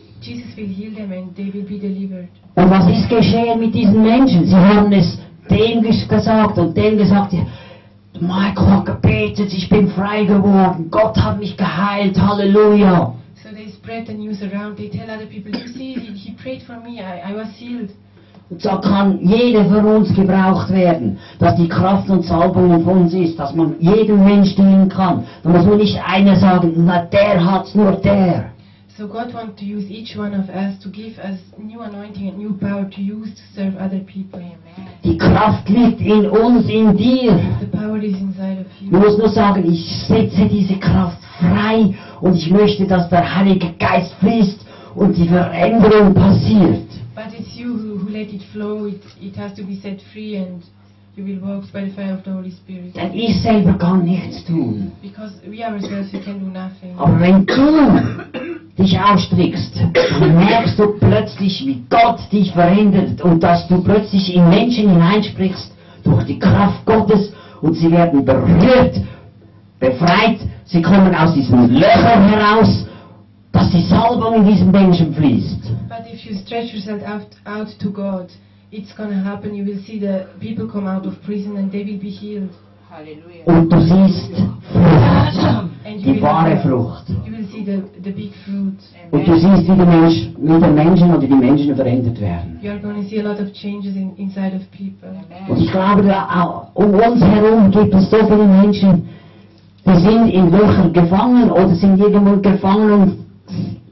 Und 2.56 2.70
was 2.70 2.88
ist 2.88 3.08
geschehen 3.08 3.60
mit 3.60 3.74
diesen 3.74 4.02
Menschen? 4.02 4.46
Sie 4.46 4.56
haben 4.56 4.92
es 4.92 5.18
dem 5.50 5.82
ges- 5.82 6.08
gesagt 6.08 6.58
und 6.58 6.76
dem 6.76 6.96
gesagt, 6.98 7.34
Michael 8.20 8.66
hat 8.70 8.86
gebetet, 8.86 9.52
ich 9.52 9.68
bin 9.68 9.88
frei 9.88 10.24
geworden, 10.24 10.88
Gott 10.90 11.16
hat 11.16 11.38
mich 11.38 11.56
geheilt, 11.56 12.20
Halleluja. 12.20 13.14
So 13.42 13.48
they 13.54 13.68
spread 13.70 14.06
the 14.06 14.14
news 14.14 14.42
around. 14.42 14.76
They 14.76 14.88
tell 14.88 15.08
other 15.08 15.26
people, 15.26 15.50
you 15.52 15.68
see, 15.68 15.94
he, 15.94 16.32
prayed 16.42 16.62
for 16.62 16.76
me. 16.76 17.00
I, 17.00 17.32
I 17.32 17.34
was 17.34 17.48
healed. 17.58 17.90
Und 18.50 18.60
so 18.60 18.70
kann 18.80 19.18
jeder 19.22 19.64
von 19.66 19.84
uns 19.84 20.12
gebraucht 20.14 20.70
werden, 20.70 21.18
dass 21.38 21.54
die 21.54 21.68
Kraft 21.68 22.10
und 22.10 22.24
Salbung 22.24 22.82
von 22.82 23.02
uns 23.02 23.14
ist, 23.14 23.38
dass 23.38 23.54
man 23.54 23.76
jedem 23.78 24.24
Mensch 24.24 24.56
dienen 24.56 24.88
kann. 24.88 25.24
Da 25.44 25.50
muss 25.50 25.64
man 25.64 25.78
nicht 25.78 25.98
einer 26.04 26.34
sagen, 26.36 26.72
na 26.84 27.04
der 27.04 27.44
hat's, 27.44 27.74
nur 27.76 27.92
der. 27.92 28.46
So 29.00 29.08
God 29.08 29.32
wants 29.32 29.58
to 29.60 29.64
use 29.64 29.90
each 29.90 30.14
one 30.14 30.34
of 30.34 30.50
us 30.50 30.78
to 30.82 30.90
give 30.90 31.18
us 31.20 31.40
new 31.56 31.80
anointing 31.80 32.28
and 32.28 32.36
new 32.36 32.52
power 32.60 32.84
to 32.84 33.00
use 33.00 33.30
to 33.30 33.42
serve 33.54 33.74
other 33.76 34.00
people. 34.00 34.44
Die 35.02 35.16
Kraft 35.16 35.70
liegt 35.70 36.02
in 36.02 36.26
uns, 36.28 36.68
in 36.68 36.94
dir. 36.98 37.32
The 37.60 37.68
power 37.72 37.96
is 37.96 38.12
inside 38.20 38.60
of 38.60 38.66
you. 38.78 38.90
Du 38.90 38.98
musst 38.98 39.16
nur 39.16 39.30
sagen, 39.30 39.64
ich 39.72 39.90
setze 40.06 40.46
diese 40.46 40.78
Kraft 40.78 41.16
frei 41.38 41.94
und 42.20 42.36
ich 42.36 42.50
möchte, 42.50 42.86
dass 42.86 43.08
der 43.08 43.24
Heilige 43.34 43.72
Geist 43.78 44.12
fließt 44.20 44.66
und 44.94 45.16
die 45.16 45.28
Veränderung 45.28 46.12
passiert. 46.12 46.86
But 47.14 47.32
it's 47.32 47.56
you 47.56 47.72
who, 47.72 48.04
who 48.04 48.10
let 48.10 48.30
it 48.34 48.42
flow. 48.52 48.84
It, 48.84 49.00
it 49.18 49.34
has 49.38 49.54
to 49.54 49.62
be 49.62 49.76
set 49.76 50.02
free 50.12 50.36
and 50.36 50.62
you 51.16 51.24
will 51.24 51.40
walk 51.40 51.64
by 51.72 51.86
the 51.86 51.92
fire 51.92 52.12
of 52.12 52.24
the 52.24 52.32
Holy 52.32 52.50
Spirit. 52.50 52.94
Denn 52.94 53.14
ich 53.14 53.40
selber 53.40 53.78
kann 53.78 54.04
nichts 54.04 54.44
tun. 54.44 54.92
Because 55.00 55.40
we 55.48 55.64
ourselves, 55.64 56.12
we 56.12 56.20
can 56.20 56.38
do 56.38 56.50
nothing. 56.50 56.98
Aber 56.98 57.18
wenn 57.18 57.46
du 57.46 58.59
dich 58.80 58.98
ausstreckst, 58.98 59.80
merkst 60.20 60.78
du 60.78 60.98
plötzlich, 60.98 61.64
wie 61.66 61.82
Gott 61.88 62.20
dich 62.32 62.52
verändert 62.52 63.20
und 63.22 63.42
dass 63.42 63.68
du 63.68 63.82
plötzlich 63.82 64.34
in 64.34 64.48
Menschen 64.48 64.90
hineinsprichst 64.90 65.72
durch 66.04 66.24
die 66.24 66.38
Kraft 66.38 66.84
Gottes 66.86 67.32
und 67.60 67.74
sie 67.74 67.90
werden 67.90 68.24
berührt, 68.24 69.00
befreit, 69.78 70.38
sie 70.64 70.82
kommen 70.82 71.14
aus 71.14 71.34
diesen 71.34 71.70
Löchern 71.74 72.28
heraus, 72.28 72.86
dass 73.52 73.70
die 73.70 73.82
Salbung 73.82 74.36
in 74.36 74.46
diesen 74.46 74.70
Menschen 74.70 75.14
fließt. 75.14 75.62
But 75.88 76.06
if 76.12 76.24
you 76.24 76.36
stretch 76.36 76.72
yourself 76.72 77.02
out, 77.02 77.26
out 77.44 77.68
to 77.80 77.90
God, 77.90 78.30
it's 78.70 78.94
going 78.96 79.10
to 79.10 79.24
happen. 79.24 79.54
You 79.54 79.64
will 79.64 79.82
see 79.84 79.98
the 79.98 80.26
people 80.40 80.66
come 80.66 80.88
out 80.88 81.06
of 81.06 81.20
prison 81.22 81.56
and 81.56 81.70
they 81.70 81.84
will 81.84 81.98
be 81.98 82.10
healed. 82.10 82.50
Halleluja. 82.90 83.44
Und 83.44 83.72
du 83.72 83.80
siehst 83.80 84.32
Frucht, 84.72 85.70
And 85.84 86.00
you 86.00 86.14
die 86.14 86.22
wahre 86.22 86.56
will, 86.56 86.70
Frucht. 86.70 87.04
You 87.60 87.72
will 87.72 87.82
see 87.82 88.00
the, 88.00 88.00
the 88.02 88.10
big 88.10 88.32
fruit. 88.44 88.78
Und 89.10 89.26
du 89.26 89.34
siehst, 89.34 89.68
wie 89.68 89.76
die, 89.76 89.86
Mensch, 89.86 90.30
wie 90.36 90.60
die 90.60 90.70
Menschen 90.72 91.10
oder 91.10 91.26
die 91.26 91.34
Menschen 91.34 91.76
verändert 91.76 92.20
werden. 92.20 92.58
You 92.62 92.70
are 92.70 92.80
going 92.80 93.02
to 93.02 93.08
see 93.08 93.20
a 93.20 93.22
lot 93.22 93.40
of 93.40 93.52
changes 93.52 93.96
in, 93.96 94.14
inside 94.16 94.54
of 94.54 94.62
people. 94.70 95.10
Und 95.48 95.58
ich 95.60 95.70
glaube, 95.70 96.02
da 96.02 96.28
auch 96.42 96.74
um 96.74 96.94
uns 96.94 97.22
herum 97.22 97.70
gibt 97.70 97.94
es 97.94 98.10
so 98.10 98.16
viele 98.16 98.46
Menschen, 98.46 99.08
die 99.86 99.96
sind 99.96 100.28
in 100.28 100.50
Löcher 100.50 100.90
gefangen 100.90 101.50
oder 101.50 101.74
sind 101.74 101.98
irgendwo 101.98 102.36
gefangen 102.40 102.92
und 102.92 103.16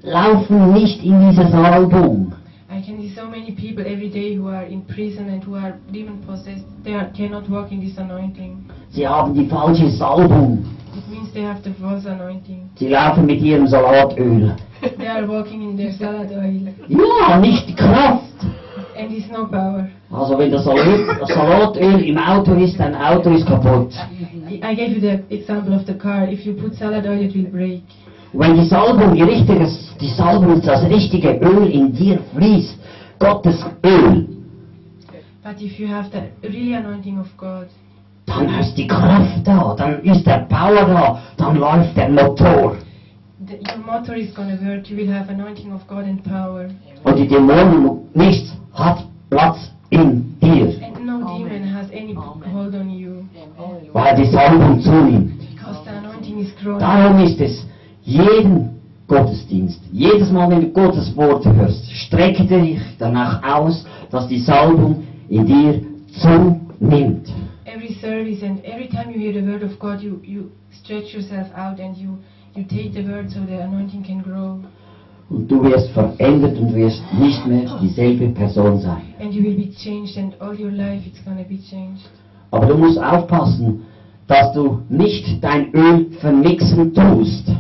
laufen 0.03 0.73
nicht 0.73 1.05
in 1.05 1.29
diese 1.29 1.49
Salbung. 1.49 2.33
I 2.71 2.81
can 2.83 3.01
see 3.01 3.13
so 3.15 3.27
many 3.27 3.53
people 3.53 3.85
every 3.85 4.09
day 4.09 4.37
who 4.37 4.49
are 4.49 4.65
in 4.65 4.83
prison 4.83 5.29
and 5.31 5.43
who 5.43 5.57
are 5.57 5.79
demon 5.91 6.19
possessed. 6.27 6.65
They 6.85 6.95
are, 6.95 7.11
cannot 7.17 7.49
walk 7.49 7.73
in 7.73 7.81
this 7.81 7.99
anointing. 7.99 8.67
Sie 8.91 9.07
haben 9.07 9.35
die 9.35 9.47
falsche 9.47 9.91
Salbung. 9.91 10.65
It 10.99 11.09
means 11.09 11.33
they 11.33 11.43
have 11.43 11.63
the 11.63 11.73
false 11.81 12.07
anointing. 12.07 12.71
Sie 12.77 12.89
laufen 12.89 13.27
mit 13.27 13.41
ihrem 13.41 13.67
Salatöl. 13.69 14.57
They 14.99 15.07
are 15.09 15.27
walking 15.27 15.63
in 15.71 15.77
their 15.77 15.93
salad 15.93 16.31
oil 16.33 16.73
Ja, 16.89 17.39
nicht 17.39 17.69
die 17.69 17.75
Kraft. 17.75 18.25
and 18.97 19.13
it's 19.13 19.29
no 19.31 19.47
power. 19.47 19.89
Also 20.11 20.37
wenn 20.39 20.51
das 20.51 20.65
Salat- 20.65 21.29
Salatöl 21.29 22.01
im 22.03 22.19
Auto 22.19 22.55
ist, 22.55 22.79
dein 22.81 22.95
Auto 22.95 23.31
ist 23.31 23.47
kaputt. 23.47 23.93
I 24.51 24.75
gave 24.75 24.93
you 24.95 25.01
the 25.01 25.21
example 25.35 25.75
of 25.75 25.87
the 25.87 25.95
car. 25.95 26.27
If 26.29 26.45
you 26.45 26.55
put 26.55 26.75
salad 26.75 27.07
oil, 27.07 27.21
it 27.23 27.35
will 27.35 27.47
break. 27.51 27.83
Wenn 28.33 28.55
die 28.57 28.67
Salbung, 28.67 29.15
die 29.15 29.23
richtige, 29.23 29.67
die 30.01 30.09
Salbung, 30.11 30.61
das 30.63 30.83
richtige 30.89 31.39
Öl 31.41 31.67
in 31.71 31.93
dir 31.93 32.19
fließt, 32.35 32.77
Gottes 33.19 33.65
Öl, 33.85 34.27
But 35.45 35.63
if 35.63 35.79
you 35.79 35.87
have 35.89 36.11
the 36.11 36.47
really 36.49 36.75
anointing 36.75 37.19
of 37.19 37.27
God, 37.39 37.69
dann 38.29 38.49
ist 38.61 38.77
die 38.77 38.87
Kraft 38.87 39.41
da, 39.45 39.75
dann 39.77 40.03
ist 40.03 40.27
der 40.27 40.47
Power 40.49 40.85
da, 40.87 41.19
dann 41.37 41.57
läuft 41.57 41.97
der 41.97 42.09
Motor. 42.09 42.77
the, 43.49 43.57
your 43.57 43.85
motor 43.87 44.15
is 44.15 44.35
to 44.35 44.43
work. 44.43 44.91
You 44.91 44.97
will 44.97 45.13
have 45.13 45.29
anointing 45.31 45.73
of 45.73 45.87
God 45.89 46.05
and 46.05 46.23
power. 46.23 46.69
Und 47.05 47.17
die 47.17 47.27
Dämonen, 47.27 48.01
nichts 48.15 48.53
hat 48.75 49.05
Platz 49.31 49.71
in 49.91 50.39
dir, 50.41 50.75
And 50.83 51.05
no 51.07 51.19
demon 51.39 51.63
has 51.75 51.87
any 51.91 52.15
hold 52.15 52.75
on 52.75 52.91
you 52.91 53.25
weil 53.93 54.17
die 54.17 54.27
Salbung 54.31 54.81
zunimmt. 54.81 55.39
because 55.55 55.79
the 55.85 55.91
anointing 55.91 56.39
is 56.41 56.53
growing. 56.63 56.81
Darum 56.81 57.21
ist 57.21 57.41
es, 57.41 57.67
jeden 58.03 58.71
Gottesdienst, 59.07 59.81
jedes 59.91 60.31
Mal, 60.31 60.51
wenn 60.51 60.61
du 60.61 60.69
Gottes 60.69 61.17
Wort 61.17 61.47
hörst, 61.47 61.91
strecke 61.91 62.45
dich 62.45 62.81
danach 62.99 63.43
aus, 63.43 63.87
dass 64.11 64.29
die 64.29 64.41
Salbung 64.41 65.05
in 65.29 65.47
dir 65.47 65.81
zunimmt. 66.21 67.29
Every 67.69 67.95
service 68.01 68.43
and 68.43 68.65
every 68.65 68.89
time 68.89 69.11
you 69.11 69.19
hear 69.19 69.35
the 69.39 69.47
word 69.47 69.63
of 69.63 69.79
God, 69.79 70.01
you, 70.01 70.23
you 70.25 70.51
stretch 70.83 71.13
yourself 71.13 71.49
out 71.55 71.79
and 71.79 71.95
you, 71.97 72.17
you 72.55 72.65
take 72.65 72.95
the 72.95 73.03
word 73.03 73.31
so 73.31 73.45
the 73.45 73.61
anointing 73.61 74.05
can 74.05 74.23
grow. 74.23 74.63
Und 75.29 75.51
du 75.51 75.63
wirst 75.63 75.91
verändert 75.91 76.57
und 76.57 76.75
wirst 76.75 77.03
nicht 77.13 77.47
mehr 77.47 77.79
dieselbe 77.83 78.29
Person 78.31 78.81
sein. 78.81 79.03
And 79.21 79.35
you 79.35 79.43
will 79.43 79.57
be 79.57 79.71
changed 79.77 80.17
and 80.17 80.33
all 80.41 80.59
your 80.59 80.71
life 80.71 81.03
it's 81.07 81.21
going 81.27 81.37
to 81.37 81.47
be 81.47 81.59
changed. 81.59 82.09
Aber 82.51 82.67
du 82.67 82.79
musst 82.79 82.99
aufpassen, 82.99 83.85
dass 84.27 84.55
du 84.55 84.81
nicht 84.89 85.45
dein 85.45 85.71
Öl 85.75 86.11
vermixen 86.21 86.95
tust. 86.95 87.53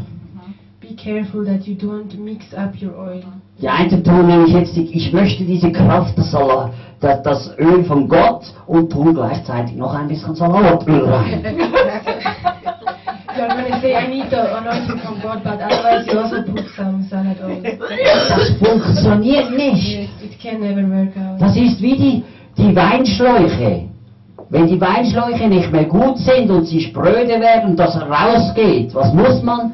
Be 0.80 0.96
careful 0.96 1.44
that 1.44 1.66
you 1.66 1.74
don't 1.74 2.18
mix 2.18 2.54
up 2.54 2.80
your 2.80 2.96
oil. 2.98 3.24
Die 3.60 3.68
einen 3.68 4.04
tun 4.04 4.26
nämlich 4.26 4.54
jetzt, 4.54 4.76
die- 4.76 4.88
ich 4.96 5.12
möchte 5.12 5.44
diese 5.44 5.72
Kraft, 5.72 6.16
das, 6.16 6.30
Salat, 6.30 6.70
das, 7.00 7.22
das 7.22 7.58
Öl 7.58 7.84
von 7.84 8.08
Gott 8.08 8.42
und 8.66 8.90
tun 8.92 9.14
gleichzeitig 9.14 9.74
noch 9.76 9.94
ein 9.94 10.06
bisschen 10.08 10.34
Salatöl 10.34 11.04
rein. 11.06 11.42
You 13.36 13.44
are 13.44 13.54
going 13.54 13.70
to 13.72 13.80
say, 13.80 13.94
I 13.94 14.08
need 14.08 14.30
the 14.30 14.36
anointing 14.36 14.98
from 14.98 15.20
God, 15.20 15.42
but 15.44 15.60
otherwise 15.60 16.06
you 16.10 16.18
also 16.18 16.42
put 16.42 16.64
some 16.76 17.02
salad 17.08 17.36
oil. 17.44 17.62
Das 18.28 18.50
funktioniert 18.58 19.50
nicht. 19.56 20.08
Das 21.38 21.56
ist 21.56 21.80
wie 21.80 21.96
die, 21.96 22.24
die 22.56 22.74
Weinschläuche. 22.74 23.88
Wenn 24.50 24.66
die 24.66 24.80
Weinschläuche 24.80 25.46
nicht 25.46 25.70
mehr 25.70 25.84
gut 25.84 26.18
sind 26.18 26.50
und 26.50 26.64
sie 26.66 26.80
spröde 26.80 27.38
werden 27.40 27.70
und 27.70 27.76
das 27.78 27.96
rausgeht, 28.00 28.94
was 28.94 29.12
muss 29.12 29.42
man? 29.42 29.72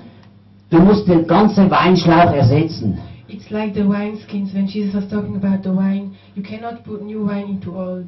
Du 0.71 0.79
musst 0.81 1.07
den 1.09 1.27
ganzen 1.27 1.71
Weinschlauch 1.71 2.33
ersetzen. 2.35 2.99
It's 3.35 3.51
like 3.51 3.75
the 3.75 3.83
wine 3.83 4.17
skins 4.23 4.55
when 4.55 4.69
Jesus 4.69 4.95
was 4.95 5.11
talking 5.11 5.35
about 5.35 5.65
the 5.65 5.73
wine. 5.73 6.17
You 6.37 6.43
cannot 6.45 6.85
put 6.85 7.03
new 7.03 7.25
wine 7.27 7.49
into 7.49 7.77
old. 7.77 8.07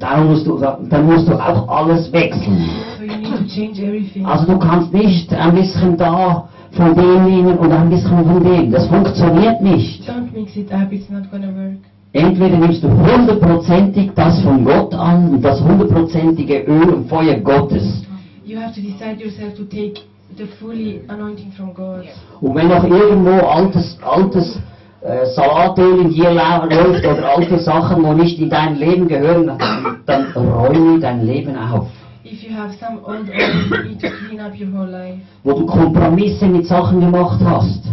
Darum 0.00 0.30
musst 0.30 0.46
du, 0.48 0.58
dann 0.58 1.06
musst 1.06 1.28
du 1.28 1.34
auch 1.34 1.68
alles 1.68 2.12
wechseln. 2.12 2.68
So 2.98 3.04
you 3.04 3.16
need 3.18 3.36
to 3.38 3.46
change 3.46 3.80
everything. 3.80 4.26
Also 4.26 4.46
du 4.46 4.58
kannst 4.58 4.92
nicht 4.92 5.32
ein 5.32 5.54
bisschen 5.54 5.96
da 5.96 6.48
von 6.72 6.92
dem 6.96 7.24
nehmen 7.26 7.56
und 7.56 7.70
ein 7.70 7.88
bisschen 7.88 8.24
von 8.26 8.42
dem. 8.42 8.72
Das 8.72 8.88
funktioniert 8.88 9.62
nicht. 9.62 10.02
Don't 10.10 10.32
mix 10.34 10.56
it 10.56 10.72
up, 10.72 10.92
it's 10.92 11.08
not 11.08 11.30
going 11.30 11.42
to 11.42 11.54
work. 11.54 11.78
Entweder 12.12 12.58
nimmst 12.58 12.82
du 12.82 12.88
hundertprozentig 12.88 14.10
das 14.16 14.40
von 14.42 14.64
Gott 14.64 14.92
an, 14.92 15.34
und 15.34 15.42
das 15.42 15.62
hundertprozentige 15.62 16.64
Öl 16.66 16.94
und 16.94 17.08
Feuer 17.08 17.38
Gottes. 17.38 18.02
You 18.44 18.58
have 18.58 18.74
to 18.74 18.80
decide 18.80 19.22
yourself 19.22 19.54
to 19.56 19.64
take 19.64 20.00
the 20.38 20.46
fully 20.58 21.02
anointing 21.08 21.52
from 21.52 21.74
God. 21.74 22.04
Und 22.40 22.54
wenn 22.54 22.68
noch 22.68 22.84
irgendwo 22.84 23.46
altes, 23.46 23.98
altes 24.02 24.60
äh, 25.00 25.26
Salatöl 25.34 26.00
in 26.00 26.10
dir 26.10 26.30
läuft 26.30 27.04
oder 27.04 27.36
alte 27.36 27.58
Sachen, 27.58 28.04
wo 28.04 28.12
nicht 28.12 28.38
in 28.38 28.48
dein 28.48 28.76
Leben 28.76 29.08
gehören, 29.08 29.58
dann, 30.06 30.32
räume 30.32 31.00
dein 31.00 31.26
Leben 31.26 31.56
auf. 31.56 31.88
If 32.24 32.42
you 32.42 32.54
have 32.54 32.74
some 32.78 33.00
old 33.04 33.28
oil, 33.28 33.84
you 33.84 33.88
need 33.88 34.00
to 34.00 34.08
clean 34.10 34.40
up 34.40 34.52
your 34.58 34.68
whole 34.72 34.90
life. 34.90 35.18
Wo 35.42 35.52
du 35.52 35.66
Kompromisse 35.66 36.46
mit 36.46 36.66
Sachen 36.66 37.00
gemacht 37.00 37.40
hast. 37.44 37.84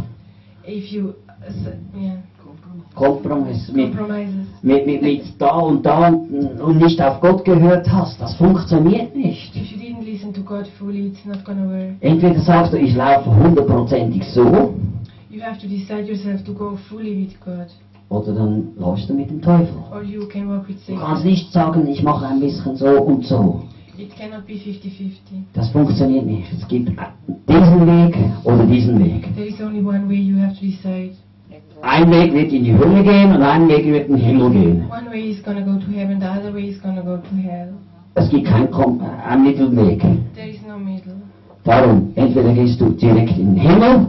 If 0.68 0.92
you, 0.92 1.14
yeah, 1.96 2.18
Kompromiss, 2.96 3.72
mit, 3.74 3.94
mit, 4.62 4.86
mit, 4.86 5.02
mit 5.02 5.24
da 5.38 5.58
und 5.60 5.86
da 5.86 6.08
und, 6.08 6.62
und 6.62 6.78
nicht 6.78 7.02
auf 7.02 7.20
Gott 7.22 7.44
gehört 7.44 7.92
hast. 7.92 8.22
Das 8.22 8.36
funktioniert 8.36 9.16
nicht. 9.16 9.56
If 9.56 9.72
you 9.72 9.85
God 10.46 10.68
fully, 10.80 11.08
it's 11.08 11.26
not 11.26 11.44
gonna 11.44 11.66
work. 11.68 11.94
Entweder 12.02 12.40
sagst 12.40 12.74
du, 12.74 12.78
ich 12.78 12.96
laufe 12.96 13.30
hundertprozentig 13.36 14.24
so, 14.26 14.76
You 15.30 15.42
have 15.42 15.60
to 15.60 15.68
decide 15.68 16.04
yourself 16.08 16.44
to 16.46 16.54
go 16.54 16.78
fully 16.90 17.26
with 17.28 17.36
God, 17.44 17.68
oder 18.10 18.34
dann 18.34 18.68
läufst 18.78 19.10
du 19.10 19.14
mit 19.14 19.30
dem 19.30 19.42
Teufel. 19.42 19.74
or 19.92 20.02
you 20.04 20.28
can 20.28 20.48
walk 20.50 20.68
with 20.68 20.78
Du 20.88 20.96
kannst 20.96 21.24
Satan. 21.24 21.32
nicht 21.32 21.52
sagen, 21.52 21.88
ich 21.88 22.04
mache 22.04 22.26
ein 22.28 22.40
bisschen 22.40 22.76
so 22.76 22.86
und 23.02 23.26
so. 23.26 23.64
It 23.98 24.14
cannot 24.18 24.46
be 24.46 24.54
50-50. 24.54 25.44
Das 25.54 25.70
funktioniert 25.72 26.26
nicht. 26.26 26.52
Es 26.52 26.68
gibt 26.68 26.90
diesen 27.48 27.88
Weg 27.88 28.18
oder 28.44 28.66
diesen 28.66 29.00
Weg. 29.04 29.34
There 29.36 29.48
is 29.48 29.60
only 29.62 29.80
one 29.80 30.08
way 30.10 30.16
you 30.22 30.38
have 30.42 30.54
to 30.56 30.62
decide. 30.66 31.12
Ein 31.82 32.10
Weg 32.12 32.34
wird 32.34 32.52
in 32.52 32.64
die 32.64 32.74
Hölle 32.78 33.04
gehen 33.04 33.36
und 33.36 33.42
ein 33.42 33.68
Weg 33.68 33.86
wird 33.86 34.08
in 34.10 34.16
den 34.18 34.26
Himmel 34.26 34.50
gehen. 34.52 34.86
One 34.90 35.10
way 35.12 35.30
is 35.32 35.44
gonna 35.44 35.62
go 35.62 35.74
to 35.80 35.92
heaven, 35.92 36.20
the 36.20 36.26
other 36.28 36.54
way 36.54 36.70
is 36.70 36.82
gonna 36.82 37.02
go 37.02 37.18
to 37.18 37.36
hell. 37.42 37.70
Es 38.18 38.30
gibt 38.30 38.48
keinen 38.48 38.72
Kom 38.72 39.02
einen 39.02 39.44
Mittelweg. 39.44 40.00
There 40.34 40.50
is 40.50 40.62
no 40.66 40.78
middle. 40.78 41.16
Darum, 41.66 42.14
entweder 42.16 42.54
gehst 42.54 42.80
du 42.80 42.90
direkt 42.92 43.38
in 43.38 43.56
den 43.56 43.58
Himmel 43.58 44.08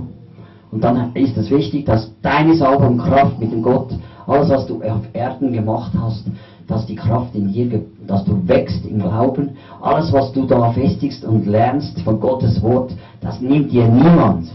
und 0.70 0.84
dann 0.84 1.12
ist 1.14 1.36
es 1.36 1.50
wichtig, 1.50 1.86
dass 1.86 2.12
deine 2.22 2.54
Salbung 2.54 2.98
Kraft 2.98 3.40
mit 3.40 3.50
dem 3.50 3.62
Gott, 3.62 3.92
alles 4.26 4.48
was 4.50 4.66
du 4.66 4.80
auf 4.82 5.02
Erden 5.12 5.52
gemacht 5.52 5.90
hast, 5.98 6.24
dass 6.68 6.86
die 6.86 6.94
Kraft 6.94 7.34
in 7.34 7.52
dir, 7.52 7.82
dass 8.06 8.24
du 8.24 8.46
wächst 8.46 8.86
im 8.86 9.00
Glauben, 9.00 9.56
alles 9.80 10.12
was 10.12 10.32
du 10.32 10.46
da 10.46 10.70
festigst 10.72 11.24
und 11.24 11.46
lernst 11.46 12.00
von 12.02 12.20
Gottes 12.20 12.62
Wort, 12.62 12.94
das 13.20 13.40
nimmt 13.40 13.72
dir 13.72 13.88
niemand. 13.88 14.48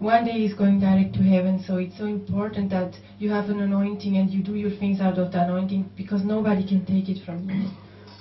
One 0.00 0.24
day 0.24 0.46
is 0.46 0.56
going 0.56 0.80
direct 0.80 1.14
to 1.16 1.22
heaven, 1.22 1.58
so 1.58 1.76
it's 1.76 1.98
so 1.98 2.06
important 2.06 2.70
that 2.70 2.92
you 3.18 3.30
have 3.30 3.50
an 3.50 3.60
anointing 3.60 4.16
and 4.16 4.30
you 4.30 4.42
do 4.42 4.54
your 4.54 4.70
things 4.78 4.98
out 4.98 5.18
of 5.18 5.30
the 5.30 5.38
anointing 5.38 5.84
because 5.94 6.24
nobody 6.24 6.64
can 6.64 6.86
take 6.86 7.10
it 7.10 7.22
from 7.22 7.36
you. 7.46 7.68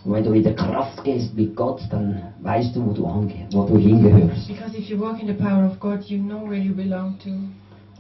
Und 0.10 0.16
wenn 0.16 0.24
du 0.24 0.32
in 0.34 0.42
der 0.42 0.56
Kraft 0.56 1.04
gehst 1.04 1.38
mit 1.38 1.56
Gott, 1.56 1.82
dann 1.92 2.16
weißt 2.42 2.76
du, 2.76 2.84
wo 2.84 2.94
du 2.94 3.04
wo 3.52 3.64
du 3.66 3.78
hingehörst. 3.78 4.48
Because 4.48 4.76
if 4.76 4.90
you 4.90 5.00
walk 5.00 5.22
in 5.22 5.28
the 5.28 5.34
power 5.36 5.68
of 5.68 5.80
God, 5.80 6.02
you 6.06 6.18
know 6.18 6.50
where 6.50 6.58
you 6.60 6.74
belong 6.74 7.14
to. 7.24 7.30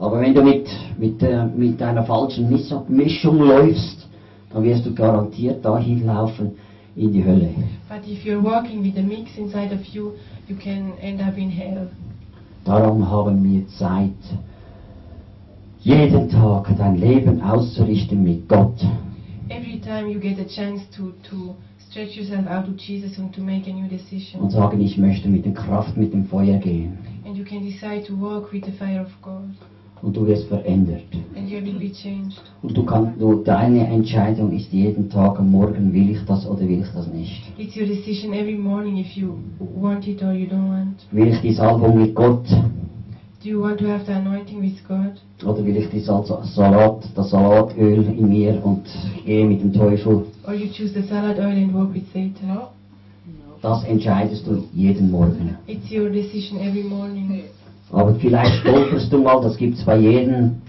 Aber 0.03 0.19
wenn 0.19 0.33
du 0.33 0.41
mit, 0.41 0.67
mit, 0.97 1.21
äh, 1.21 1.45
mit 1.45 1.79
einer 1.83 2.01
falschen 2.01 2.49
Misch- 2.51 2.73
Mischung 2.89 3.37
läufst, 3.43 4.07
dann 4.51 4.63
wirst 4.63 4.87
du 4.87 4.95
garantiert 4.95 5.63
dahin 5.63 6.07
laufen 6.07 6.53
in 6.95 7.13
die 7.13 7.23
Hölle. 7.23 7.49
But 7.87 7.99
if 8.07 8.25
you're 8.25 8.43
walking 8.43 8.83
with 8.83 8.97
a 8.97 9.03
mix 9.03 9.37
inside 9.37 9.71
of 9.71 9.85
you, 9.93 10.13
you 10.47 10.55
can 10.55 10.93
end 11.03 11.21
up 11.21 11.37
in 11.37 11.51
hell. 11.51 11.89
Darum 12.65 13.07
haben 13.07 13.43
wir 13.43 13.67
Zeit, 13.67 14.13
jeden 15.81 16.27
Tag 16.29 16.75
dein 16.75 16.95
Leben 16.95 17.39
auszurichten 17.43 18.23
mit 18.23 18.49
Gott. 18.49 18.83
Every 19.49 19.79
time 19.79 20.09
you 20.11 20.19
get 20.19 20.39
a 20.39 20.45
chance 20.47 20.81
to, 20.97 21.11
to 21.29 21.55
stretch 21.89 22.15
yourself 22.17 22.47
out 22.47 22.65
to 22.65 22.71
Jesus 22.73 23.17
and 23.17 23.33
to 23.33 23.41
make 23.41 23.67
a 23.67 23.73
new 23.73 23.83
Und 23.83 23.91
decision. 23.91 24.49
sagen, 24.49 24.79
ich 24.81 24.97
möchte 24.97 25.27
mit 25.27 25.45
der 25.45 25.53
Kraft, 25.53 25.97
mit 25.97 26.13
dem 26.13 26.25
Feuer 26.25 26.57
gehen. 26.57 26.97
And 27.25 27.35
you 27.37 27.43
can 27.43 27.61
decide 27.63 28.03
to 28.07 28.13
walk 28.19 28.51
with 28.53 28.63
the 28.65 28.71
fire 28.71 29.01
of 29.01 29.09
God. 29.21 29.49
Und 30.01 30.15
du 30.15 30.25
wirst 30.27 30.47
verändert. 30.47 31.03
And 31.35 31.49
you 31.49 31.59
will 31.61 31.77
be 31.77 31.91
changed. 31.91 32.41
Und 32.61 32.77
du 32.77 32.85
kannst, 32.85 33.19
du, 33.19 33.43
deine 33.43 33.85
Entscheidung 33.87 34.53
ist 34.53 34.71
jeden 34.71 35.09
Tag 35.09 35.37
am 35.39 35.51
Morgen, 35.51 35.91
will 35.91 36.11
ich 36.11 36.23
das 36.25 36.47
oder 36.47 36.61
will 36.61 36.79
ich 36.81 36.89
das 36.93 37.07
nicht. 37.11 37.41
It's 37.57 37.75
your 37.75 37.85
decision 37.85 38.33
every 38.33 38.55
morning 38.55 38.97
if 38.97 39.11
you 39.17 39.33
want 39.59 40.07
it 40.07 40.23
or 40.23 40.31
you 40.31 40.47
don't 40.47 40.69
want. 40.69 41.05
Will 41.11 41.27
ich 41.27 41.41
die 41.41 41.51
Salbung 41.53 41.97
mit 41.99 42.15
Gott 42.15 42.45
Do 43.41 43.47
you 43.47 43.61
want 43.61 43.79
to 43.79 43.85
have 43.87 44.05
the 44.05 44.13
anointing 44.13 44.59
with 44.59 44.85
God? 44.85 45.17
oder 45.45 45.63
will 45.65 45.77
ich 45.77 45.89
die 45.89 46.01
Sal 46.01 46.25
Salat, 46.43 47.07
das 47.15 47.29
Salatöl 47.29 48.03
in 48.03 48.27
mir 48.27 48.61
und 48.65 48.83
gehe 49.25 49.45
mit 49.45 49.61
dem 49.61 49.71
Teufel? 49.71 50.25
Or 50.45 50.53
you 50.53 50.67
choose 50.67 50.93
the 50.93 51.07
salad 51.07 51.39
oil 51.39 51.55
and 51.55 51.73
walk 51.73 51.93
with 51.93 52.03
Satan? 52.11 52.67
Das 53.61 53.83
entscheidest 53.85 54.45
du 54.45 54.63
jeden 54.73 55.09
Morgen. 55.11 55.55
It's 55.67 55.89
your 55.89 56.09
decision 56.09 56.59
every 56.59 56.83
morning. 56.83 57.43
Aber 57.91 58.13
vielleicht 58.15 58.55
stolperst 58.61 59.11
du 59.11 59.19
mal, 59.19 59.41
das 59.41 59.55
gibt's 59.57 59.83
bei 59.85 59.97
jedem. 59.97 60.61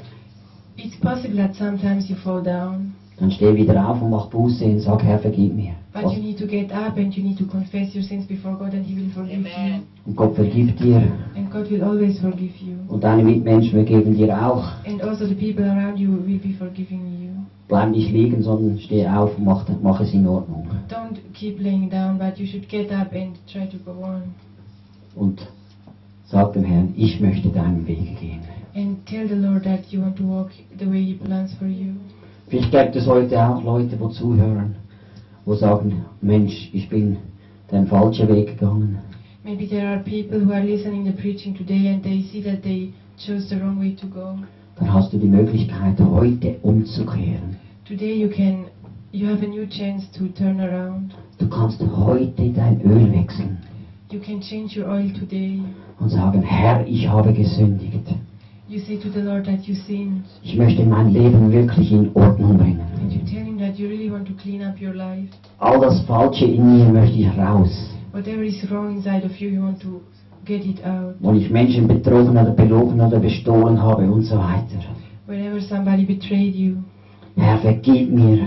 It's 0.77 0.97
possible 0.97 1.37
that 1.39 1.57
sometimes 1.57 2.09
you 2.09 2.17
fall 2.17 2.41
down, 2.43 2.93
Dann 3.21 3.31
steh 3.31 3.55
wieder 3.55 3.87
auf 3.87 4.01
und 4.01 4.11
mach 4.11 4.29
Buße 4.29 4.65
und 4.65 4.81
sag, 4.81 5.03
Herr, 5.05 5.19
vergib 5.19 5.55
mir. 5.55 5.73
but 5.93 6.05
Was? 6.05 6.17
you 6.17 6.23
need 6.23 6.39
to 6.39 6.47
get 6.47 6.73
up 6.73 6.97
and 6.97 7.15
you 7.15 7.23
need 7.23 7.37
to 7.37 7.45
confess 7.45 7.95
your 7.95 8.03
sins 8.03 8.27
before 8.27 8.55
God 8.55 8.73
and 8.73 8.85
He 8.87 8.97
will 8.97 9.11
forgive 9.11 9.41
you. 9.41 9.83
Und 10.07 10.17
Gott 10.17 10.35
vergibt 10.35 10.81
dir. 10.81 11.03
And 11.37 11.51
God 11.51 11.71
will 11.71 11.83
always 11.83 12.19
forgive 12.19 12.55
you. 12.65 12.77
Und 12.89 13.05
deine 13.05 13.23
Mitmenschen 13.23 13.73
vergeben 13.73 14.17
dir 14.17 14.35
auch. 14.35 14.65
And 14.87 15.03
also 15.03 15.27
the 15.27 15.35
people 15.35 15.65
around 15.65 15.99
you 15.99 16.09
will 16.11 16.39
be 16.39 16.55
forgiving 16.59 17.01
you. 17.21 17.31
Bleib 17.69 17.91
nicht 17.91 18.11
liegen, 18.11 18.43
sondern 18.43 18.79
steh 18.79 19.07
auf 19.07 19.37
und 19.37 19.45
mach, 19.45 19.67
mach 19.83 20.01
es 20.01 20.13
in 20.15 20.27
Ordnung. 20.27 20.67
Don't 20.89 21.19
keep 21.35 21.61
laying 21.61 21.91
down, 21.91 22.19
but 22.19 22.39
you 22.39 22.47
should 22.47 22.69
get 22.69 22.91
up 22.91 23.13
and 23.13 23.37
try 23.47 23.67
to 23.67 23.77
go 23.85 23.93
on. 24.03 24.23
Und 25.15 25.47
sag 26.25 26.53
dem 26.55 26.65
Herrn, 26.65 26.95
ich 26.97 27.21
möchte 27.21 27.49
deinen 27.51 27.87
Weg 27.87 28.19
gehen. 28.19 28.41
And 28.75 29.05
tell 29.07 29.29
the 29.29 29.35
Lord 29.35 29.65
that 29.65 29.87
you 29.91 30.01
want 30.01 30.17
to 30.17 30.25
walk 30.25 30.51
the 30.79 30.87
way 30.87 31.03
He 31.03 31.15
plans 31.15 31.53
for 31.55 31.67
you. 31.69 31.95
Vielleicht 32.51 32.73
gibt 32.73 32.97
es 32.97 33.07
heute 33.07 33.41
auch 33.41 33.63
Leute, 33.63 33.97
die 33.97 34.11
zuhören, 34.11 34.75
wo 35.45 35.55
sagen, 35.55 36.05
Mensch, 36.21 36.69
ich 36.73 36.89
bin 36.89 37.19
den 37.71 37.87
falschen 37.87 38.27
Weg 38.29 38.59
gegangen. 38.59 38.99
Maybe 39.45 39.69
there 39.69 39.87
are 39.87 40.01
people 40.01 40.45
who 40.45 40.53
are 40.53 40.65
listening 40.65 41.05
the 41.05 41.13
preaching 41.13 41.55
today 41.55 41.95
and 41.95 42.03
they 42.03 42.23
see 42.23 42.43
that 42.43 42.61
they 42.65 42.93
chose 43.17 43.49
the 43.49 43.61
wrong 43.61 43.79
way 43.79 43.95
to 43.95 44.09
go. 44.09 44.35
Dann 44.81 44.93
hast 44.93 45.13
du 45.13 45.19
die 45.19 45.29
Möglichkeit, 45.29 46.01
heute 46.01 46.57
umzukehren. 46.63 47.55
Today 47.87 48.21
you 48.21 48.29
can, 48.29 48.65
you 49.13 49.29
have 49.29 49.45
a 49.45 49.49
new 49.49 49.67
chance 49.69 50.09
to 50.19 50.27
turn 50.37 50.61
around. 50.61 51.13
Du 51.39 51.49
kannst 51.49 51.81
heute 51.81 52.51
dein 52.51 52.81
Öl 52.83 53.13
wechseln 53.13 53.59
You 54.11 54.19
can 54.19 54.41
change 54.41 54.77
your 54.77 54.89
oil 54.91 55.09
today. 55.13 55.61
und 56.01 56.09
sagen, 56.09 56.43
Herr, 56.43 56.85
ich 56.85 57.09
habe 57.09 57.33
gesündigt. 57.33 58.09
You 58.71 58.79
say 58.79 58.99
to 58.99 59.11
the 59.11 59.21
Lord 59.23 59.47
that 59.47 59.67
you 59.67 59.75
sinned, 59.75 60.23
Ich 60.45 60.57
möchte 60.57 60.85
mein 60.85 61.11
Leben 61.13 61.51
wirklich 61.51 61.91
in 61.91 62.09
Ordnung 62.15 62.57
bringen. 62.57 62.79
and 63.03 63.13
you 63.13 63.19
tell 63.29 63.45
Him 63.45 63.59
that 63.59 63.77
you 63.77 63.89
really 63.89 64.09
want 64.09 64.29
to 64.29 64.35
clean 64.41 64.63
up 64.63 64.81
your 64.81 64.95
life. 64.95 65.29
All 65.59 65.81
das 65.81 66.01
Falsche 66.03 66.45
in 66.45 66.65
mir 66.79 66.85
möchte 66.93 67.19
ich 67.19 67.29
raus. 67.37 67.91
Whatever 68.13 68.43
is 68.45 68.65
wrong 68.71 68.95
inside 68.95 69.25
of 69.27 69.37
you, 69.41 69.49
you 69.51 69.61
want 69.61 69.81
to 69.83 70.01
get 70.45 70.65
it 70.65 70.85
out. 70.85 71.17
Wo 71.19 71.33
ich 71.33 71.51
Menschen 71.51 71.89
betrogen 71.89 72.31
oder 72.31 72.53
belogen 72.53 73.01
oder 73.01 73.19
bestohlen 73.19 73.81
habe 73.83 74.09
und 74.09 74.23
so 74.23 74.37
weiter. 74.37 74.79
Whenever 75.27 75.61
somebody 75.61 76.05
betrayed 76.05 76.55
you, 76.55 76.77
Herr, 77.37 77.59
vergib 77.59 78.13
mir. 78.13 78.47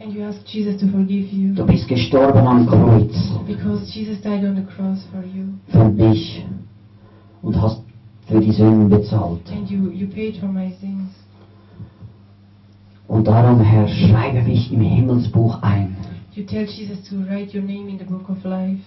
and 0.00 0.12
you 0.14 0.22
ask 0.22 0.38
Jesus 0.46 0.76
to 0.80 0.86
forgive 0.86 1.32
you, 1.34 1.54
Du 1.54 1.66
bist 1.66 1.88
gestorben 1.88 2.46
am 2.46 2.66
Kreuz 2.68 3.16
because 3.48 3.84
Jesus 3.92 4.20
died 4.22 4.44
on 4.44 4.54
the 4.54 4.62
cross 4.62 5.04
for 5.10 5.24
you, 5.24 5.46
für 5.66 5.90
dich 5.90 6.44
und 7.42 7.60
hast 7.60 7.82
für 8.26 8.40
die 8.40 8.52
Sünden 8.52 8.88
bezahlt. 8.88 9.40
you, 9.68 9.90
you. 9.90 10.06
Und 13.08 13.26
darum, 13.28 13.60
Herr, 13.60 13.86
schreibe 13.86 14.42
mich 14.42 14.72
im 14.72 14.80
Himmelsbuch 14.80 15.62
ein 15.62 15.96
You 16.34 16.42
tell 16.44 16.66
Jesus 16.66 17.02
to 17.08 17.16
write 17.30 17.54
your 17.56 17.62
name 17.64 17.88
in 17.88 17.98
the 17.98 18.04
book 18.04 18.28
of 18.28 18.44
life. 18.44 18.82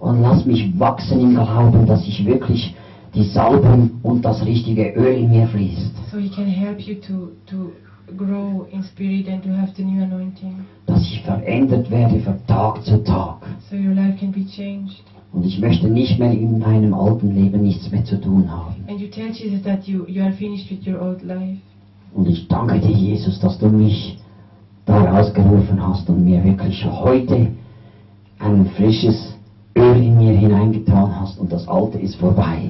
und 0.00 0.22
lass 0.22 0.46
mich 0.46 0.78
wachsen 0.78 1.20
im 1.20 1.34
Glauben, 1.34 1.86
dass 1.86 2.06
ich 2.06 2.24
wirklich 2.24 2.74
die 3.14 3.24
Salbung 3.24 3.90
und 4.02 4.24
das 4.24 4.44
richtige 4.44 4.90
Öl 4.94 5.18
in 5.18 5.30
mir 5.30 5.46
fließt. 5.48 5.92
so 6.10 6.18
he 6.18 6.28
can 6.28 6.46
help 6.46 6.80
you 6.80 6.94
to, 6.94 7.32
to 7.46 7.72
grow 8.16 8.66
in 8.72 8.82
spirit 8.82 9.28
and 9.28 9.42
to 9.42 9.50
have 9.50 9.72
the 9.76 9.82
new 9.82 10.02
anointing 10.02 10.54
Dass 10.86 11.00
ich 11.02 11.22
verändert 11.22 11.90
werde 11.90 12.18
von 12.20 12.34
Tag 12.46 12.82
zu 12.84 13.02
Tag. 13.04 13.38
so 13.70 13.76
your 13.76 13.94
life 13.94 14.18
can 14.18 14.30
be 14.30 14.44
changed 14.46 15.02
Und 15.32 15.44
ich 15.44 15.58
möchte 15.60 15.88
nicht 15.88 16.18
mehr 16.18 16.30
in 16.30 16.58
meinem 16.58 16.94
alten 16.94 17.34
Leben 17.34 17.62
nichts 17.62 17.90
mehr 17.90 18.04
zu 18.04 18.20
tun 18.20 18.50
haben. 18.50 18.84
and 18.88 19.00
you 19.00 19.08
tell 19.08 19.30
jesus 19.30 19.62
that 19.62 19.86
you, 19.88 20.04
you 20.06 20.22
are 20.22 20.32
finished 20.32 20.70
with 20.70 20.86
your 20.86 21.00
old 21.00 21.22
life 21.22 21.58
Und 22.14 22.28
ich 22.28 22.46
danke 22.46 22.78
dir, 22.78 22.92
Jesus, 22.92 23.40
dass 23.40 23.58
du 23.58 23.66
mich 23.68 24.18
da 24.86 25.02
rausgerufen 25.02 25.84
hast 25.84 26.08
und 26.08 26.24
mir 26.24 26.44
wirklich 26.44 26.84
heute 26.84 27.48
ein 28.38 28.66
frisches 28.76 29.34
Öl 29.76 29.96
in 30.00 30.18
mir 30.18 30.32
hineingetan 30.32 31.18
hast 31.18 31.38
und 31.40 31.50
das 31.50 31.66
Alte 31.66 31.98
ist 31.98 32.14
vorbei. 32.16 32.68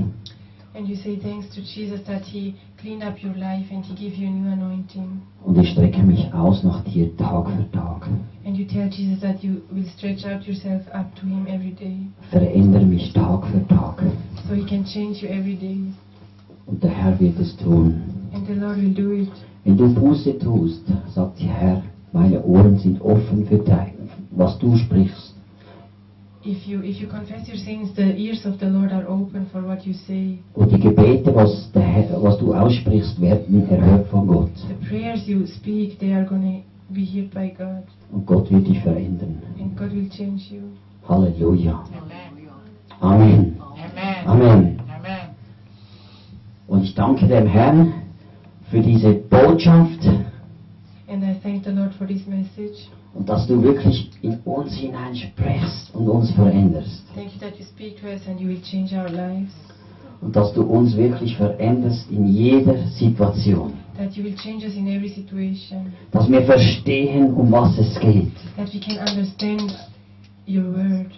And 0.75 0.89
you 0.89 0.97
say 0.97 1.17
thanks 1.17 1.47
to 1.55 1.61
jesus 1.61 2.01
that 2.07 2.23
he 2.23 2.55
cleaned 2.81 3.03
up 3.03 3.23
your 3.23 3.35
life 3.35 3.67
and 3.73 3.85
he 3.85 3.95
gave 3.95 4.17
you 4.19 4.27
a 4.27 4.31
new 4.31 4.49
anointing 4.51 5.21
Und 5.45 5.59
ich 5.59 5.71
strecke 5.71 6.03
mich 6.03 6.33
aus 6.33 6.63
nach 6.65 6.83
dir 6.85 7.15
Tag 7.17 7.47
für 7.51 7.71
Tag. 7.71 8.09
and 8.45 8.57
you 8.57 8.65
tell 8.67 8.89
jesus 8.89 9.21
that 9.21 9.43
you 9.43 9.61
will 9.71 9.87
stretch 9.97 10.25
out 10.25 10.43
yourself 10.47 10.83
up 10.93 11.15
to 11.17 11.27
him 11.27 11.47
every 11.47 11.73
day 11.73 11.97
Verändere 12.31 12.85
mich 12.85 13.13
Tag 13.13 13.47
für 13.47 13.67
Tag. 13.69 14.03
so 14.49 14.55
he 14.55 14.65
can 14.65 14.85
change 14.85 15.23
you 15.23 15.29
every 15.29 15.55
day 15.57 15.79
Und 16.67 16.83
der 16.83 16.91
Herr 16.91 17.19
wird 17.21 17.39
es 17.39 17.57
tun. 17.57 17.95
and 18.35 18.47
the 18.47 18.55
lord 18.55 18.77
will 18.81 18.93
do 18.95 19.13
it 19.13 19.31
Wenn 19.65 19.77
du 19.79 19.95
Buße 19.95 20.39
tust, 20.39 20.83
sagt 21.15 21.41
der 21.41 21.49
Herr, 21.49 21.83
meine 22.13 22.43
Ohren 22.45 22.77
sind 22.79 23.01
offen 23.01 23.47
für 23.47 23.57
dein, 23.59 23.95
was 24.31 24.59
du 24.59 24.77
sprichst. 24.77 25.34
If 26.45 26.67
you 26.67 26.81
if 26.83 27.01
you 27.01 27.09
confess 27.09 27.47
your 27.49 27.57
sins, 27.57 27.95
the 27.97 28.15
ears 28.17 28.45
of 28.47 28.59
the 28.59 28.67
Lord 28.67 28.93
are 28.93 29.07
open 29.09 29.47
for 29.51 29.63
what 29.63 29.85
you 29.87 29.95
say. 30.07 30.39
Und 30.55 30.71
die 30.73 30.79
Gebete, 30.81 31.35
was, 31.35 31.71
der 31.73 32.09
was 32.21 32.39
du 32.39 32.53
aussprichst, 32.55 33.21
werden 33.21 33.69
erhört 33.69 34.09
von 34.09 34.27
Gott. 34.27 34.51
The 34.69 34.87
prayers 34.89 35.27
you 35.27 35.47
speak, 35.47 35.99
they 35.99 36.13
are 36.13 36.25
going 36.25 36.43
to 36.89 36.95
be 36.95 37.05
heard 37.05 37.33
by 37.33 37.49
God, 37.57 37.85
Und 38.13 38.27
Gott 38.27 38.51
wird 38.51 38.67
dich 38.69 38.81
verändern. 38.81 39.43
and 39.61 39.77
God 39.77 39.93
will 39.93 40.09
change 40.11 40.43
you. 40.51 40.63
Halleluja. 41.09 41.85
Amen. 43.01 43.57
Amen. 43.61 43.61
Amen. 43.61 44.27
Amen. 44.27 44.81
Amen. 44.89 45.21
Und 46.67 46.85
ich 46.85 46.95
danke 46.95 47.27
dem 47.27 47.47
Herrn 47.47 47.93
für 48.71 48.81
diese 48.81 49.13
Botschaft 49.13 50.01
und 53.15 53.29
dass 53.29 53.47
du 53.47 53.63
wirklich 53.63 54.11
in 54.23 54.39
uns 54.45 54.75
hineinsprichst 54.75 55.95
und 55.95 56.09
uns 56.09 56.31
veränderst. 56.33 57.03
Thank 57.15 57.35
you 57.35 57.41
that 57.41 57.59
you 57.59 57.65
speak 57.65 58.01
to 58.01 58.09
us 58.09 58.21
and 58.29 58.41
you 58.41 58.49
will 58.49 58.61
change 58.63 58.95
our 58.95 59.09
lives. 59.09 59.53
Und 60.21 60.35
dass 60.35 60.53
du 60.55 60.63
uns 60.63 60.97
wirklich 60.97 61.37
veränderst 61.37 62.11
in 62.11 62.27
jeder 62.27 62.87
Situation. 62.89 63.75
That 63.97 64.17
you 64.17 64.25
will 64.25 64.35
change 64.35 64.65
us 64.65 64.75
in 64.75 64.89
every 64.89 65.11
situation. 65.11 65.93
Dass 66.11 66.29
wir 66.29 66.43
verstehen, 66.43 67.33
um 67.35 67.53
was 67.53 67.79
es 67.79 67.99
geht. 68.01 68.33
That 68.57 68.73
we 68.75 68.81
can 68.81 68.99
understand 68.99 69.75
your 70.49 70.65
word. 70.65 71.11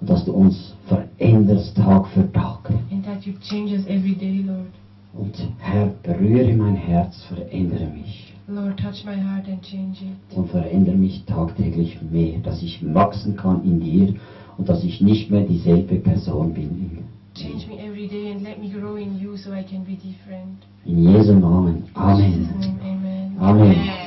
Und 0.00 0.10
dass 0.10 0.24
du 0.24 0.32
uns 0.32 0.74
veränderst 0.86 1.76
Tag 1.76 2.08
für 2.08 2.30
Tag. 2.32 2.70
And 2.90 3.04
that 3.06 3.24
you 3.24 3.32
change 3.40 3.72
us 3.72 3.86
every 3.86 4.14
day, 4.14 4.44
Lord. 4.46 4.66
Und 5.14 5.34
Herr, 5.58 5.92
berühre 6.02 6.52
mein 6.54 6.74
Herz, 6.74 7.22
verändere 7.24 7.86
mich. 7.86 8.31
Lord, 8.54 8.76
touch 8.78 9.04
my 9.04 9.18
heart 9.18 9.46
and 9.48 9.62
change 9.62 10.02
it. 10.02 10.36
Und 10.36 10.50
verändere 10.50 10.96
mich 10.96 11.24
tagtäglich 11.24 11.98
mehr, 12.10 12.38
dass 12.40 12.62
ich 12.62 12.82
wachsen 12.94 13.36
kann 13.36 13.64
in 13.64 13.80
dir 13.80 14.14
und 14.58 14.68
dass 14.68 14.84
ich 14.84 15.00
nicht 15.00 15.30
mehr 15.30 15.42
dieselbe 15.42 15.96
Person 15.96 16.52
bin. 16.52 16.98
Change 17.34 17.66
me 17.66 17.78
every 17.78 18.06
day 18.06 18.30
and 18.32 18.42
let 18.42 18.58
me 18.58 18.68
grow 18.68 18.96
in 18.96 19.18
you 19.18 19.36
so 19.36 19.50
I 19.50 19.62
can 19.62 19.84
be 19.84 19.94
different. 19.94 20.58
In 20.84 21.02
Jesu 21.04 21.32
Namen. 21.32 21.84
Amen. 21.94 22.32
Jesus' 22.32 22.66
name, 22.66 22.80
amen. 22.82 23.36
Amen. 23.38 23.70
Amen. 23.70 24.01